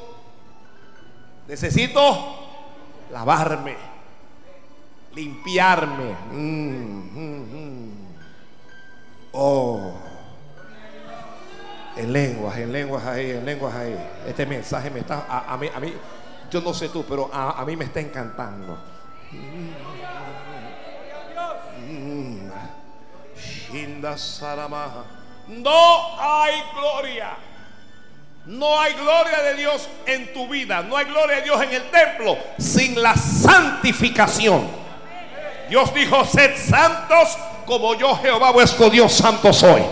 necesito 1.48 2.47
lavarme. 3.12 3.76
limpiarme. 5.14 6.16
Mm, 6.32 7.10
mm, 7.16 7.42
mm. 7.54 8.08
Oh. 9.32 9.94
En 11.96 12.14
lenguas, 12.14 12.58
en 12.58 12.72
lenguas 12.72 13.06
ahí, 13.06 13.32
en 13.32 13.46
lenguas 13.46 13.74
ahí. 13.74 13.98
Este 14.28 14.46
mensaje 14.46 14.92
me 14.92 15.00
está, 15.00 15.26
a, 15.28 15.58
mí, 15.58 15.68
a 15.74 15.80
mí, 15.80 15.94
yo 16.52 16.62
no 16.62 16.74
sé 16.74 16.90
tú, 16.90 17.04
pero 17.08 17.30
a, 17.34 17.64
mí 17.66 17.76
me 17.76 17.86
está 17.86 18.00
encantando. 18.00 18.78
No 25.48 26.20
hay 26.20 26.62
gloria. 26.76 27.38
No 28.48 28.80
hay 28.80 28.94
gloria 28.94 29.44
de 29.44 29.56
Dios 29.56 29.90
en 30.06 30.32
tu 30.34 30.48
vida. 30.48 30.82
No 30.82 30.96
hay 30.96 31.06
gloria 31.06 31.38
de 31.38 31.42
Dios 31.44 31.62
en 31.62 31.74
el 31.74 31.92
templo 31.92 32.38
sin 32.58 33.02
la 33.02 33.14
santificación. 33.16 34.66
Dios 35.70 35.94
dijo, 35.94 36.24
sed 36.24 36.56
santos 36.56 37.38
como 37.66 37.94
yo 37.96 38.16
Jehová 38.16 38.52
vuestro 38.52 38.90
Dios 38.90 39.12
santo 39.12 39.52
soy. 39.52 39.84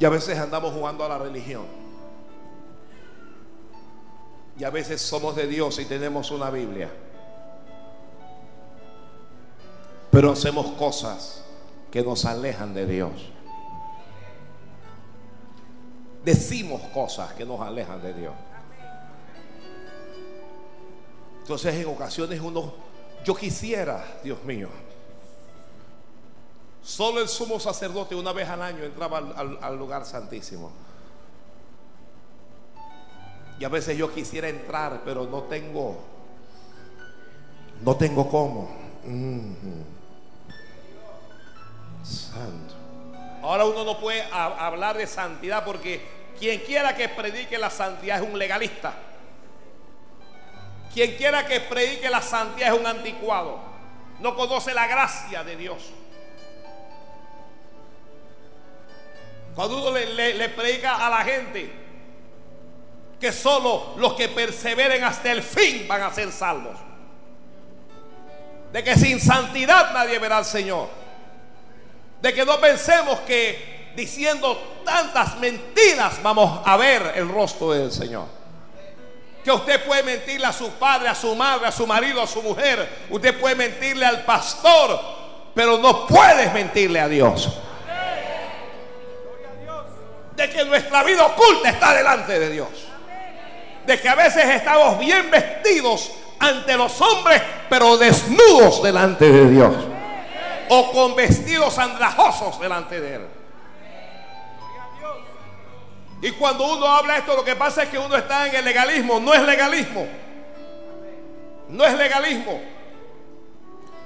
Y 0.00 0.04
a 0.04 0.10
veces 0.10 0.36
andamos 0.36 0.74
jugando 0.74 1.04
a 1.04 1.08
la 1.08 1.18
religión. 1.18 1.64
Y 4.58 4.64
a 4.64 4.70
veces 4.70 5.00
somos 5.00 5.36
de 5.36 5.46
Dios 5.46 5.78
y 5.78 5.84
tenemos 5.84 6.32
una 6.32 6.50
Biblia. 6.50 6.90
Pero 10.10 10.32
hacemos 10.32 10.66
cosas 10.72 11.45
que 11.90 12.02
nos 12.02 12.24
alejan 12.24 12.74
de 12.74 12.86
Dios. 12.86 13.12
Decimos 16.24 16.80
cosas 16.92 17.32
que 17.34 17.44
nos 17.44 17.60
alejan 17.60 18.02
de 18.02 18.12
Dios. 18.12 18.34
Entonces 21.42 21.76
en 21.76 21.86
ocasiones 21.86 22.40
uno, 22.40 22.74
yo 23.24 23.36
quisiera, 23.36 24.04
Dios 24.24 24.42
mío, 24.42 24.68
solo 26.82 27.20
el 27.20 27.28
sumo 27.28 27.60
sacerdote 27.60 28.16
una 28.16 28.32
vez 28.32 28.48
al 28.48 28.62
año 28.62 28.82
entraba 28.82 29.18
al, 29.18 29.78
lugar 29.78 30.04
santísimo. 30.04 30.72
Y 33.60 33.64
a 33.64 33.68
veces 33.68 33.96
yo 33.96 34.12
quisiera 34.12 34.48
entrar, 34.48 35.02
pero 35.04 35.24
no 35.26 35.44
tengo, 35.44 35.96
no 37.82 37.96
tengo 37.96 38.28
cómo. 38.28 38.68
Santo. 42.06 42.74
Ahora 43.42 43.64
uno 43.64 43.84
no 43.84 43.98
puede 43.98 44.22
hablar 44.32 44.96
de 44.96 45.06
santidad 45.06 45.64
porque 45.64 46.00
quien 46.38 46.60
quiera 46.60 46.94
que 46.94 47.08
predique 47.08 47.58
la 47.58 47.70
santidad 47.70 48.22
es 48.22 48.28
un 48.28 48.38
legalista. 48.38 48.94
Quien 50.92 51.16
quiera 51.16 51.46
que 51.46 51.60
predique 51.60 52.08
la 52.08 52.22
santidad 52.22 52.74
es 52.74 52.80
un 52.80 52.86
anticuado. 52.86 53.58
No 54.20 54.34
conoce 54.34 54.72
la 54.72 54.86
gracia 54.86 55.44
de 55.44 55.56
Dios. 55.56 55.92
Cuando 59.54 59.78
uno 59.78 59.90
le, 59.90 60.48
predica 60.50 61.06
a 61.06 61.10
la 61.10 61.24
gente 61.24 61.72
que 63.18 63.32
solo 63.32 63.94
los 63.96 64.12
que 64.14 64.28
perseveren 64.28 65.02
hasta 65.04 65.32
el 65.32 65.42
fin 65.42 65.86
van 65.88 66.02
a 66.02 66.12
ser 66.12 66.30
salvos. 66.30 66.76
De 68.72 68.84
que 68.84 68.96
sin 68.96 69.20
santidad 69.20 69.92
nadie 69.92 70.18
verá 70.18 70.38
al 70.38 70.44
Señor. 70.44 71.05
De 72.20 72.32
que 72.32 72.44
no 72.44 72.58
pensemos 72.60 73.20
que 73.20 73.76
diciendo 73.96 74.80
tantas 74.84 75.38
mentiras 75.38 76.22
vamos 76.22 76.60
a 76.64 76.76
ver 76.76 77.12
el 77.16 77.28
rostro 77.28 77.72
del 77.72 77.90
Señor. 77.90 78.26
Que 79.42 79.50
usted 79.50 79.84
puede 79.84 80.02
mentirle 80.02 80.46
a 80.46 80.52
su 80.52 80.70
padre, 80.72 81.08
a 81.08 81.14
su 81.14 81.34
madre, 81.34 81.68
a 81.68 81.72
su 81.72 81.86
marido, 81.86 82.20
a 82.20 82.26
su 82.26 82.42
mujer. 82.42 83.06
Usted 83.10 83.38
puede 83.38 83.54
mentirle 83.54 84.04
al 84.04 84.24
pastor, 84.24 85.00
pero 85.54 85.78
no 85.78 86.06
puedes 86.06 86.52
mentirle 86.52 87.00
a 87.00 87.08
Dios. 87.08 87.48
De 90.34 90.50
que 90.50 90.64
nuestra 90.64 91.02
vida 91.02 91.24
oculta 91.24 91.70
está 91.70 91.94
delante 91.94 92.38
de 92.38 92.50
Dios. 92.50 92.68
De 93.86 94.00
que 94.00 94.08
a 94.08 94.16
veces 94.16 94.44
estamos 94.44 94.98
bien 94.98 95.30
vestidos 95.30 96.10
ante 96.40 96.76
los 96.76 97.00
hombres, 97.00 97.40
pero 97.70 97.96
desnudos 97.96 98.82
delante 98.82 99.30
de 99.30 99.48
Dios 99.48 99.95
o 100.68 100.92
con 100.92 101.14
vestidos 101.14 101.78
andrajosos 101.78 102.60
delante 102.60 103.00
de 103.00 103.14
Él. 103.16 103.26
Y 106.22 106.30
cuando 106.32 106.64
uno 106.72 106.86
habla 106.86 107.18
esto, 107.18 107.36
lo 107.36 107.44
que 107.44 107.56
pasa 107.56 107.82
es 107.82 107.88
que 107.90 107.98
uno 107.98 108.16
está 108.16 108.46
en 108.46 108.56
el 108.56 108.64
legalismo. 108.64 109.20
No 109.20 109.34
es 109.34 109.42
legalismo. 109.42 110.06
No 111.68 111.84
es 111.84 111.94
legalismo. 111.94 112.60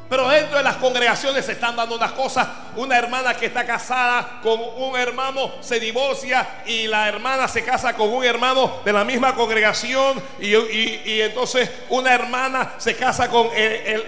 Pero 0.08 0.28
dentro 0.28 0.58
de 0.58 0.64
las 0.64 0.76
congregaciones 0.78 1.46
se 1.46 1.52
están 1.52 1.76
dando 1.76 1.94
unas 1.94 2.10
cosas. 2.10 2.48
Una 2.74 2.98
hermana 2.98 3.34
que 3.34 3.46
está 3.46 3.64
casada 3.64 4.40
con 4.42 4.60
un 4.60 4.98
hermano 4.98 5.52
se 5.60 5.78
divorcia 5.78 6.62
y 6.66 6.88
la 6.88 7.06
hermana 7.06 7.46
se 7.46 7.62
casa 7.62 7.94
con 7.94 8.08
un 8.08 8.24
hermano 8.24 8.80
de 8.84 8.92
la 8.92 9.04
misma 9.04 9.36
congregación. 9.36 10.20
Y, 10.40 11.20
entonces 11.20 11.70
una 11.90 12.12
hermana 12.12 12.74
se 12.78 12.96
casa 12.96 13.30
con 13.30 13.50
el, 13.54 14.04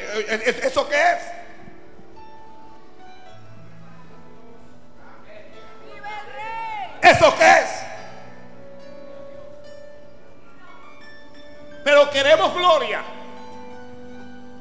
¿Eso 0.64 0.88
qué 0.88 0.96
es? 0.96 1.41
¿Eso 7.02 7.34
qué 7.36 7.50
es? 7.50 7.82
Pero 11.84 12.08
queremos 12.10 12.54
gloria. 12.54 13.02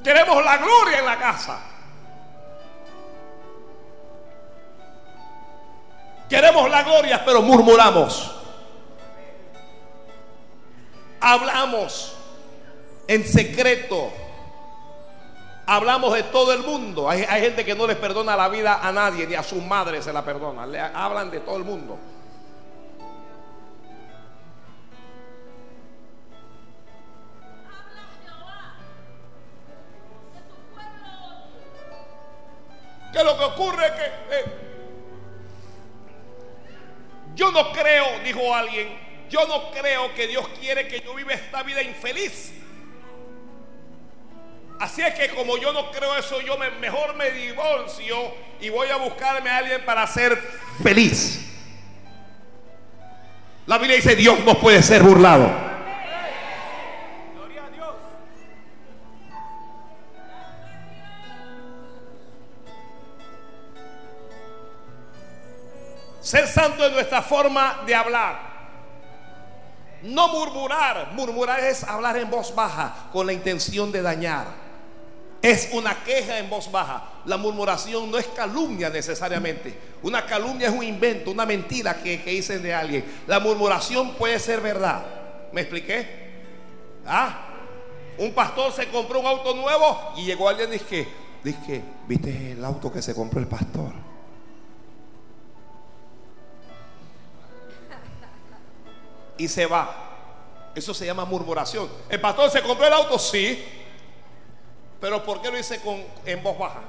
Queremos 0.04 0.44
la 0.44 0.58
gloria 0.58 1.00
en 1.00 1.06
la 1.06 1.18
casa. 1.18 1.60
Queremos 6.28 6.70
la 6.70 6.82
gloria, 6.84 7.24
pero 7.24 7.42
murmuramos. 7.42 8.32
Hablamos 11.20 12.16
en 13.08 13.28
secreto. 13.28 14.12
Hablamos 15.68 16.14
de 16.14 16.24
todo 16.24 16.54
el 16.54 16.64
mundo. 16.64 17.08
Hay, 17.08 17.24
gente 17.24 17.64
que 17.64 17.76
no 17.76 17.86
les 17.86 17.98
perdona 17.98 18.36
la 18.36 18.48
vida 18.48 18.80
a 18.82 18.92
nadie, 18.92 19.28
ni 19.28 19.36
a 19.36 19.44
su 19.44 19.62
madre 19.62 20.02
se 20.02 20.12
la 20.12 20.24
perdona. 20.26 20.66
Le 20.66 20.80
hablan 20.80 21.30
de 21.30 21.42
todo 21.42 21.58
el 21.58 21.64
mundo. 21.64 22.00
Que 33.12 33.24
lo 33.24 33.38
que 33.38 33.44
ocurre 33.44 33.86
es 33.88 33.92
que 33.92 34.06
eh, 34.06 34.46
yo 37.36 37.52
no 37.52 37.72
creo, 37.72 38.20
dijo 38.24 38.54
alguien, 38.54 38.98
yo 39.30 39.48
no 39.48 39.72
creo 39.72 40.14
que 40.14 40.28
Dios 40.28 40.48
quiere 40.60 40.88
que 40.88 41.02
yo 41.02 41.14
viva 41.16 41.34
esta 41.34 41.64
vida 41.64 41.82
infeliz. 41.82 42.54
Así 44.80 45.02
es 45.02 45.14
que 45.14 45.30
como 45.30 45.58
yo 45.58 45.72
no 45.74 45.92
creo 45.92 46.18
eso, 46.18 46.42
yo 46.42 46.58
mejor 46.58 47.16
me 47.16 47.32
divorcio 47.32 48.34
y 48.60 48.70
voy 48.70 48.90
a 48.90 48.96
buscarme 48.96 49.50
a 49.50 49.58
alguien 49.58 49.86
para 49.86 50.06
ser 50.08 50.38
feliz. 50.82 51.48
La 53.68 53.78
Biblia 53.78 53.98
dice, 53.98 54.16
Dios 54.16 54.40
no 54.44 54.56
puede 54.60 54.82
ser 54.82 55.04
burlado. 55.04 55.50
Ser 66.22 66.48
santo 66.48 66.86
es 66.86 66.92
nuestra 66.92 67.22
forma 67.22 67.82
de 67.86 67.96
hablar. 67.96 68.52
No 70.04 70.28
murmurar. 70.30 71.12
Murmurar 71.14 71.60
es 71.62 71.84
hablar 71.84 72.18
en 72.18 72.30
voz 72.30 72.54
baja 72.54 73.10
con 73.12 73.26
la 73.26 73.34
intención 73.34 73.92
de 73.92 74.02
dañar. 74.02 74.46
Es 75.42 75.70
una 75.74 76.04
queja 76.04 76.38
en 76.38 76.50
voz 76.50 76.72
baja. 76.72 77.10
La 77.26 77.38
murmuración 77.38 78.12
no 78.12 78.20
es 78.20 78.28
calumnia 78.28 78.90
necesariamente. 78.90 79.76
Una 80.04 80.24
calumnia 80.26 80.68
es 80.68 80.74
un 80.74 80.84
invento, 80.84 81.32
una 81.32 81.48
mentira 81.48 81.96
que, 81.96 82.22
que 82.22 82.32
dicen 82.32 82.62
de 82.62 82.74
alguien. 82.74 83.04
La 83.26 83.40
murmuración 83.40 84.14
puede 84.14 84.38
ser 84.38 84.62
verdad. 84.62 85.04
¿Me 85.52 85.62
expliqué? 85.62 86.22
Ah, 87.06 87.48
un 88.20 88.34
pastor 88.34 88.72
se 88.72 88.88
compró 88.90 89.20
un 89.20 89.26
auto 89.26 89.56
nuevo 89.56 90.14
y 90.18 90.26
llegó 90.26 90.48
alguien 90.48 90.70
y 90.70 90.74
dice, 90.74 91.08
dice, 91.44 91.82
¿viste 92.08 92.52
el 92.52 92.64
auto 92.64 92.92
que 92.92 93.02
se 93.02 93.16
compró 93.16 93.40
el 93.40 93.48
pastor? 93.48 94.11
Y 99.42 99.48
se 99.48 99.66
va. 99.66 100.70
Eso 100.76 100.94
se 100.94 101.06
llama 101.06 101.26
murmuración. 101.26 101.90
El 102.08 102.22
pastor 102.22 102.52
se 102.52 102.62
compró 102.62 102.86
el 102.86 102.94
auto, 102.94 103.18
sí. 103.18 103.66
Pero 105.00 105.24
¿por 105.24 105.42
qué 105.42 105.50
lo 105.50 105.58
dice 105.58 105.82
con, 105.82 106.04
en 106.26 106.44
voz 106.44 106.58
baja? 106.58 106.82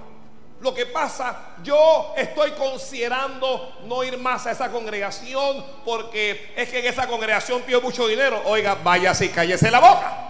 Lo 0.61 0.73
que 0.75 0.87
pasa, 0.87 1.57
yo 1.65 2.13
estoy 2.17 2.53
considerando 2.53 3.79
no 3.85 4.05
ir 4.05 4.19
más 4.19 4.47
a 4.47 4.53
esa 4.53 4.71
congregación 4.71 5.65
porque 5.85 6.53
es 6.55 6.69
que 6.69 6.81
en 6.81 6.87
esa 6.87 7.09
congregación 7.09 7.63
pido 7.63 7.81
mucho 7.81 8.07
dinero. 8.07 8.43
Oiga, 8.45 8.77
váyase 8.85 9.25
y 9.25 9.29
cállese 9.31 9.71
la 9.71 9.81
boca. 9.81 10.29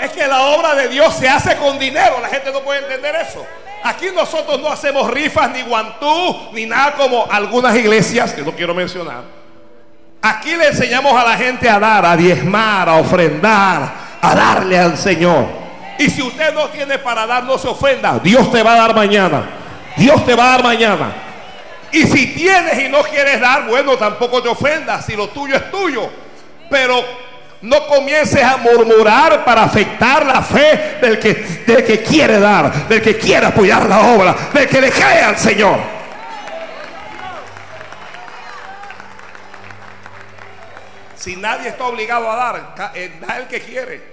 Es 0.00 0.12
que 0.12 0.26
la 0.26 0.42
obra 0.42 0.74
de 0.76 0.88
Dios 0.88 1.12
se 1.14 1.28
hace 1.28 1.56
con 1.56 1.78
dinero. 1.78 2.20
La 2.20 2.28
gente 2.28 2.50
no 2.52 2.60
puede 2.60 2.80
entender 2.80 3.14
eso. 3.16 3.44
Aquí 3.84 4.06
nosotros 4.14 4.60
no 4.60 4.68
hacemos 4.68 5.10
rifas, 5.10 5.50
ni 5.50 5.62
guantú, 5.62 6.50
ni 6.52 6.66
nada 6.66 6.92
como 6.92 7.26
algunas 7.30 7.74
iglesias 7.76 8.32
que 8.32 8.42
no 8.42 8.52
quiero 8.52 8.74
mencionar. 8.74 9.22
Aquí 10.22 10.54
le 10.54 10.68
enseñamos 10.68 11.12
a 11.20 11.24
la 11.24 11.36
gente 11.36 11.68
a 11.68 11.80
dar, 11.80 12.06
a 12.06 12.16
diezmar, 12.16 12.88
a 12.88 12.94
ofrendar, 12.94 13.92
a 14.20 14.34
darle 14.34 14.78
al 14.78 14.96
Señor. 14.96 15.46
Y 15.98 16.08
si 16.08 16.22
usted 16.22 16.54
no 16.54 16.68
tiene 16.68 16.98
para 16.98 17.26
dar, 17.26 17.42
no 17.42 17.58
se 17.58 17.66
ofenda. 17.66 18.20
Dios 18.20 18.50
te 18.52 18.62
va 18.62 18.74
a 18.74 18.76
dar 18.76 18.94
mañana. 18.94 19.42
Dios 19.96 20.24
te 20.24 20.34
va 20.34 20.44
a 20.44 20.50
dar 20.52 20.62
mañana. 20.62 21.12
Y 21.90 22.04
si 22.04 22.28
tienes 22.34 22.78
y 22.78 22.88
no 22.88 23.02
quieres 23.02 23.40
dar, 23.40 23.66
bueno, 23.66 23.96
tampoco 23.96 24.42
te 24.42 24.48
ofendas. 24.48 25.04
Si 25.04 25.16
lo 25.16 25.28
tuyo 25.28 25.56
es 25.56 25.70
tuyo. 25.70 26.08
Pero 26.70 27.04
no 27.62 27.86
comiences 27.86 28.42
a 28.42 28.56
murmurar 28.56 29.44
para 29.44 29.62
afectar 29.62 30.26
la 30.26 30.42
fe 30.42 30.98
del 31.00 31.18
que, 31.18 31.34
del 31.66 31.84
que 31.84 32.02
quiere 32.02 32.38
dar, 32.40 32.88
del 32.88 33.00
que 33.00 33.16
quiere 33.16 33.46
apoyar 33.46 33.88
la 33.88 34.14
obra, 34.14 34.34
del 34.52 34.68
que 34.68 34.80
le 34.80 34.90
cree 34.90 35.22
al 35.22 35.38
Señor. 35.38 35.78
Si 41.16 41.36
nadie 41.36 41.68
está 41.68 41.84
obligado 41.84 42.28
a 42.28 42.34
dar, 42.34 42.92
eh, 42.96 43.20
da 43.20 43.38
el 43.38 43.46
que 43.46 43.60
quiere. 43.60 44.12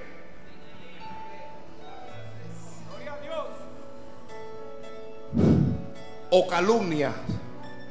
O 6.29 6.47
calumnia, 6.47 7.11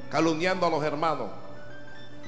calumniando 0.09 0.67
a 0.67 0.71
los 0.71 0.85
hermanos. 0.85 1.48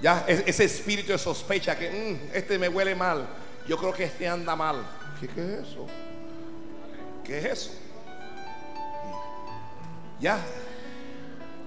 Ya 0.02 0.24
ese 0.26 0.64
espíritu 0.64 1.12
de 1.12 1.18
sospecha 1.18 1.76
que 1.76 1.90
mm, 1.90 2.36
este 2.36 2.58
me 2.58 2.68
huele 2.68 2.94
mal. 2.94 3.26
Yo 3.68 3.76
creo 3.76 3.92
que 3.92 4.04
este 4.04 4.26
anda 4.26 4.56
mal. 4.56 4.82
¿Qué, 5.20 5.26
es 5.26 5.68
eso? 5.68 5.86
¿Qué 7.24 7.38
es 7.38 7.44
eso? 7.44 7.70
Ya. 10.18 10.38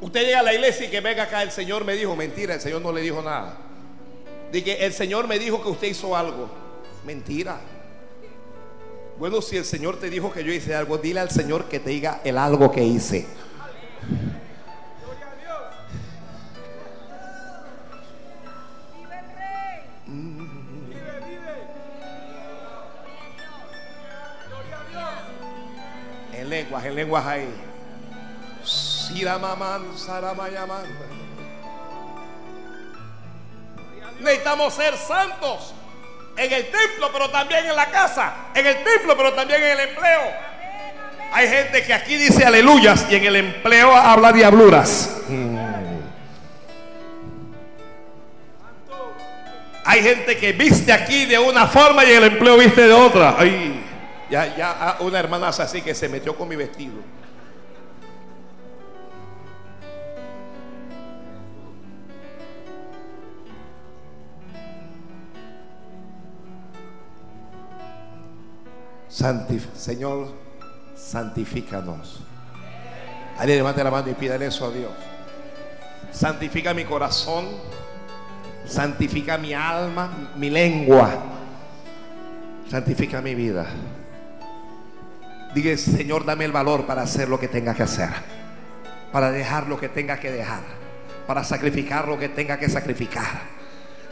Usted 0.02 0.26
llega 0.26 0.40
a 0.40 0.44
la 0.44 0.54
iglesia 0.54 0.88
y 0.88 0.90
que 0.90 1.00
venga 1.00 1.24
acá, 1.24 1.44
el 1.44 1.52
Señor 1.52 1.86
me 1.86 1.94
dijo, 1.94 2.16
mentira, 2.16 2.56
el 2.56 2.62
Señor 2.62 2.82
no 2.82 2.92
le 2.92 3.02
dijo 3.02 3.22
nada. 3.22 3.58
Dije, 4.52 4.86
el 4.86 4.94
Señor 4.94 5.28
me 5.28 5.40
dijo 5.40 5.62
que 5.62 5.70
usted 5.70 5.88
hizo 5.88 6.16
algo. 6.16 6.50
Mentira. 7.06 7.60
Bueno, 9.18 9.42
si 9.42 9.58
el 9.58 9.66
Señor 9.66 10.00
te 10.00 10.10
dijo 10.10 10.32
que 10.34 10.44
yo 10.44 10.52
hice 10.52 10.74
algo, 10.74 10.98
dile 10.98 11.20
al 11.20 11.30
Señor 11.30 11.66
que 11.70 11.80
te 11.80 11.92
diga 11.92 12.22
el 12.24 12.38
algo 12.38 12.72
que 12.72 12.84
hice. 12.84 13.28
En 26.44 26.50
lenguas, 26.50 26.84
en 26.84 26.96
lenguas 26.96 27.26
ahí. 27.26 27.48
Necesitamos 34.20 34.74
ser 34.74 34.98
santos 34.98 35.74
en 36.36 36.52
el 36.52 36.64
templo, 36.66 37.10
pero 37.14 37.30
también 37.30 37.66
en 37.66 37.76
la 37.78 37.86
casa. 37.86 38.34
En 38.54 38.68
el 38.68 38.76
templo, 38.84 39.16
pero 39.16 39.32
también 39.32 39.64
en 39.64 39.72
el 39.72 39.80
empleo. 39.88 40.22
Hay 41.32 41.48
gente 41.48 41.82
que 41.82 41.94
aquí 41.94 42.16
dice 42.16 42.46
aleluyas 42.46 43.06
y 43.10 43.16
en 43.16 43.24
el 43.24 43.38
empleo 43.38 43.96
habla 43.96 44.34
diabluras. 44.34 45.22
Hay 49.86 50.04
gente 50.04 50.36
que 50.36 50.52
viste 50.52 50.92
aquí 50.92 51.26
de 51.26 51.40
una 51.40 51.68
forma 51.68 52.04
y 52.04 52.12
en 52.12 52.18
el 52.18 52.24
empleo 52.34 52.58
viste 52.58 52.86
de 52.86 52.94
otra. 52.94 53.38
Ay, 53.40 53.83
ya, 54.34 54.58
ya 54.58 54.72
ah, 54.72 54.98
una 55.02 55.20
hermana 55.20 55.50
así 55.50 55.84
que 55.84 55.94
se 55.94 56.10
metió 56.10 56.36
con 56.36 56.48
mi 56.48 56.56
vestido. 56.56 56.94
Señor, 69.76 70.30
santifícanos. 70.96 72.22
Alguien 73.38 73.60
levante 73.60 73.84
la 73.84 73.92
mano 73.92 74.10
y 74.10 74.16
pídale 74.16 74.48
eso 74.48 74.66
a 74.66 74.72
Dios. 74.72 74.92
Santifica 76.12 76.74
mi 76.74 76.86
corazón, 76.86 77.50
santifica 78.66 79.38
mi 79.38 79.54
alma, 79.54 80.32
mi 80.36 80.50
lengua, 80.50 81.12
santifica 82.70 83.22
mi 83.22 83.36
vida. 83.36 83.68
Diga, 85.54 85.78
Señor, 85.78 86.26
dame 86.26 86.46
el 86.46 86.52
valor 86.52 86.86
para 86.86 87.04
hacer 87.04 87.30
lo 87.30 87.40
que 87.40 87.48
tenga 87.48 87.76
que 87.76 87.84
hacer, 87.84 88.10
para 89.12 89.32
dejar 89.32 89.68
lo 89.68 89.80
que 89.80 89.90
tenga 89.90 90.20
que 90.20 90.32
dejar, 90.32 90.62
para 91.28 91.44
sacrificar 91.44 92.08
lo 92.08 92.18
que 92.18 92.30
tenga 92.30 92.58
que 92.58 92.70
sacrificar. 92.70 93.42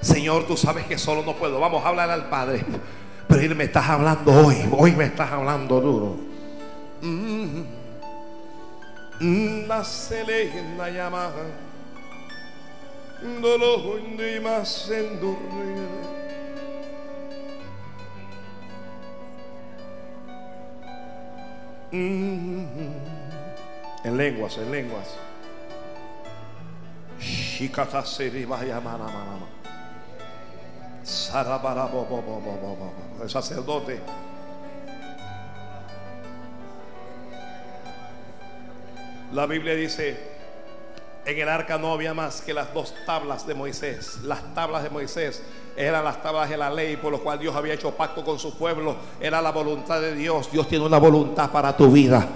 Señor, 0.01 0.45
tú 0.47 0.57
sabes 0.57 0.85
que 0.85 0.97
solo 0.97 1.23
no 1.23 1.35
puedo. 1.35 1.59
Vamos 1.59 1.85
a 1.85 1.89
hablar 1.89 2.09
al 2.09 2.25
Padre. 2.29 2.65
Pero 3.27 3.41
Él 3.41 3.55
me 3.55 3.65
estás 3.65 3.87
hablando 3.87 4.31
hoy. 4.33 4.57
Hoy 4.71 4.91
me 4.93 5.05
estás 5.05 5.31
hablando 5.31 5.79
duro. 5.79 6.17
Mm. 7.01 7.61
La 9.67 9.83
selena 9.83 10.89
llama. 10.89 11.29
Dolor 13.39 14.01
más 14.41 14.89
En 21.91 22.97
lenguas, 24.17 24.57
en 24.57 24.71
lenguas. 24.71 25.17
Shikata 27.19 28.05
seri 28.05 28.45
vaya 28.45 28.79
mana 28.79 29.05
mana. 29.05 29.37
El 33.21 33.29
sacerdote. 33.29 33.99
La 39.33 39.45
Biblia 39.45 39.75
dice, 39.75 40.30
en 41.25 41.39
el 41.39 41.49
arca 41.49 41.77
no 41.77 41.93
había 41.93 42.13
más 42.13 42.41
que 42.41 42.53
las 42.53 42.73
dos 42.73 42.93
tablas 43.05 43.45
de 43.45 43.53
Moisés. 43.53 44.19
Las 44.23 44.53
tablas 44.53 44.83
de 44.83 44.89
Moisés 44.89 45.41
eran 45.75 46.03
las 46.03 46.21
tablas 46.21 46.49
de 46.49 46.57
la 46.57 46.69
ley 46.69 46.97
por 46.97 47.11
lo 47.11 47.19
cual 47.21 47.39
Dios 47.39 47.55
había 47.55 47.73
hecho 47.73 47.91
pacto 47.91 48.23
con 48.23 48.39
su 48.39 48.57
pueblo. 48.57 48.95
Era 49.19 49.41
la 49.41 49.51
voluntad 49.51 50.01
de 50.01 50.15
Dios. 50.15 50.51
Dios 50.51 50.67
tiene 50.67 50.85
una 50.85 50.97
voluntad 50.97 51.51
para 51.51 51.75
tu 51.75 51.91
vida. 51.91 52.27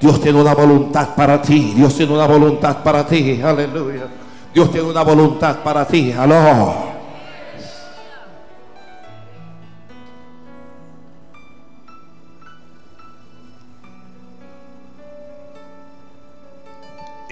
Dios 0.00 0.20
tiene 0.20 0.40
una 0.40 0.54
voluntad 0.54 1.14
para 1.14 1.40
ti. 1.40 1.74
Dios 1.76 1.94
tiene 1.94 2.12
una 2.12 2.26
voluntad 2.26 2.82
para 2.82 3.06
ti. 3.06 3.40
Aleluya. 3.42 4.08
Dios 4.52 4.70
tiene 4.70 4.88
una 4.88 5.02
voluntad 5.02 5.58
para 5.62 5.86
ti. 5.86 6.12
Aló. 6.12 6.91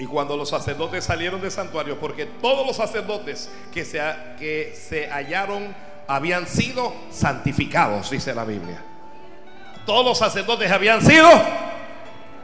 Y 0.01 0.07
cuando 0.07 0.35
los 0.35 0.49
sacerdotes 0.49 1.03
salieron 1.03 1.39
del 1.39 1.51
santuario, 1.51 1.99
porque 1.99 2.25
todos 2.25 2.65
los 2.65 2.75
sacerdotes 2.75 3.51
que 3.71 3.85
se, 3.85 4.01
que 4.39 4.75
se 4.75 5.07
hallaron 5.07 5.75
habían 6.07 6.47
sido 6.47 6.91
santificados, 7.11 8.09
dice 8.09 8.33
la 8.33 8.43
Biblia. 8.43 8.81
Todos 9.85 10.03
los 10.03 10.17
sacerdotes 10.17 10.71
habían 10.71 11.03
sido, 11.05 11.29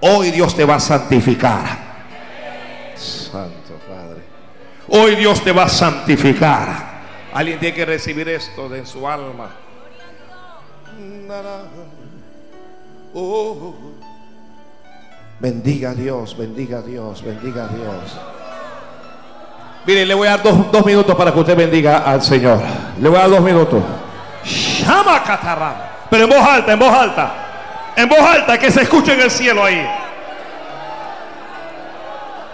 hoy 0.01 0.29
Dios 0.29 0.55
te 0.55 0.65
va 0.65 0.75
a 0.75 0.79
santificar. 0.79 1.65
Santo 2.95 3.79
Padre. 3.89 4.21
Hoy 4.89 5.15
Dios 5.15 5.43
te 5.43 5.51
va 5.51 5.63
a 5.63 5.69
santificar. 5.69 7.01
Alguien 7.33 7.59
tiene 7.59 7.75
que 7.75 7.85
recibir 7.85 8.29
esto 8.29 8.69
de 8.69 8.85
su 8.85 9.07
alma. 9.07 9.49
Oh. 13.15 13.96
Bendiga 15.39 15.91
a 15.91 15.93
Dios, 15.93 16.35
bendiga 16.35 16.79
a 16.79 16.81
Dios, 16.81 17.23
bendiga 17.23 17.65
a 17.65 17.67
Dios. 17.67 18.19
Mire, 19.85 20.05
le 20.05 20.13
voy 20.15 20.27
a 20.27 20.37
dar 20.37 20.43
dos, 20.43 20.85
minutos 20.85 21.15
para 21.15 21.31
que 21.31 21.39
usted 21.39 21.55
bendiga 21.55 21.99
al 21.99 22.21
Señor. 22.23 22.59
Le 22.99 23.07
voy 23.07 23.17
a 23.17 23.21
dar 23.21 23.29
dos 23.29 23.41
minutos. 23.41 23.83
Llama 24.43 25.23
catarra. 25.23 25.75
Pero 26.09 26.23
en 26.23 26.29
voz 26.29 26.39
alta, 26.39 26.73
en 26.73 26.79
voz 26.79 26.93
alta. 26.93 27.31
En 27.95 28.09
voz 28.09 28.19
alta, 28.19 28.57
que 28.57 28.71
se 28.71 28.81
escuche 28.81 29.13
en 29.13 29.21
el 29.21 29.31
cielo 29.31 29.63
ahí. 29.63 29.87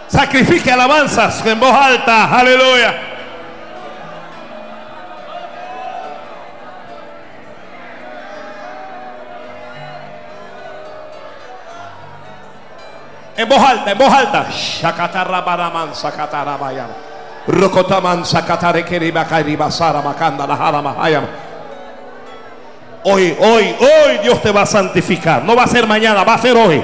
Sacrifique 0.07 0.71
alabanzas 0.71 1.43
en 1.45 1.59
voz 1.59 1.73
alta. 1.73 2.37
Aleluya. 2.37 3.12
En 13.35 13.49
voz 13.49 13.59
alta, 13.59 13.91
en 13.91 13.97
voz 13.97 14.13
alta. 14.13 14.47
Shakatarabaraman, 14.51 15.95
sakatarabayam. 15.95 16.89
Rokotaman, 17.47 18.25
sakatarekeribakaribasara, 18.25 20.01
makanda, 20.01 20.47
lahara, 20.47 20.81
mahayam. 20.81 21.25
Hoy, 23.03 23.35
hoy, 23.39 23.75
hoy 23.79 24.17
Dios 24.23 24.41
te 24.41 24.51
va 24.51 24.61
a 24.61 24.65
santificar. 24.65 25.43
No 25.43 25.55
va 25.55 25.63
a 25.63 25.67
ser 25.67 25.85
mañana, 25.87 26.23
va 26.23 26.35
a 26.35 26.37
ser 26.37 26.55
hoy. 26.55 26.81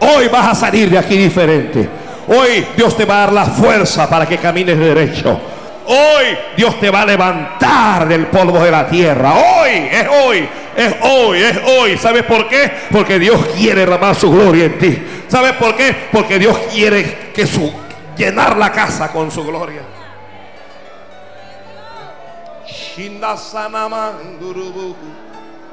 Hoy 0.00 0.28
vas 0.28 0.48
a 0.48 0.54
salir 0.54 0.90
de 0.90 0.98
aquí 0.98 1.16
diferente. 1.16 1.88
Hoy 2.26 2.66
Dios 2.76 2.96
te 2.96 3.04
va 3.04 3.16
a 3.16 3.20
dar 3.26 3.32
la 3.32 3.44
fuerza 3.44 4.08
para 4.08 4.26
que 4.26 4.38
camines 4.38 4.78
derecho. 4.78 5.38
Hoy 5.86 6.38
Dios 6.56 6.78
te 6.80 6.90
va 6.90 7.02
a 7.02 7.06
levantar 7.06 8.08
del 8.08 8.26
polvo 8.26 8.58
de 8.60 8.70
la 8.70 8.86
tierra. 8.86 9.34
Hoy, 9.34 9.88
es 9.90 10.06
hoy, 10.08 10.48
es 10.76 10.94
hoy, 11.02 11.42
es 11.42 11.58
hoy. 11.78 11.96
¿Sabes 11.98 12.22
por 12.24 12.48
qué? 12.48 12.70
Porque 12.90 13.18
Dios 13.18 13.46
quiere 13.56 13.80
derramar 13.80 14.14
su 14.14 14.30
gloria 14.30 14.64
en 14.64 14.78
ti. 14.78 15.02
¿Sabes 15.30 15.52
por 15.52 15.76
qué? 15.76 16.08
Porque 16.10 16.40
Dios 16.40 16.58
quiere 16.72 17.30
que 17.32 17.46
su 17.46 17.72
llenar 18.16 18.56
la 18.56 18.72
casa 18.72 19.12
con 19.12 19.30
su 19.30 19.44
gloria. 19.44 19.82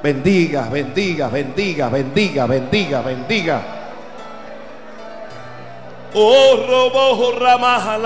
Bendiga, 0.04 0.70
bendiga, 0.70 1.28
bendiga, 1.28 1.90
bendiga, 1.90 2.46
bendiga, 2.46 3.02
bendiga. 3.02 3.62
Oh, 6.14 6.66
robo, 6.68 7.40
la 7.40 7.58
maja. 7.58 7.98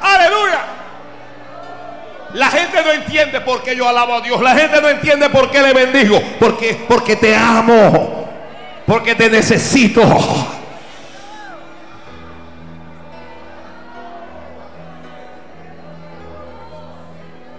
Aleluya. 0.00 0.60
La 2.34 2.50
gente 2.50 2.82
no 2.82 2.92
entiende 2.92 3.40
por 3.40 3.62
qué 3.62 3.74
yo 3.74 3.88
alabo 3.88 4.14
a 4.14 4.20
Dios. 4.20 4.40
La 4.42 4.54
gente 4.54 4.80
no 4.80 4.88
entiende 4.88 5.30
por 5.30 5.50
qué 5.50 5.62
le 5.62 5.72
bendigo. 5.72 6.20
Porque, 6.38 6.84
porque 6.86 7.16
te 7.16 7.34
amo. 7.34 8.28
Porque 8.86 9.14
te 9.14 9.30
necesito. 9.30 10.02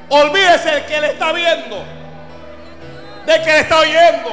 Olvídese 0.10 0.78
el 0.78 0.86
que 0.86 1.02
le 1.02 1.08
está 1.08 1.32
viendo. 1.32 1.84
De 3.26 3.42
que 3.42 3.52
le 3.52 3.60
está 3.60 3.80
oyendo. 3.80 4.30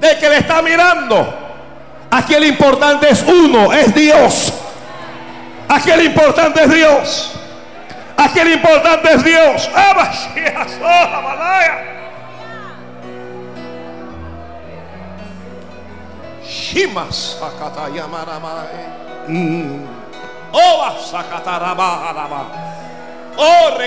De 0.00 0.18
que 0.18 0.28
le 0.28 0.38
está 0.38 0.62
mirando. 0.62 1.34
Aquí 2.10 2.34
el 2.34 2.44
importante 2.44 3.10
es 3.10 3.22
uno, 3.22 3.72
es 3.72 3.94
Dios. 3.94 4.54
Aquí 5.68 5.90
el 5.90 6.06
importante 6.06 6.64
es 6.64 6.70
Dios. 6.70 7.32
Aquí 8.16 8.40
el 8.40 8.52
importante 8.54 9.12
es 9.12 9.24
Dios. 9.24 9.70
Mm. 19.28 19.86
Sakataraba 21.10 22.12
Oh 23.36 23.78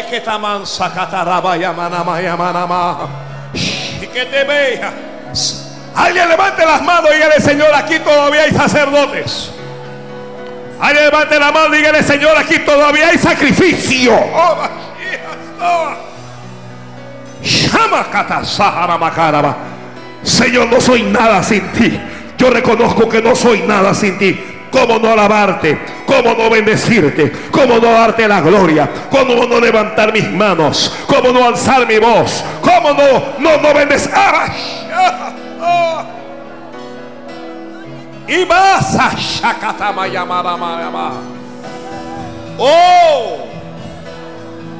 sakataraba 0.66 1.58
yamanama 1.58 2.22
yamanama. 2.22 3.10
Te 3.52 4.44
vea. 4.44 4.94
Alguien 5.96 6.30
levante 6.30 6.66
las 6.66 6.82
manos 6.84 7.12
y 7.12 7.16
dígale, 7.16 7.42
Señor, 7.42 7.74
aquí 7.74 8.00
todavía 8.00 8.44
hay 8.44 8.52
sacerdotes. 8.52 9.52
Alguien 10.82 11.06
levante 11.06 11.40
la 11.40 11.52
mano 11.52 11.76
dígale, 11.76 12.02
Señor, 12.02 12.36
aquí 12.38 12.58
todavía 12.60 13.10
hay 13.10 13.18
sacrificio. 13.20 14.14
Oh, 14.16 14.58
Señor, 20.24 20.68
no 20.68 20.82
soy 20.82 21.04
nada 21.04 21.44
sin 21.44 21.72
ti. 21.74 22.00
Yo 22.38 22.50
reconozco 22.50 23.08
que 23.08 23.22
no 23.22 23.36
soy 23.36 23.62
nada 23.62 23.94
sin 23.94 24.18
ti. 24.18 24.40
¿Cómo 24.72 24.98
no 24.98 25.12
alabarte? 25.12 25.78
¿Cómo 26.06 26.34
no 26.34 26.50
bendecirte? 26.50 27.32
¿Cómo 27.52 27.78
no 27.78 27.92
darte 27.92 28.28
la 28.28 28.42
gloria? 28.42 28.90
¿Cómo 29.12 29.46
no 29.46 29.60
levantar 29.60 30.12
mis 30.12 30.30
manos? 30.32 30.98
¿Cómo 31.06 31.30
no 31.32 31.46
alzar 31.46 31.86
mi 31.86 32.00
voz? 32.00 32.44
¿Cómo 32.62 32.94
no, 32.94 33.34
no, 33.38 33.62
no 33.62 33.74
bendecir? 33.74 34.12
Y 38.32 38.46
más 38.46 38.96
Oh, 42.58 43.40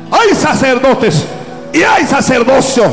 hay 0.10 0.36
sacerdotes 0.36 1.26
y 1.74 1.84
hay 1.84 2.06
sacerdocio. 2.06 2.86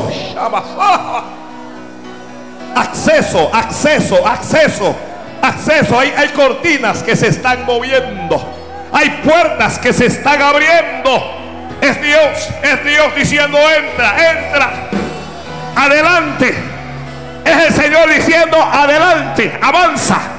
Acceso, 2.75 3.49
acceso, 3.53 4.27
acceso, 4.27 4.95
acceso. 5.41 5.97
Hay, 5.97 6.13
hay 6.17 6.27
cortinas 6.29 7.03
que 7.03 7.15
se 7.15 7.27
están 7.27 7.65
moviendo. 7.65 8.43
Hay 8.91 9.09
puertas 9.23 9.79
que 9.79 9.93
se 9.93 10.07
están 10.07 10.41
abriendo. 10.41 11.37
Es 11.79 12.01
Dios, 12.01 12.49
es 12.63 12.83
Dios 12.83 13.15
diciendo, 13.15 13.57
entra, 13.57 14.31
entra, 14.31 14.71
adelante. 15.73 16.53
Es 17.45 17.65
el 17.67 17.73
Señor 17.73 18.09
diciendo, 18.09 18.61
adelante, 18.61 19.57
avanza. 19.61 20.38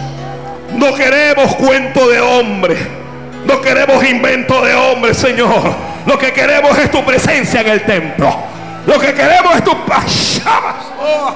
No 0.75 0.93
queremos 0.93 1.55
cuento 1.55 2.07
de 2.09 2.19
hombre. 2.19 2.77
No 3.45 3.61
queremos 3.61 4.03
invento 4.03 4.63
de 4.63 4.73
hombre, 4.73 5.13
Señor. 5.13 5.73
Lo 6.05 6.17
que 6.17 6.31
queremos 6.31 6.77
es 6.77 6.89
tu 6.89 7.03
presencia 7.03 7.61
en 7.61 7.67
el 7.67 7.85
templo. 7.85 8.33
Lo 8.85 8.99
que 8.99 9.13
queremos 9.13 9.55
es 9.55 9.63
tu 9.63 9.85
pachamas. 9.85 10.85
Oh. 10.99 11.33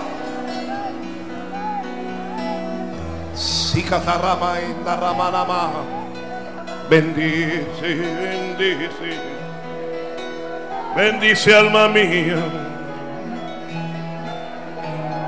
Bendice, 6.89 7.65
bendice. 7.81 9.19
Bendice 10.95 11.55
alma 11.55 11.87
mía. 11.89 12.74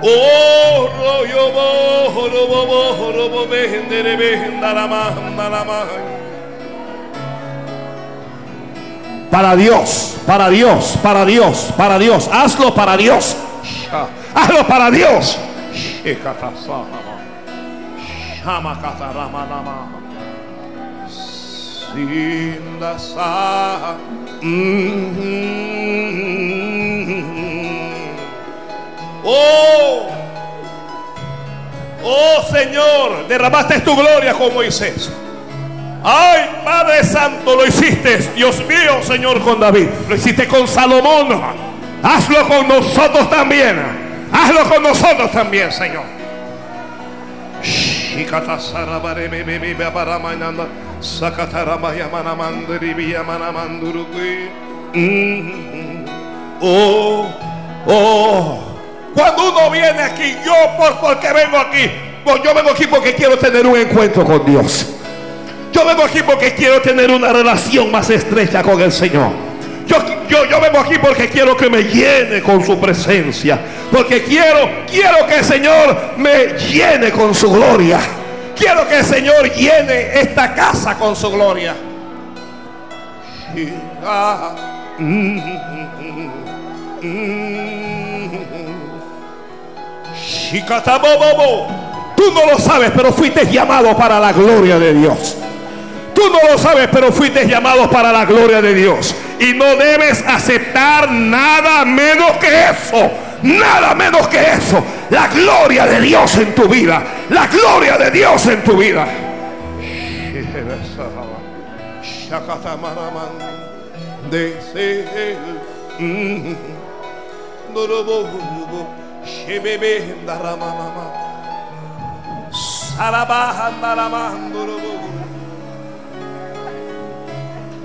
Oh, 0.04 0.90
rollo, 1.00 1.52
bo, 1.52 2.30
robo, 2.30 2.66
bo, 2.68 3.12
robo, 3.12 3.48
bendere, 3.48 4.16
benda, 4.16 4.74
la 4.74 4.88
manda, 4.88 5.50
la 5.50 5.64
manda. 5.64 6.18
Para 9.32 9.56
Dios, 9.56 10.18
para 10.26 10.50
Dios, 10.50 10.98
para 11.02 11.26
Dios, 11.26 11.74
para 11.76 11.98
Dios. 11.98 12.30
Hazlo 12.32 12.74
para 12.74 12.98
Dios. 12.98 13.36
Hazlo 14.36 14.68
para 14.68 14.92
Dios. 14.92 15.38
Oh, 29.30 30.08
oh 32.02 32.44
Señor, 32.50 33.28
derramaste 33.28 33.82
tu 33.82 33.94
gloria 33.94 34.32
como 34.32 34.52
Moisés. 34.52 35.12
Ay, 36.02 36.62
Padre 36.64 37.04
Santo, 37.04 37.58
lo 37.58 37.66
hiciste, 37.66 38.20
Dios 38.36 38.64
mío, 38.66 39.04
Señor, 39.04 39.42
con 39.42 39.60
David. 39.60 39.90
Lo 40.08 40.16
hiciste 40.16 40.48
con 40.48 40.66
Salomón. 40.66 41.42
Hazlo 42.02 42.48
con 42.48 42.70
nosotros 42.70 43.30
también. 43.30 43.78
Hazlo 44.32 44.64
con 44.70 44.82
nosotros 44.82 45.30
también, 45.34 45.74
Señor. 45.74 46.04
Oh, 56.62 57.28
oh. 57.86 58.77
Cuando 59.18 59.50
uno 59.50 59.72
viene 59.72 60.00
aquí, 60.00 60.38
yo 60.46 60.54
por 60.78 61.00
porque 61.00 61.34
vengo 61.34 61.58
aquí, 61.58 61.90
pues 62.24 62.40
yo 62.44 62.54
vengo 62.54 62.70
aquí 62.70 62.86
porque 62.86 63.16
quiero 63.16 63.36
tener 63.36 63.66
un 63.66 63.76
encuentro 63.76 64.24
con 64.24 64.46
Dios. 64.46 64.94
Yo 65.74 65.84
vengo 65.88 66.04
aquí 66.04 66.20
porque 66.22 66.54
quiero 66.54 66.80
tener 66.84 67.10
una 67.10 67.34
relación 67.34 67.90
más 67.90 68.12
estrecha 68.12 68.62
con 68.62 68.80
el 68.80 68.92
Señor. 68.92 69.32
Yo, 69.88 69.98
yo, 70.30 70.46
yo 70.46 70.62
vengo 70.62 70.78
aquí 70.78 71.00
porque 71.02 71.30
quiero 71.30 71.58
que 71.58 71.68
me 71.68 71.82
llene 71.86 72.44
con 72.44 72.64
su 72.64 72.80
presencia. 72.80 73.60
Porque 73.92 74.22
quiero, 74.22 74.70
quiero 74.88 75.26
que 75.26 75.38
el 75.38 75.46
Señor 75.46 75.98
me 76.18 76.50
llene 76.70 77.10
con 77.10 77.34
su 77.34 77.52
gloria. 77.52 78.00
Quiero 78.56 78.88
que 78.88 79.00
el 79.00 79.06
Señor 79.06 79.52
llene 79.52 80.20
esta 80.20 80.54
casa 80.54 80.96
con 80.96 81.16
su 81.16 81.32
gloria. 81.32 81.76
Tú 92.16 92.24
no 92.34 92.52
lo 92.52 92.58
sabes, 92.58 92.92
pero 92.96 93.14
fuiste 93.14 93.46
llamado 93.46 93.96
para 93.96 94.20
la 94.20 94.34
gloria 94.34 94.80
de 94.80 94.94
Dios. 94.94 95.38
Tú 96.14 96.24
no 96.32 96.52
lo 96.52 96.58
sabes, 96.58 96.88
pero 96.92 97.12
fuiste 97.12 97.48
llamado 97.48 97.90
para 97.92 98.12
la 98.12 98.26
gloria 98.26 98.60
de 98.60 98.74
Dios. 98.74 99.14
Y 99.40 99.54
no 99.54 99.76
debes 99.76 100.24
aceptar 100.28 101.12
nada 101.12 101.86
menos 101.86 102.32
que 102.38 102.48
eso. 102.48 103.12
Nada 103.44 103.94
menos 103.94 104.28
que 104.28 104.40
eso. 104.40 104.84
La 105.12 105.28
gloria 105.28 105.86
de 105.86 106.02
Dios 106.02 106.36
en 106.38 106.56
tu 106.56 106.68
vida. 106.68 107.04
La 107.30 107.46
gloria 107.46 107.98
de 107.98 108.10
Dios 108.10 108.48
en 108.48 108.64
tu 108.64 108.78
vida. 108.78 109.08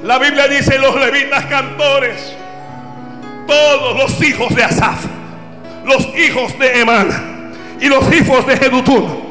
La 0.03 0.19
Biblia 0.19 0.49
dice 0.49 0.79
los 0.79 0.97
levitas 0.97 1.47
cantores, 1.47 2.35
todos 3.47 3.97
los 3.97 4.23
hijos 4.23 4.55
de 4.55 4.65
Asaf, 4.65 5.05
los 5.85 6.07
hijos 6.17 6.59
de 6.59 6.81
Emán 6.81 7.53
y 7.81 7.87
los 7.87 8.13
hijos 8.13 8.47
de 8.47 8.57
Jedutún. 8.57 9.23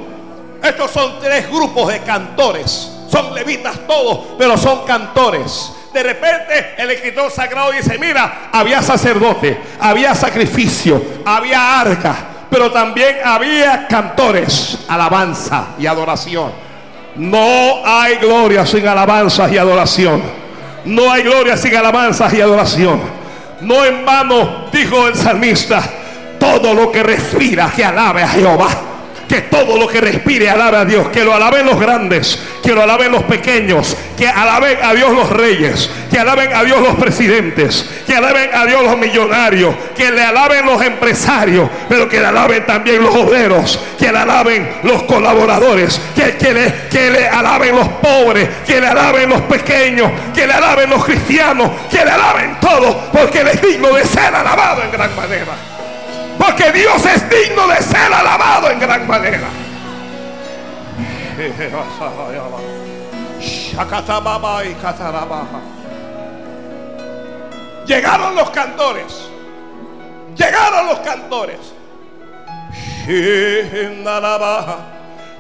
Estos 0.63 0.91
son 0.91 1.19
tres 1.19 1.49
grupos 1.49 1.91
de 1.91 1.99
cantores. 2.01 2.91
Son 3.11 3.33
levitas 3.33 3.77
todos, 3.87 4.35
pero 4.37 4.57
son 4.57 4.85
cantores. 4.85 5.73
De 5.93 6.03
repente 6.03 6.75
el 6.77 6.89
escritor 6.91 7.29
sagrado 7.31 7.71
dice, 7.71 7.97
mira, 7.97 8.49
había 8.51 8.81
sacerdote, 8.81 9.59
había 9.79 10.15
sacrificio, 10.15 11.03
había 11.25 11.81
arca, 11.81 12.15
pero 12.49 12.71
también 12.71 13.17
había 13.23 13.87
cantores, 13.87 14.85
alabanza 14.87 15.75
y 15.77 15.87
adoración. 15.87 16.51
No 17.15 17.85
hay 17.85 18.15
gloria 18.17 18.65
sin 18.65 18.87
alabanza 18.87 19.49
y 19.49 19.57
adoración. 19.57 20.21
No 20.85 21.11
hay 21.11 21.23
gloria 21.23 21.57
sin 21.57 21.75
alabanzas 21.75 22.33
y 22.33 22.41
adoración. 22.41 23.01
No 23.61 23.83
en 23.85 24.05
vano 24.05 24.69
dijo 24.71 25.07
el 25.07 25.15
salmista, 25.15 25.83
todo 26.39 26.73
lo 26.73 26.91
que 26.91 27.03
respira 27.03 27.71
que 27.75 27.83
alabe 27.83 28.23
a 28.23 28.29
Jehová 28.29 28.90
que 29.31 29.43
todo 29.43 29.77
lo 29.77 29.87
que 29.87 30.01
respire 30.01 30.49
alabe 30.49 30.75
a 30.75 30.83
Dios, 30.83 31.07
que 31.07 31.23
lo 31.23 31.33
alaben 31.33 31.65
los 31.65 31.79
grandes, 31.79 32.37
que 32.61 32.73
lo 32.73 32.83
alaben 32.83 33.13
los 33.13 33.23
pequeños, 33.23 33.95
que 34.17 34.27
alaben 34.27 34.77
a 34.83 34.93
Dios 34.93 35.09
los 35.13 35.29
reyes, 35.29 35.89
que 36.11 36.19
alaben 36.19 36.53
a 36.53 36.65
Dios 36.65 36.81
los 36.81 36.95
presidentes, 36.95 37.89
que 38.05 38.13
alaben 38.13 38.49
a 38.53 38.65
Dios 38.65 38.83
los 38.83 38.97
millonarios, 38.97 39.73
que 39.95 40.11
le 40.11 40.21
alaben 40.21 40.65
los 40.65 40.81
empresarios, 40.81 41.69
pero 41.87 42.09
que 42.09 42.19
le 42.19 42.25
alaben 42.25 42.65
también 42.65 43.01
los 43.01 43.15
obreros, 43.15 43.79
que 43.97 44.11
le 44.11 44.17
alaben 44.17 44.69
los 44.83 45.03
colaboradores, 45.03 46.01
que, 46.13 46.35
que, 46.35 46.53
le, 46.53 46.73
que 46.91 47.09
le 47.09 47.29
alaben 47.29 47.73
los 47.73 47.87
pobres, 47.87 48.49
que 48.67 48.81
le 48.81 48.87
alaben 48.87 49.29
los 49.29 49.41
pequeños, 49.43 50.11
que 50.33 50.45
le 50.45 50.51
alaben 50.51 50.89
los 50.89 51.05
cristianos, 51.05 51.71
que 51.89 52.03
le 52.03 52.11
alaben 52.11 52.57
todos, 52.59 52.93
porque 53.13 53.39
Él 53.39 53.47
es 53.47 53.61
digno 53.61 53.93
de 53.93 54.03
ser 54.03 54.35
alabado 54.35 54.83
en 54.83 54.91
gran 54.91 55.15
manera. 55.15 55.70
Porque 56.41 56.71
Dios 56.71 57.05
es 57.05 57.29
digno 57.29 57.67
de 57.67 57.77
ser 57.83 58.11
alabado 58.11 58.71
en 58.71 58.79
gran 58.79 59.05
manera. 59.05 59.47
Llegaron 67.85 68.35
los 68.35 68.49
cantores. 68.49 69.29
Llegaron 70.35 70.87
los 70.87 70.99
cantores. 70.99 71.59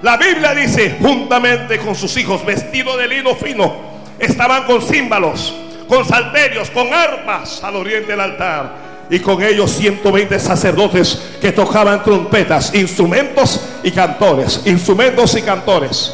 La 0.03 0.17
Biblia 0.17 0.53
dice, 0.53 0.97
juntamente 1.01 1.79
con 1.79 1.95
sus 1.95 2.15
hijos, 2.17 2.45
vestidos 2.45 2.97
de 2.97 3.07
lino 3.07 3.33
fino, 3.33 3.73
estaban 4.19 4.65
con 4.65 4.81
címbalos, 4.83 5.55
con 5.87 6.05
salterios, 6.05 6.69
con 6.69 6.93
arpas 6.93 7.63
al 7.63 7.75
oriente 7.75 8.11
del 8.11 8.21
altar 8.21 8.90
y 9.11 9.19
con 9.19 9.43
ellos 9.43 9.69
120 9.71 10.39
sacerdotes 10.39 11.21
que 11.41 11.51
tocaban 11.51 12.01
trompetas, 12.01 12.73
instrumentos 12.73 13.59
y 13.83 13.91
cantores, 13.91 14.61
instrumentos 14.63 15.35
y 15.35 15.41
cantores. 15.41 16.13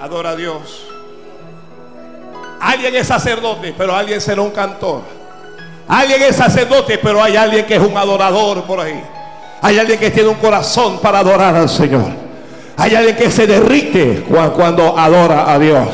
Adora 0.00 0.30
a 0.30 0.36
Dios. 0.36 0.86
Alguien 2.60 2.96
es 2.96 3.08
sacerdote, 3.08 3.74
pero 3.76 3.94
alguien 3.94 4.22
será 4.22 4.40
un 4.40 4.50
cantor. 4.50 5.02
Alguien 5.86 6.22
es 6.22 6.36
sacerdote, 6.36 6.96
pero 6.96 7.22
hay 7.22 7.36
alguien 7.36 7.66
que 7.66 7.76
es 7.76 7.82
un 7.82 7.94
adorador 7.94 8.64
por 8.64 8.80
ahí. 8.80 9.04
Hay 9.60 9.78
alguien 9.78 9.98
que 9.98 10.10
tiene 10.10 10.30
un 10.30 10.36
corazón 10.36 10.98
para 10.98 11.18
adorar 11.18 11.54
al 11.54 11.68
Señor. 11.68 12.10
Hay 12.78 12.94
alguien 12.94 13.16
que 13.16 13.30
se 13.30 13.46
derrite 13.46 14.24
cuando 14.56 14.98
adora 14.98 15.52
a 15.52 15.58
Dios. 15.58 15.88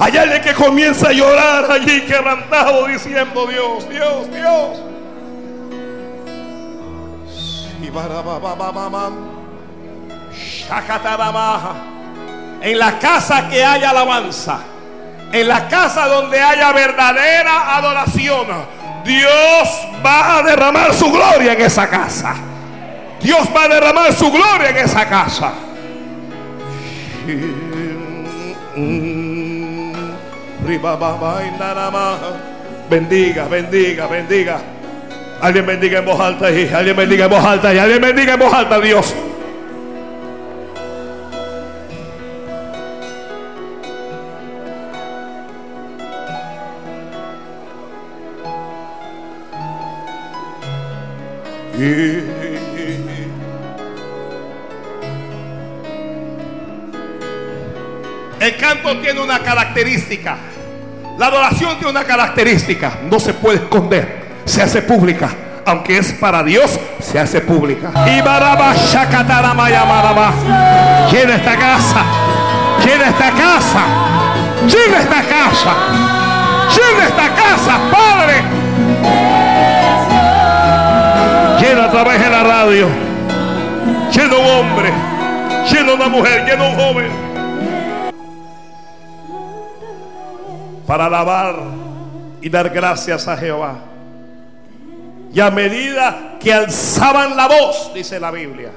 Hay 0.00 0.16
alguien 0.16 0.42
que 0.42 0.52
comienza 0.52 1.08
a 1.08 1.12
llorar 1.12 1.70
allí 1.70 2.02
quebrantado 2.02 2.86
diciendo 2.86 3.46
Dios, 3.46 3.88
Dios, 3.88 4.30
Dios. 4.32 4.78
En 12.60 12.78
la 12.78 12.98
casa 12.98 13.48
que 13.48 13.64
haya 13.64 13.90
alabanza, 13.90 14.58
en 15.32 15.48
la 15.48 15.68
casa 15.68 16.06
donde 16.08 16.40
haya 16.40 16.72
verdadera 16.72 17.76
adoración, 17.76 18.46
Dios 19.04 19.68
va 20.04 20.38
a 20.38 20.42
derramar 20.42 20.92
su 20.92 21.10
gloria 21.12 21.52
en 21.52 21.62
esa 21.62 21.88
casa. 21.88 22.34
Dios 23.20 23.48
va 23.54 23.64
a 23.64 23.68
derramar 23.68 24.12
su 24.12 24.30
gloria 24.30 24.70
en 24.70 24.78
esa 24.78 25.08
casa. 25.08 25.52
Bendiga, 32.90 33.48
bendiga, 33.48 34.06
bendiga. 34.06 34.60
Alguien 35.40 35.66
bendiga 35.66 35.98
en 35.98 36.04
voz 36.04 36.20
alta 36.20 36.50
y 36.50 36.68
alguien 36.68 36.96
bendiga 36.96 37.24
en 37.24 37.30
voz 37.30 37.44
alta 37.44 37.74
y 37.74 37.78
alguien 37.78 38.00
bendiga 38.00 38.34
en 38.34 38.40
voz 38.40 38.52
alta 38.52 38.80
Dios. 38.80 39.14
El 58.46 58.56
canto 58.56 58.96
tiene 58.98 59.20
una 59.20 59.40
característica. 59.40 60.36
La 61.18 61.26
adoración 61.26 61.74
tiene 61.78 61.90
una 61.90 62.04
característica. 62.04 62.92
No 63.10 63.18
se 63.18 63.34
puede 63.34 63.56
esconder. 63.56 64.24
Se 64.44 64.62
hace 64.62 64.82
pública. 64.82 65.30
Aunque 65.64 65.98
es 65.98 66.12
para 66.12 66.44
Dios, 66.44 66.78
se 67.00 67.18
hace 67.18 67.40
pública. 67.40 67.90
Y 68.06 68.22
Llena 71.10 71.34
esta 71.34 71.56
casa. 71.56 72.04
Llena 72.84 73.08
esta 73.08 73.30
casa. 73.32 73.82
Llena 74.68 74.98
esta 75.00 75.22
casa. 75.22 75.74
Llena 76.70 77.04
esta 77.08 77.28
casa, 77.34 77.80
Padre. 77.90 78.42
Llena 81.60 81.84
a 81.86 81.90
través 81.90 82.20
de 82.22 82.30
la 82.30 82.44
radio. 82.44 82.86
Llena 84.12 84.36
un 84.36 84.46
hombre. 84.46 84.92
Llena 85.68 85.94
una 85.94 86.08
mujer. 86.08 86.44
Llena 86.44 86.62
un 86.62 86.76
joven 86.76 87.25
para 90.86 91.06
alabar 91.06 91.56
y 92.40 92.48
dar 92.48 92.70
gracias 92.70 93.26
a 93.26 93.36
Jehová. 93.36 93.78
Y 95.32 95.40
a 95.40 95.50
medida 95.50 96.36
que 96.40 96.52
alzaban 96.52 97.36
la 97.36 97.48
voz, 97.48 97.92
dice 97.92 98.18
la 98.20 98.30
Biblia, 98.30 98.70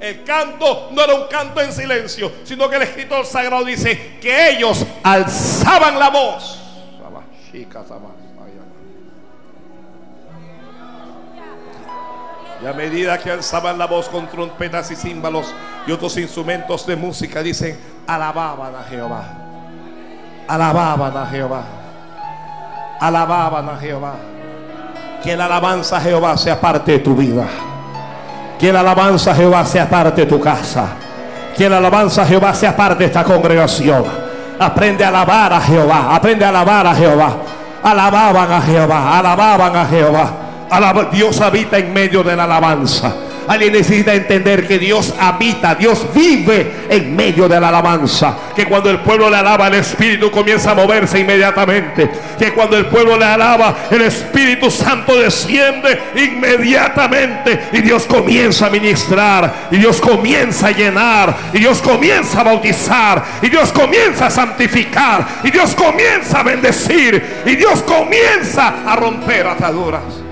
el 0.00 0.24
canto 0.24 0.88
no 0.92 1.04
era 1.04 1.14
un 1.14 1.28
canto 1.28 1.60
en 1.60 1.72
silencio, 1.72 2.32
sino 2.44 2.68
que 2.68 2.76
el 2.76 2.82
escritor 2.82 3.24
sagrado 3.24 3.64
dice 3.64 4.18
que 4.20 4.50
ellos 4.50 4.84
alzaban 5.02 5.98
la 5.98 6.10
voz. 6.10 6.60
Y 12.62 12.66
a 12.66 12.72
medida 12.72 13.18
que 13.18 13.30
alzaban 13.30 13.78
la 13.78 13.86
voz 13.86 14.08
con 14.08 14.26
trompetas 14.26 14.90
y 14.90 14.96
címbalos 14.96 15.52
y 15.86 15.92
otros 15.92 16.16
instrumentos 16.16 16.86
de 16.86 16.96
música, 16.96 17.42
dicen, 17.42 17.78
alababan 18.06 18.74
a 18.74 18.82
Jehová. 18.84 19.43
Alababan 20.48 21.16
a 21.16 21.26
Jehová. 21.26 21.62
Alababan 23.00 23.68
a 23.68 23.76
Jehová. 23.76 24.12
Que 25.22 25.36
la 25.36 25.46
alabanza 25.46 25.96
a 25.96 26.00
Jehová 26.00 26.36
sea 26.36 26.60
parte 26.60 26.92
de 26.92 26.98
tu 26.98 27.14
vida. 27.16 27.46
Que 28.58 28.72
la 28.72 28.80
alabanza 28.80 29.32
a 29.32 29.34
Jehová 29.34 29.64
sea 29.64 29.88
parte 29.88 30.22
de 30.22 30.26
tu 30.26 30.40
casa. 30.40 30.88
Que 31.56 31.68
la 31.68 31.78
alabanza 31.78 32.22
a 32.22 32.26
Jehová 32.26 32.54
sea 32.54 32.76
parte 32.76 33.04
de 33.04 33.06
esta 33.06 33.24
congregación. 33.24 34.04
Aprende 34.58 35.04
a 35.04 35.08
alabar 35.08 35.52
a 35.52 35.60
Jehová. 35.60 36.14
Aprende 36.14 36.44
a 36.44 36.50
alabar 36.50 36.86
a 36.86 36.94
Jehová. 36.94 37.32
Alababan 37.82 38.52
a 38.52 38.60
Jehová. 38.60 39.18
Alababan 39.18 39.76
a 39.76 39.86
Jehová. 39.86 40.30
Dios 41.10 41.40
habita 41.40 41.78
en 41.78 41.92
medio 41.92 42.22
de 42.22 42.36
la 42.36 42.44
alabanza. 42.44 43.12
Alguien 43.46 43.72
necesita 43.72 44.14
entender 44.14 44.66
que 44.66 44.78
Dios 44.78 45.14
habita, 45.18 45.74
Dios 45.74 46.06
vive 46.14 46.86
en 46.88 47.14
medio 47.14 47.48
de 47.48 47.60
la 47.60 47.68
alabanza. 47.68 48.36
Que 48.54 48.66
cuando 48.66 48.90
el 48.90 49.00
pueblo 49.00 49.28
le 49.28 49.36
alaba, 49.36 49.68
el 49.68 49.74
Espíritu 49.74 50.30
comienza 50.30 50.70
a 50.70 50.74
moverse 50.74 51.20
inmediatamente. 51.20 52.10
Que 52.38 52.52
cuando 52.52 52.76
el 52.76 52.86
pueblo 52.86 53.18
le 53.18 53.24
alaba, 53.24 53.76
el 53.90 54.02
Espíritu 54.02 54.70
Santo 54.70 55.16
desciende 55.16 56.00
inmediatamente. 56.16 57.68
Y 57.72 57.82
Dios 57.82 58.04
comienza 58.06 58.66
a 58.66 58.70
ministrar. 58.70 59.68
Y 59.70 59.76
Dios 59.76 60.00
comienza 60.00 60.68
a 60.68 60.72
llenar. 60.72 61.36
Y 61.52 61.58
Dios 61.58 61.82
comienza 61.82 62.40
a 62.40 62.44
bautizar. 62.44 63.24
Y 63.42 63.48
Dios 63.50 63.72
comienza 63.72 64.26
a 64.26 64.30
santificar. 64.30 65.26
Y 65.42 65.50
Dios 65.50 65.74
comienza 65.74 66.40
a 66.40 66.42
bendecir. 66.42 67.42
Y 67.44 67.56
Dios 67.56 67.82
comienza 67.82 68.74
a 68.86 68.96
romper 68.96 69.46
ataduras. 69.46 70.23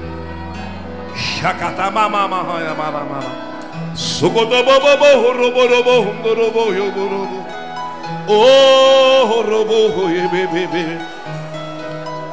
Oh 8.28 9.42
robo 9.46 10.08
ye 10.08 10.26
be 10.28 10.46
be 10.46 10.66
be. 10.66 10.98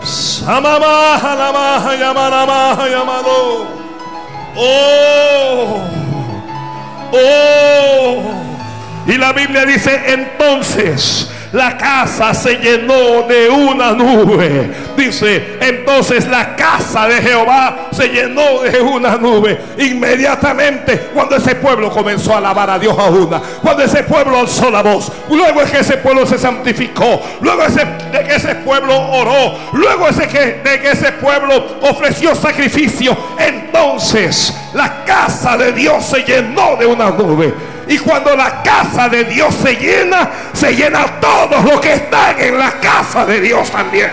Samama 0.03 1.17
halama 1.17 1.93
ya 1.99 2.13
mama 2.13 2.87
ya 2.87 3.03
mano. 3.03 3.67
Oh. 4.55 5.81
Oh. 7.11 8.39
Y 9.07 9.17
la 9.17 9.33
Biblia 9.33 9.65
dice 9.65 10.13
entonces 10.13 11.27
la 11.51 11.77
casa 11.77 12.33
se 12.33 12.55
llenó 12.57 13.23
de 13.27 13.49
una 13.49 13.91
nube. 13.91 14.69
Dice, 14.95 15.57
entonces 15.61 16.27
la 16.27 16.55
casa 16.55 17.07
de 17.07 17.21
Jehová 17.21 17.89
se 17.91 18.07
llenó 18.09 18.61
de 18.61 18.81
una 18.81 19.15
nube. 19.17 19.59
Inmediatamente 19.77 21.09
cuando 21.13 21.35
ese 21.35 21.55
pueblo 21.55 21.89
comenzó 21.89 22.33
a 22.33 22.37
alabar 22.37 22.69
a 22.69 22.79
Dios 22.79 22.97
a 22.97 23.05
una, 23.09 23.39
cuando 23.61 23.83
ese 23.83 24.03
pueblo 24.03 24.39
alzó 24.39 24.69
la 24.69 24.81
voz, 24.81 25.11
luego 25.29 25.61
es 25.61 25.71
que 25.71 25.79
ese 25.79 25.97
pueblo 25.97 26.25
se 26.25 26.37
santificó, 26.37 27.21
luego 27.41 27.63
ese, 27.63 27.85
de 28.11 28.23
que 28.25 28.35
ese 28.35 28.55
pueblo 28.55 28.95
oró, 29.11 29.57
luego 29.73 30.07
ese 30.07 30.27
que, 30.27 30.61
de 30.63 30.81
que 30.81 30.91
ese 30.91 31.11
pueblo 31.13 31.79
ofreció 31.81 32.35
sacrificio, 32.35 33.17
entonces 33.37 34.53
la 34.73 35.03
casa 35.05 35.57
de 35.57 35.71
Dios 35.73 36.05
se 36.05 36.23
llenó 36.23 36.75
de 36.77 36.85
una 36.85 37.09
nube. 37.11 37.53
Y 37.89 37.97
cuando 37.97 38.35
la 38.35 38.61
casa 38.61 39.09
de 39.09 39.23
Dios 39.23 39.55
se 39.55 39.75
llena, 39.75 40.29
se 40.53 40.75
llena 40.75 41.19
todos 41.19 41.63
los 41.65 41.81
que 41.81 41.93
están 41.93 42.39
en 42.39 42.59
la 42.59 42.71
casa 42.73 43.25
de 43.25 43.41
Dios 43.41 43.71
también. 43.71 44.11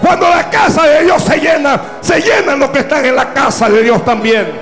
Cuando 0.00 0.28
la 0.28 0.48
casa 0.48 0.86
de 0.86 1.04
Dios 1.04 1.22
se 1.22 1.38
llena, 1.38 1.80
se 2.00 2.18
llenan 2.18 2.58
los 2.58 2.70
que 2.70 2.78
están 2.78 3.04
en 3.04 3.14
la 3.14 3.30
casa 3.30 3.68
de 3.68 3.82
Dios 3.82 4.02
también. 4.06 4.52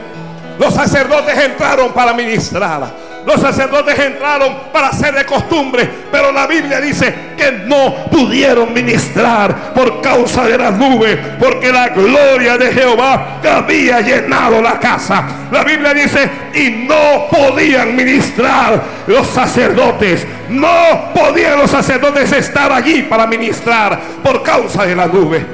Los 0.58 0.74
sacerdotes 0.74 1.38
entraron 1.38 1.92
para 1.92 2.12
ministrar. 2.12 3.09
Los 3.26 3.40
sacerdotes 3.40 3.98
entraron 3.98 4.54
para 4.72 4.92
ser 4.92 5.14
de 5.14 5.26
costumbre, 5.26 5.88
pero 6.10 6.32
la 6.32 6.46
Biblia 6.46 6.80
dice 6.80 7.14
que 7.36 7.52
no 7.66 8.06
pudieron 8.10 8.72
ministrar 8.72 9.72
por 9.74 10.00
causa 10.00 10.44
de 10.44 10.56
la 10.56 10.70
nube, 10.70 11.16
porque 11.38 11.70
la 11.70 11.88
gloria 11.88 12.56
de 12.56 12.72
Jehová 12.72 13.40
había 13.44 14.00
llenado 14.00 14.62
la 14.62 14.78
casa. 14.78 15.24
La 15.50 15.64
Biblia 15.64 15.92
dice, 15.92 16.30
y 16.54 16.86
no 16.88 17.28
podían 17.30 17.94
ministrar 17.94 18.80
los 19.06 19.26
sacerdotes. 19.26 20.26
No 20.48 21.12
podían 21.14 21.58
los 21.58 21.70
sacerdotes 21.70 22.32
estar 22.32 22.72
allí 22.72 23.02
para 23.02 23.26
ministrar 23.26 24.00
por 24.22 24.42
causa 24.42 24.84
de 24.84 24.96
la 24.96 25.06
nube. 25.06 25.46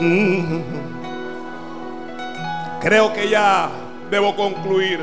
Mm. 0.00 0.62
Creo 2.80 3.12
que 3.12 3.28
ya 3.28 3.68
debo 4.10 4.34
concluir. 4.34 5.00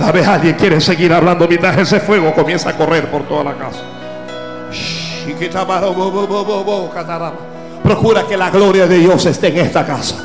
A 0.00 0.12
ver, 0.12 0.24
alguien 0.24 0.54
quiere 0.54 0.80
seguir 0.80 1.12
hablando 1.12 1.46
mientras 1.46 1.78
ese 1.78 2.00
fuego 2.00 2.34
comienza 2.34 2.70
a 2.70 2.76
correr 2.76 3.10
por 3.10 3.22
toda 3.28 3.44
la 3.44 3.54
casa. 3.54 3.82
Procura 7.82 8.26
que 8.26 8.36
la 8.36 8.50
gloria 8.50 8.86
de 8.86 8.98
Dios 8.98 9.24
esté 9.26 9.48
en 9.48 9.58
esta 9.58 9.86
casa. 9.86 10.16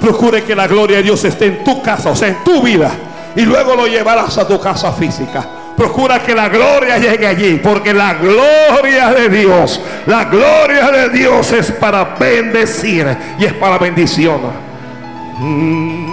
Procure 0.00 0.42
que 0.42 0.54
la 0.54 0.66
gloria 0.66 0.98
de 0.98 1.02
Dios 1.02 1.22
esté 1.24 1.46
en 1.46 1.64
tu 1.64 1.82
casa, 1.82 2.10
o 2.10 2.16
sea, 2.16 2.28
en 2.28 2.42
tu 2.44 2.62
vida. 2.62 2.90
Y 3.36 3.42
luego 3.42 3.76
lo 3.76 3.86
llevarás 3.86 4.38
a 4.38 4.48
tu 4.48 4.58
casa 4.58 4.92
física. 4.92 5.46
Procura 5.76 6.18
que 6.20 6.34
la 6.34 6.48
gloria 6.48 6.98
llegue 6.98 7.26
allí, 7.26 7.60
porque 7.62 7.94
la 7.94 8.14
gloria 8.14 9.10
de 9.10 9.28
Dios, 9.28 9.80
la 10.06 10.24
gloria 10.24 10.90
de 10.90 11.08
Dios 11.10 11.52
es 11.52 11.70
para 11.72 12.04
bendecir 12.18 13.06
y 13.38 13.44
es 13.44 13.52
para 13.54 13.78
bendición. 13.78 14.40
Mm. 15.38 16.10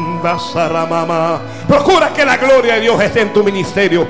Procura 1.68 2.10
que 2.14 2.26
la 2.26 2.38
gloria 2.38 2.76
de 2.76 2.82
Dios 2.82 3.02
esté 3.02 3.22
en 3.22 3.34
tu 3.34 3.44
ministerio. 3.44 4.08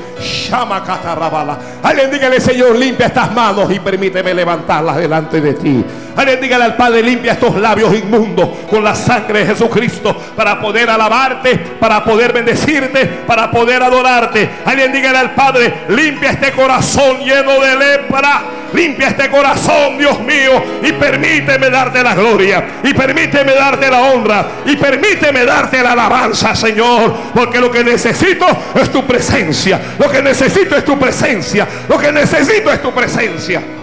Llama 0.50 0.84
catarrabala. 0.84 1.58
Alguien 1.84 2.12
dígale, 2.12 2.40
Señor, 2.40 2.76
limpia 2.76 3.08
estas 3.08 3.34
manos 3.34 3.72
y 3.72 3.80
permíteme 3.80 4.34
levantarlas 4.34 4.98
delante 4.98 5.42
de 5.42 5.54
ti. 5.54 5.86
Alguien 6.18 6.42
dígale 6.42 6.64
al 6.64 6.76
Padre, 6.76 7.04
limpia 7.04 7.34
estos 7.34 7.56
labios 7.58 7.94
inmundos 7.94 8.50
con 8.68 8.84
la 8.84 8.96
sangre 8.96 9.42
de 9.42 9.54
Jesucristo 9.54 10.20
para 10.36 10.60
poder 10.60 10.90
alabarte, 10.90 11.56
para 11.80 12.04
poder 12.04 12.34
bendecirte, 12.34 13.06
para 13.06 13.52
poder 13.52 13.84
adorarte. 13.84 14.50
Alguien 14.66 14.92
dígale 14.92 15.20
al 15.20 15.36
Padre, 15.36 15.72
limpia 15.90 16.32
este 16.32 16.52
corazón 16.54 17.20
lleno 17.20 17.60
de 17.60 17.76
lepra. 17.76 18.44
Limpia 18.74 19.08
este 19.08 19.30
corazón, 19.30 19.98
Dios 19.98 20.20
mío, 20.20 20.62
y 20.84 20.92
permíteme 20.92 21.70
darte 21.70 22.04
la 22.04 22.14
gloria, 22.14 22.66
y 22.84 22.94
permíteme 22.94 23.54
darte 23.54 23.90
la 23.90 24.02
honra, 24.02 24.46
y 24.66 24.76
permíteme 24.76 25.46
darte 25.46 25.82
la 25.82 25.94
alabanza, 25.94 26.54
Señor, 26.54 27.16
porque 27.34 27.62
lo 27.62 27.72
que 27.72 27.82
necesito 27.82 28.46
es 28.76 28.92
tu 28.92 29.06
presencia. 29.06 29.80
Lo 29.98 30.12
que 30.12 30.22
necesito 30.22 30.76
es 30.76 30.84
tu 30.84 31.00
presencia. 31.00 31.66
Lo 31.88 31.98
que 31.98 32.12
necesito 32.12 32.70
es 32.70 32.82
tu 32.82 32.92
presencia. 32.94 33.77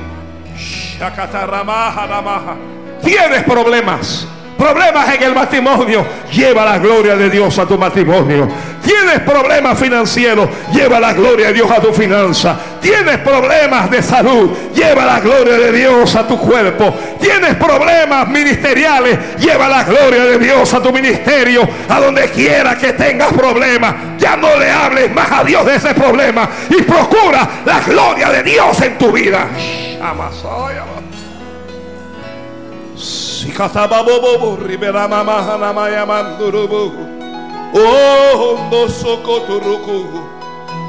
Tienes 3.02 3.42
problemas. 3.44 4.26
Problemas 4.58 5.14
en 5.14 5.22
el 5.22 5.34
matrimonio. 5.34 6.06
Lleva 6.32 6.64
la 6.64 6.78
gloria 6.78 7.16
de 7.16 7.28
Dios 7.28 7.58
a 7.58 7.66
tu 7.66 7.76
matrimonio. 7.76 8.48
Tienes 8.84 9.20
problemas 9.20 9.78
financieros. 9.78 10.48
Lleva 10.72 11.00
la 11.00 11.12
gloria 11.12 11.48
de 11.48 11.54
Dios 11.54 11.70
a 11.70 11.80
tu 11.80 11.92
finanza. 11.92 12.56
Tienes 12.80 13.18
problemas 13.18 13.90
de 13.90 14.02
salud. 14.02 14.50
Lleva 14.74 15.04
la 15.04 15.20
gloria 15.20 15.54
de 15.54 15.72
Dios 15.72 16.14
a 16.14 16.26
tu 16.26 16.38
cuerpo. 16.38 16.94
Tienes 17.20 17.54
problemas 17.56 18.28
ministeriales. 18.28 19.36
Lleva 19.38 19.68
la 19.68 19.84
gloria 19.84 20.24
de 20.24 20.38
Dios 20.38 20.72
a 20.72 20.82
tu 20.82 20.92
ministerio. 20.92 21.68
A 21.88 22.00
donde 22.00 22.28
quiera 22.30 22.76
que 22.76 22.92
tengas 22.92 23.32
problemas. 23.32 23.94
Ya 24.18 24.36
no 24.36 24.56
le 24.56 24.70
hables 24.70 25.12
más 25.12 25.30
a 25.32 25.44
Dios 25.44 25.64
de 25.66 25.76
ese 25.76 25.94
problema. 25.94 26.48
Y 26.70 26.82
procura 26.82 27.48
la 27.64 27.80
gloria 27.80 28.30
de 28.30 28.42
Dios 28.42 28.80
en 28.82 28.98
tu 28.98 29.10
vida. 29.10 29.48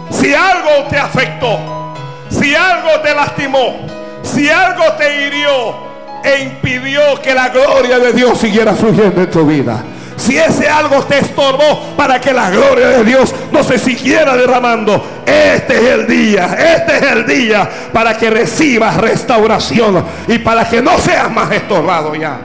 Si 0.10 0.34
algo 0.34 0.88
te 0.90 0.98
afectó, 0.98 1.60
si 2.30 2.56
algo 2.56 3.02
te 3.02 3.14
lastimó, 3.14 3.88
si 4.22 4.50
algo 4.50 4.94
te 4.98 5.28
hirió 5.28 5.76
e 6.24 6.44
impidió 6.44 7.22
que 7.22 7.34
la 7.34 7.50
gloria 7.50 8.00
de 8.00 8.14
Dios 8.14 8.38
siguiera 8.40 8.74
fluyendo 8.74 9.22
en 9.22 9.30
tu 9.30 9.46
vida, 9.46 9.84
Si 10.18 10.38
ese 10.38 10.68
algo 10.70 11.04
te 11.04 11.20
estorbó 11.20 11.94
para 11.98 12.20
que 12.20 12.32
la 12.34 12.50
gloria 12.50 12.88
de 12.88 13.04
Dios 13.04 13.34
no 13.52 13.64
se 13.64 13.78
siguiera 13.78 14.36
derramando, 14.36 15.24
este 15.26 15.76
es 15.78 15.84
el 15.84 16.08
día, 16.08 16.56
este 16.76 16.98
es 16.98 17.12
el 17.12 17.26
día 17.26 17.70
para 17.92 18.18
que 18.18 18.30
recibas 18.30 18.98
restauración 18.98 20.06
y 20.28 20.38
para 20.40 20.68
que 20.70 20.82
no 20.82 20.98
seas 21.00 21.30
más 21.32 21.52
estorbado 21.52 22.16
ya. 22.16 22.40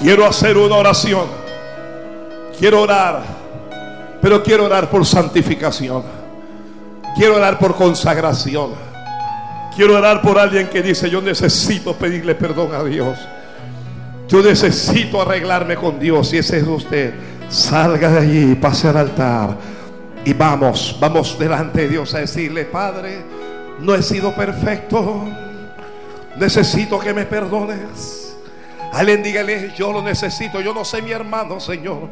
Quiero 0.00 0.26
hacer 0.26 0.56
una 0.56 0.76
oración. 0.76 1.26
Quiero 2.58 2.82
orar. 2.82 3.22
Pero 4.20 4.42
quiero 4.42 4.64
orar 4.64 4.88
por 4.88 5.04
santificación. 5.04 6.23
Quiero 7.14 7.36
orar 7.36 7.58
por 7.58 7.74
consagración. 7.76 8.70
Quiero 9.76 9.96
orar 9.96 10.20
por 10.22 10.38
alguien 10.38 10.68
que 10.68 10.82
dice, 10.82 11.08
yo 11.10 11.20
necesito 11.20 11.94
pedirle 11.94 12.34
perdón 12.34 12.74
a 12.74 12.82
Dios. 12.84 13.18
Yo 14.28 14.42
necesito 14.42 15.20
arreglarme 15.22 15.76
con 15.76 15.98
Dios. 15.98 16.32
Y 16.32 16.38
ese 16.38 16.58
es 16.58 16.66
usted. 16.66 17.14
Salga 17.48 18.10
de 18.10 18.18
allí, 18.18 18.54
pase 18.54 18.88
al 18.88 18.96
altar. 18.96 19.56
Y 20.24 20.32
vamos, 20.32 20.96
vamos 21.00 21.38
delante 21.38 21.82
de 21.82 21.88
Dios 21.88 22.14
a 22.14 22.18
decirle, 22.18 22.64
Padre, 22.64 23.22
no 23.80 23.94
he 23.94 24.02
sido 24.02 24.34
perfecto. 24.34 25.24
Necesito 26.36 26.98
que 26.98 27.12
me 27.12 27.24
perdones. 27.26 28.36
Alguien 28.92 29.22
dígale, 29.22 29.72
yo 29.76 29.92
lo 29.92 30.02
necesito. 30.02 30.60
Yo 30.60 30.72
no 30.72 30.84
sé 30.84 31.02
mi 31.02 31.10
hermano, 31.10 31.60
Señor. 31.60 32.08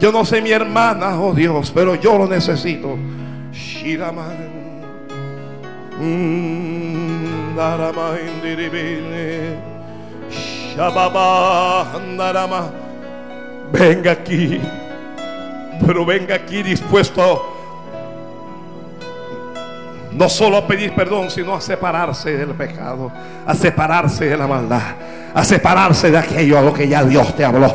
Yo 0.00 0.10
no 0.10 0.24
sé 0.24 0.40
mi 0.40 0.50
hermana, 0.50 1.20
oh 1.20 1.34
Dios, 1.34 1.70
pero 1.74 1.94
yo 1.94 2.16
lo 2.16 2.26
necesito. 2.26 2.96
Mm, 5.98 7.54
venga 13.72 14.12
aquí, 14.12 14.60
pero 15.86 16.04
venga 16.04 16.34
aquí 16.34 16.62
dispuesto 16.62 17.56
no 20.12 20.28
solo 20.28 20.56
a 20.56 20.66
pedir 20.66 20.92
perdón, 20.94 21.30
sino 21.30 21.54
a 21.54 21.60
separarse 21.60 22.36
del 22.36 22.50
pecado, 22.50 23.10
a 23.46 23.54
separarse 23.54 24.26
de 24.26 24.36
la 24.36 24.46
maldad, 24.46 24.82
a 25.32 25.44
separarse 25.44 26.10
de 26.10 26.18
aquello 26.18 26.58
a 26.58 26.62
lo 26.62 26.74
que 26.74 26.88
ya 26.88 27.04
Dios 27.04 27.34
te 27.36 27.44
habló. 27.44 27.74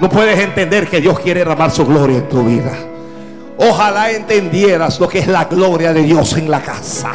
No 0.00 0.08
puedes 0.08 0.38
entender 0.38 0.88
que 0.88 1.00
Dios 1.00 1.18
quiere 1.20 1.40
derramar 1.40 1.70
su 1.70 1.86
gloria 1.86 2.18
en 2.18 2.28
tu 2.28 2.44
vida. 2.44 2.72
Ojalá 3.58 4.10
entendieras 4.10 4.98
lo 4.98 5.08
que 5.08 5.20
es 5.20 5.26
la 5.28 5.44
gloria 5.44 5.92
de 5.92 6.02
Dios 6.02 6.36
en 6.36 6.50
la 6.50 6.62
casa. 6.62 7.12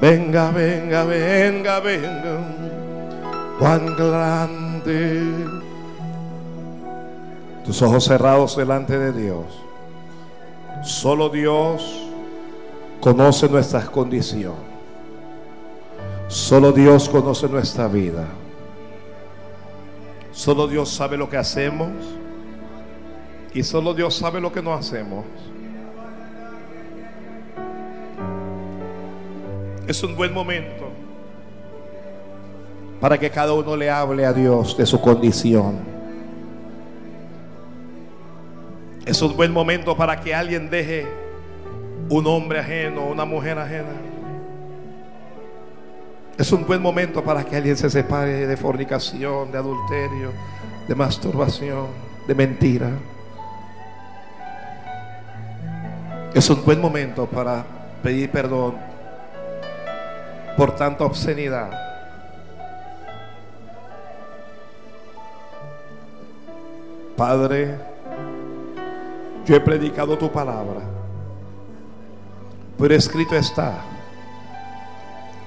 Venga, 0.00 0.50
venga, 0.50 1.04
venga, 1.04 1.80
venga. 1.80 2.38
Cuán 3.58 3.96
grande. 3.96 5.22
Tus 7.64 7.82
ojos 7.82 8.04
cerrados 8.04 8.56
delante 8.56 8.98
de 8.98 9.12
Dios. 9.12 9.46
Solo 10.82 11.30
Dios 11.30 12.02
conoce 13.00 13.48
nuestras 13.48 13.88
condiciones. 13.88 14.65
Solo 16.28 16.72
Dios 16.72 17.08
conoce 17.08 17.48
nuestra 17.48 17.86
vida. 17.86 18.26
Solo 20.32 20.66
Dios 20.66 20.90
sabe 20.90 21.16
lo 21.16 21.30
que 21.30 21.36
hacemos. 21.36 21.90
Y 23.54 23.62
solo 23.62 23.94
Dios 23.94 24.14
sabe 24.14 24.40
lo 24.40 24.52
que 24.52 24.60
no 24.60 24.74
hacemos. 24.74 25.24
Es 29.86 30.02
un 30.02 30.16
buen 30.16 30.34
momento 30.34 30.90
para 33.00 33.18
que 33.18 33.30
cada 33.30 33.52
uno 33.52 33.76
le 33.76 33.88
hable 33.88 34.26
a 34.26 34.32
Dios 34.32 34.76
de 34.76 34.84
su 34.84 35.00
condición. 35.00 35.78
Es 39.04 39.22
un 39.22 39.36
buen 39.36 39.52
momento 39.52 39.96
para 39.96 40.20
que 40.20 40.34
alguien 40.34 40.68
deje 40.68 41.06
un 42.08 42.26
hombre 42.26 42.58
ajeno, 42.58 43.06
una 43.06 43.24
mujer 43.24 43.58
ajena. 43.58 44.15
Es 46.38 46.52
un 46.52 46.66
buen 46.66 46.82
momento 46.82 47.24
para 47.24 47.44
que 47.44 47.56
alguien 47.56 47.78
se 47.78 47.88
separe 47.88 48.46
de 48.46 48.56
fornicación, 48.58 49.50
de 49.50 49.56
adulterio, 49.56 50.32
de 50.86 50.94
masturbación, 50.94 51.86
de 52.26 52.34
mentira. 52.34 52.90
Es 56.34 56.50
un 56.50 56.62
buen 56.62 56.78
momento 56.78 57.24
para 57.24 57.64
pedir 58.02 58.30
perdón 58.30 58.74
por 60.58 60.76
tanta 60.76 61.04
obscenidad. 61.04 61.70
Padre, 67.16 67.76
yo 69.46 69.56
he 69.56 69.60
predicado 69.60 70.18
tu 70.18 70.30
palabra, 70.30 70.82
pero 72.78 72.94
escrito 72.94 73.34
está 73.34 73.95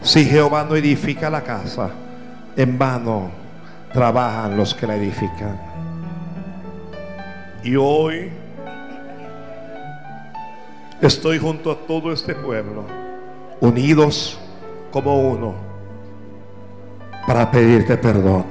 si 0.01 0.26
Jehová 0.26 0.65
no 0.67 0.76
edifica 0.76 1.30
la 1.30 1.41
casa, 1.41 1.89
en 2.55 2.77
vano 2.77 3.30
trabajan 3.93 4.57
los 4.57 4.73
que 4.73 4.88
la 4.88 4.95
edifican. 4.95 5.59
Y 7.63 7.76
hoy 7.76 8.31
estoy 11.01 11.39
junto 11.39 11.71
a 11.71 11.76
todo 11.76 12.11
este 12.11 12.34
pueblo, 12.35 12.85
unidos 13.59 14.39
como 14.91 15.30
uno, 15.30 15.55
para 17.27 17.51
pedirte 17.51 17.97
perdón. 17.97 18.45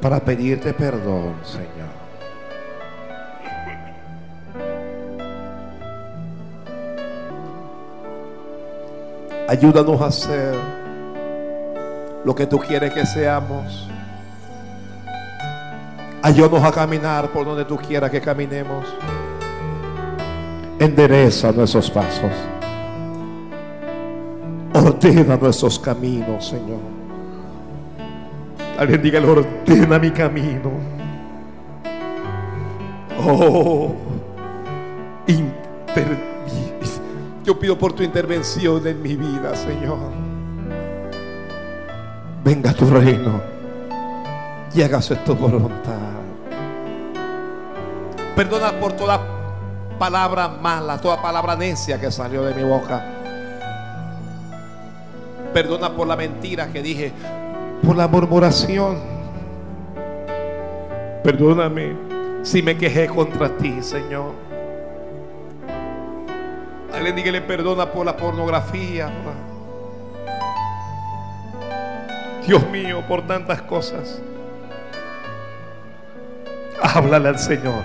Para 0.00 0.20
pedirte 0.20 0.72
perdón, 0.72 1.34
Señor. 1.42 1.75
Ayúdanos 9.48 10.00
a 10.00 10.06
hacer 10.06 10.54
lo 12.24 12.34
que 12.34 12.46
tú 12.46 12.58
quieres 12.58 12.92
que 12.92 13.06
seamos. 13.06 13.88
Ayúdanos 16.20 16.64
a 16.64 16.72
caminar 16.72 17.28
por 17.28 17.44
donde 17.44 17.64
tú 17.64 17.76
quieras 17.76 18.10
que 18.10 18.20
caminemos. 18.20 18.84
Endereza 20.80 21.52
nuestros 21.52 21.88
pasos. 21.88 22.32
Ordena 24.74 25.36
nuestros 25.36 25.78
caminos, 25.78 26.48
Señor. 26.48 26.80
Alguien 28.76 29.00
diga, 29.00 29.20
ordena 29.20 29.98
mi 30.00 30.10
camino. 30.10 30.72
Oh, 33.24 33.94
inter 35.28 36.35
yo 37.46 37.56
pido 37.56 37.78
por 37.78 37.92
tu 37.92 38.02
intervención 38.02 38.84
en 38.88 39.00
mi 39.00 39.14
vida, 39.14 39.54
Señor. 39.54 39.98
Venga 42.42 42.72
tu 42.72 42.90
reino 42.90 43.40
y 44.74 44.82
hágase 44.82 45.14
tu 45.16 45.36
voluntad. 45.36 45.94
Perdona 48.34 48.72
por 48.80 48.94
toda 48.94 49.20
palabra 49.96 50.48
mala, 50.48 51.00
toda 51.00 51.22
palabra 51.22 51.54
necia 51.54 52.00
que 52.00 52.10
salió 52.10 52.42
de 52.42 52.52
mi 52.52 52.64
boca. 52.64 53.04
Perdona 55.54 55.94
por 55.94 56.08
la 56.08 56.16
mentira 56.16 56.66
que 56.72 56.82
dije, 56.82 57.12
por 57.84 57.96
la 57.96 58.08
murmuración. 58.08 58.98
Perdóname 61.22 61.96
si 62.42 62.60
me 62.60 62.76
quejé 62.76 63.06
contra 63.06 63.56
ti, 63.56 63.80
Señor. 63.82 64.45
Alguien 66.96 67.14
diga 67.14 67.30
le 67.30 67.42
perdona 67.42 67.92
por 67.92 68.06
la 68.06 68.16
pornografía. 68.16 69.10
Dios 72.46 72.66
mío, 72.70 73.04
por 73.06 73.26
tantas 73.26 73.60
cosas. 73.62 74.20
Háblale 76.80 77.28
al 77.28 77.38
Señor. 77.38 77.84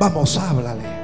Vamos, 0.00 0.36
háblale. 0.38 1.00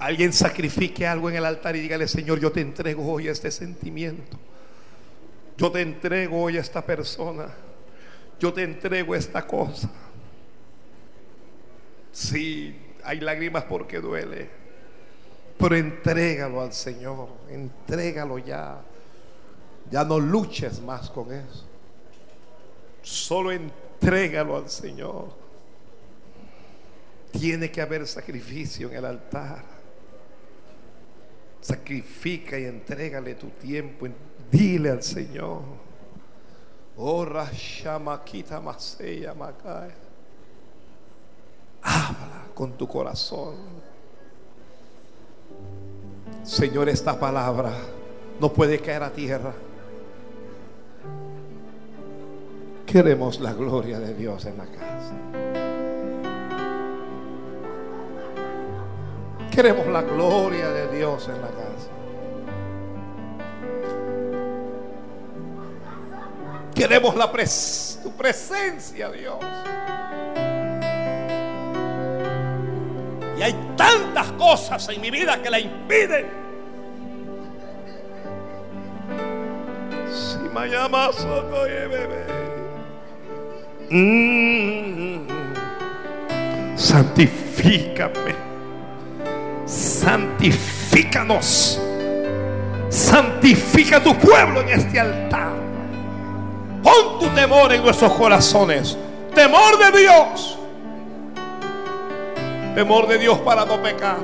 Alguien 0.00 0.32
sacrifique 0.32 1.06
algo 1.06 1.28
en 1.28 1.36
el 1.36 1.44
altar 1.44 1.76
y 1.76 1.80
dígale, 1.80 2.08
Señor, 2.08 2.40
yo 2.40 2.50
te 2.50 2.60
entrego 2.60 3.06
hoy 3.12 3.28
este 3.28 3.50
sentimiento. 3.50 4.36
Yo 5.58 5.72
te 5.72 5.82
entrego 5.82 6.40
hoy 6.40 6.56
a 6.56 6.60
esta 6.60 6.86
persona. 6.86 7.52
Yo 8.38 8.52
te 8.52 8.62
entrego 8.62 9.12
esta 9.16 9.44
cosa. 9.44 9.90
Sí, 12.12 12.76
hay 13.02 13.18
lágrimas 13.18 13.64
porque 13.64 13.98
duele. 13.98 14.48
Pero 15.58 15.74
entrégalo 15.74 16.60
al 16.60 16.72
Señor. 16.72 17.28
Entrégalo 17.50 18.38
ya. 18.38 18.80
Ya 19.90 20.04
no 20.04 20.20
luches 20.20 20.80
más 20.80 21.10
con 21.10 21.32
eso. 21.32 21.66
Solo 23.02 23.50
entrégalo 23.50 24.56
al 24.56 24.70
Señor. 24.70 25.34
Tiene 27.32 27.68
que 27.72 27.82
haber 27.82 28.06
sacrificio 28.06 28.90
en 28.90 28.94
el 28.94 29.04
altar. 29.04 29.64
Sacrifica 31.60 32.56
y 32.56 32.64
entrégale 32.66 33.34
tu 33.34 33.48
tiempo. 33.48 34.06
Dile 34.50 34.90
al 34.90 35.02
Señor. 35.02 35.62
Oh, 36.96 37.24
Rashamakita 37.24 38.60
Maseya 38.60 39.34
Makaya. 39.34 39.94
Habla 41.82 42.46
con 42.54 42.72
tu 42.72 42.88
corazón. 42.88 43.54
Señor, 46.42 46.88
esta 46.88 47.18
palabra 47.18 47.72
no 48.40 48.52
puede 48.52 48.80
caer 48.80 49.02
a 49.02 49.12
tierra. 49.12 49.52
Queremos 52.86 53.38
la 53.40 53.52
gloria 53.52 54.00
de 54.00 54.14
Dios 54.14 54.46
en 54.46 54.56
la 54.56 54.66
casa. 54.66 55.14
Queremos 59.50 59.86
la 59.88 60.02
gloria 60.02 60.70
de 60.70 60.96
Dios 60.96 61.28
en 61.28 61.42
la 61.42 61.48
casa. 61.48 61.97
Queremos 66.78 67.16
la 67.16 67.32
pres 67.32 67.98
tu 68.04 68.12
presencia, 68.12 69.10
Dios. 69.10 69.38
Y 73.36 73.42
hay 73.42 73.52
tantas 73.76 74.30
cosas 74.38 74.88
en 74.88 75.00
mi 75.00 75.10
vida 75.10 75.42
que 75.42 75.50
la 75.50 75.58
impiden. 75.58 76.28
Si 80.06 80.38
me 80.38 80.68
llamas, 80.68 81.16
oye, 81.24 81.88
bebé. 81.88 82.24
Mm. 83.90 85.26
Santifícame. 86.76 88.36
Santifícanos. 89.66 91.80
Santifica 92.88 94.00
tu 94.00 94.16
pueblo 94.16 94.60
en 94.60 94.68
este 94.68 95.00
altar. 95.00 95.67
Pon 96.88 97.18
tu 97.18 97.28
temor 97.34 97.70
en 97.72 97.82
nuestros 97.82 98.12
corazones. 98.14 98.96
Temor 99.34 99.78
de 99.78 100.00
Dios. 100.00 100.58
Temor 102.74 103.06
de 103.06 103.18
Dios 103.18 103.38
para 103.40 103.66
no 103.66 103.82
pecar. 103.82 104.16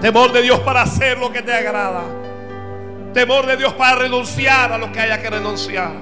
Temor 0.00 0.32
de 0.32 0.40
Dios 0.40 0.60
para 0.60 0.82
hacer 0.82 1.18
lo 1.18 1.30
que 1.30 1.42
te 1.42 1.52
agrada. 1.52 2.02
Temor 3.12 3.44
de 3.44 3.56
Dios 3.58 3.74
para 3.74 3.96
renunciar 3.96 4.72
a 4.72 4.78
lo 4.78 4.90
que 4.90 5.00
haya 5.00 5.20
que 5.20 5.28
renunciar. 5.28 5.92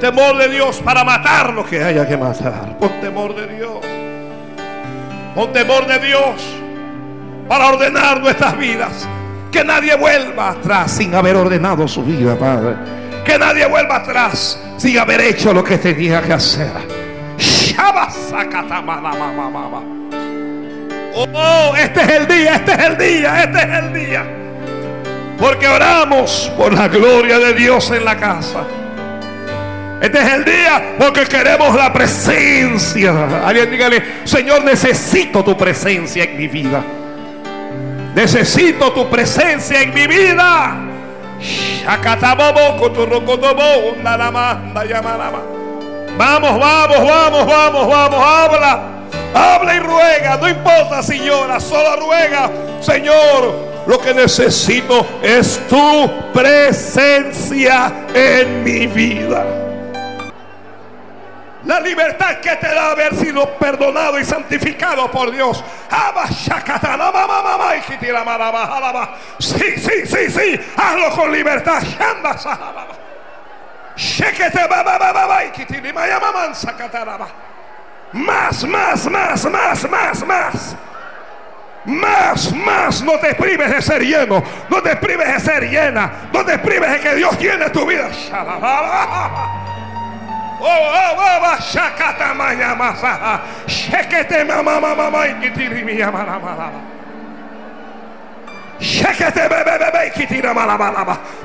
Temor 0.00 0.38
de 0.38 0.48
Dios 0.48 0.80
para 0.82 1.04
matar 1.04 1.52
lo 1.52 1.64
que 1.64 1.84
haya 1.84 2.08
que 2.08 2.16
matar. 2.16 2.78
Pon 2.78 3.00
temor 3.02 3.34
de 3.34 3.54
Dios. 3.54 3.78
Pon 5.34 5.52
temor 5.52 5.86
de 5.86 5.98
Dios 5.98 6.42
para 7.48 7.68
ordenar 7.68 8.18
nuestras 8.18 8.56
vidas. 8.56 9.06
Que 9.50 9.62
nadie 9.62 9.94
vuelva 9.94 10.52
atrás 10.52 10.92
sin 10.92 11.14
haber 11.14 11.36
ordenado 11.36 11.86
su 11.86 12.02
vida, 12.02 12.34
Padre. 12.34 13.01
Que 13.24 13.38
nadie 13.38 13.66
vuelva 13.66 13.96
atrás 13.96 14.58
sin 14.76 14.98
haber 14.98 15.20
hecho 15.20 15.52
lo 15.52 15.62
que 15.62 15.78
tenía 15.78 16.20
que 16.22 16.32
hacer. 16.32 16.72
Oh, 21.14 21.74
este 21.76 22.00
es 22.00 22.08
el 22.08 22.26
día, 22.26 22.54
este 22.56 22.72
es 22.72 22.78
el 22.78 22.98
día, 22.98 23.42
este 23.44 23.58
es 23.58 23.78
el 23.78 23.92
día. 23.92 24.24
Porque 25.38 25.68
oramos 25.68 26.50
por 26.56 26.72
la 26.72 26.88
gloria 26.88 27.38
de 27.38 27.52
Dios 27.54 27.90
en 27.90 28.04
la 28.04 28.16
casa. 28.16 28.64
Este 30.00 30.18
es 30.18 30.32
el 30.32 30.44
día 30.44 30.94
porque 30.98 31.24
queremos 31.26 31.76
la 31.76 31.92
presencia. 31.92 33.46
Alguien 33.46 33.70
dígale, 33.70 34.02
Señor, 34.24 34.64
necesito 34.64 35.44
tu 35.44 35.56
presencia 35.56 36.24
en 36.24 36.36
mi 36.36 36.48
vida. 36.48 36.82
Necesito 38.14 38.92
tu 38.92 39.08
presencia 39.08 39.80
en 39.80 39.94
mi 39.94 40.06
vida. 40.06 40.91
Vamos, 46.16 46.58
vamos, 46.58 46.98
vamos, 46.98 47.46
vamos, 47.46 47.88
vamos, 47.88 48.20
habla. 48.24 48.88
Habla 49.34 49.74
y 49.74 49.78
ruega, 49.78 50.36
no 50.36 50.48
importa 50.48 51.02
si 51.02 51.18
llora, 51.18 51.58
solo 51.58 51.96
ruega. 51.96 52.50
Señor, 52.80 53.72
lo 53.86 53.98
que 53.98 54.12
necesito 54.12 55.06
es 55.22 55.60
tu 55.68 56.10
presencia 56.32 57.92
en 58.14 58.62
mi 58.62 58.86
vida. 58.86 59.71
La 61.64 61.78
libertad 61.80 62.40
que 62.40 62.56
te 62.56 62.74
da 62.74 62.90
haber 62.90 63.14
sido 63.14 63.56
perdonado 63.56 64.18
y 64.18 64.24
santificado 64.24 65.10
por 65.10 65.30
Dios. 65.30 65.62
Sí, 69.38 69.76
sí, 69.76 70.06
sí, 70.06 70.30
sí. 70.30 70.60
Hazlo 70.76 71.10
con 71.10 71.30
libertad. 71.32 71.82
Más, 78.12 78.64
más, 78.64 79.10
más, 79.10 79.44
más, 79.46 79.88
más, 79.90 80.26
más. 80.26 80.76
Más, 81.84 82.54
más, 82.54 83.02
no 83.02 83.18
te 83.18 83.34
prives 83.34 83.68
de 83.68 83.82
ser 83.82 84.02
lleno, 84.02 84.40
no 84.68 84.80
te 84.80 84.94
prives 84.96 85.32
de 85.34 85.40
ser 85.40 85.68
llena, 85.68 86.12
no 86.32 86.44
te 86.44 86.56
prives 86.58 86.92
de 86.92 87.00
que 87.00 87.14
Dios 87.16 87.36
llene 87.40 87.70
tu 87.70 87.84
vida. 87.84 88.08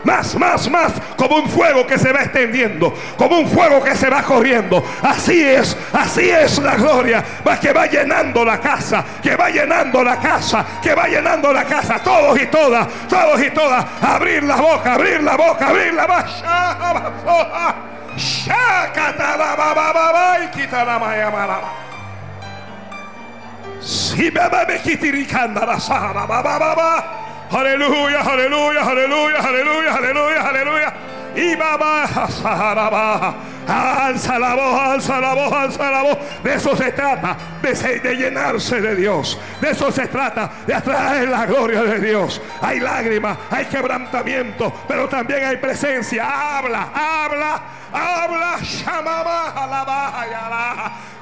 Más, 0.03 0.35
más, 0.35 0.69
más, 0.69 0.93
como 1.15 1.35
un 1.37 1.49
fuego 1.49 1.85
que 1.85 1.99
se 1.99 2.11
va 2.11 2.23
extendiendo, 2.23 2.93
como 3.17 3.37
un 3.39 3.47
fuego 3.47 3.83
que 3.83 3.95
se 3.95 4.09
va 4.09 4.23
corriendo. 4.23 4.83
Así 5.03 5.43
es, 5.43 5.77
así 5.93 6.29
es 6.29 6.57
la 6.59 6.75
gloria. 6.75 7.23
Que 7.61 7.73
va 7.73 7.85
llenando 7.85 8.45
la 8.45 8.59
casa, 8.59 9.03
que 9.21 9.35
va 9.35 9.49
llenando 9.49 10.03
la 10.03 10.17
casa, 10.17 10.65
que 10.81 10.93
va 10.95 11.07
llenando 11.07 11.51
la 11.53 11.65
casa. 11.65 11.99
Todos 12.03 12.39
y 12.41 12.47
todas, 12.47 12.87
todos 13.07 13.41
y 13.41 13.49
todas. 13.51 13.85
Abrir 14.01 14.43
la 14.43 14.55
boca, 14.55 14.93
abrir 14.93 15.21
la 15.21 15.35
boca, 15.35 15.67
abrir 15.67 15.93
la 15.93 16.05
boca. 16.05 17.96
Sahara, 25.79 26.25
Aleluya, 27.49 28.21
aleluya, 28.21 28.81
aleluya, 28.81 29.39
aleluya, 29.39 29.95
aleluya, 29.95 30.41
aleluya. 30.49 30.93
Y 31.35 31.55
va, 31.55 32.03
alza 34.07 34.39
la 34.39 34.55
voz, 34.55 34.79
alza 34.81 35.21
la 35.21 35.33
voz, 35.35 35.53
alza 35.53 35.91
la 35.91 36.01
voz. 36.01 36.17
De 36.43 36.55
eso 36.55 36.75
se 36.75 36.91
trata, 36.91 37.37
de, 37.61 37.99
de 37.99 38.15
llenarse 38.15 38.81
de 38.81 38.95
Dios. 38.95 39.39
De 39.61 39.69
eso 39.69 39.91
se 39.91 40.07
trata, 40.07 40.49
de 40.65 40.73
atraer 40.73 41.29
la 41.29 41.45
gloria 41.45 41.83
de 41.83 41.99
Dios. 41.99 42.41
Hay 42.61 42.79
lágrimas, 42.79 43.37
hay 43.51 43.65
quebrantamiento, 43.65 44.73
pero 44.87 45.07
también 45.07 45.45
hay 45.45 45.57
presencia. 45.57 46.57
Habla, 46.57 46.89
habla, 46.93 47.61
habla. 47.91 48.59
Shamama, 48.61 49.53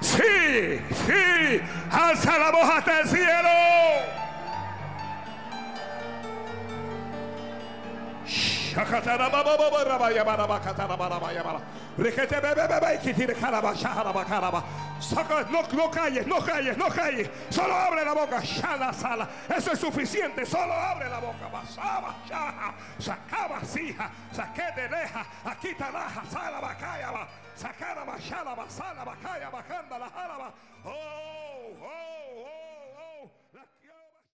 Sí, 0.01 0.79
sí, 1.05 1.61
alza 1.91 2.37
la 2.37 2.51
voz 2.51 2.69
hasta 2.69 2.99
el 3.01 3.07
cielo. 3.09 4.24
No, 15.49 15.61
no 15.61 15.89
calles, 15.91 16.27
no 16.27 16.39
calles, 16.39 16.77
no 16.77 16.87
calles. 16.89 17.29
Solo 17.49 17.73
abre 17.73 18.03
la 18.03 18.13
boca. 18.13 18.41
Shala, 18.41 18.93
sala. 18.93 19.29
Eso 19.55 19.71
es 19.71 19.79
suficiente. 19.79 20.45
Solo 20.45 20.73
abre 20.73 21.09
la 21.09 21.19
boca. 21.19 21.47
Basaba, 21.51 22.15
shaha. 22.27 22.73
Sacaba, 22.99 23.63
sija. 23.63 24.09
Saquete, 24.31 24.87
deja. 24.89 25.25
Aquí 25.45 25.73
talaja. 25.75 26.23
Sala, 26.31 26.59
bacaya. 26.59 27.27
Sacana, 27.55 28.03
bashala, 28.03 28.53
basala, 28.53 29.05
bacaya, 29.05 29.49
bacanda, 29.49 29.97
la 29.97 30.09
jaraba. 30.09 30.53
Oh, 30.83 31.71
oh. 31.81 32.14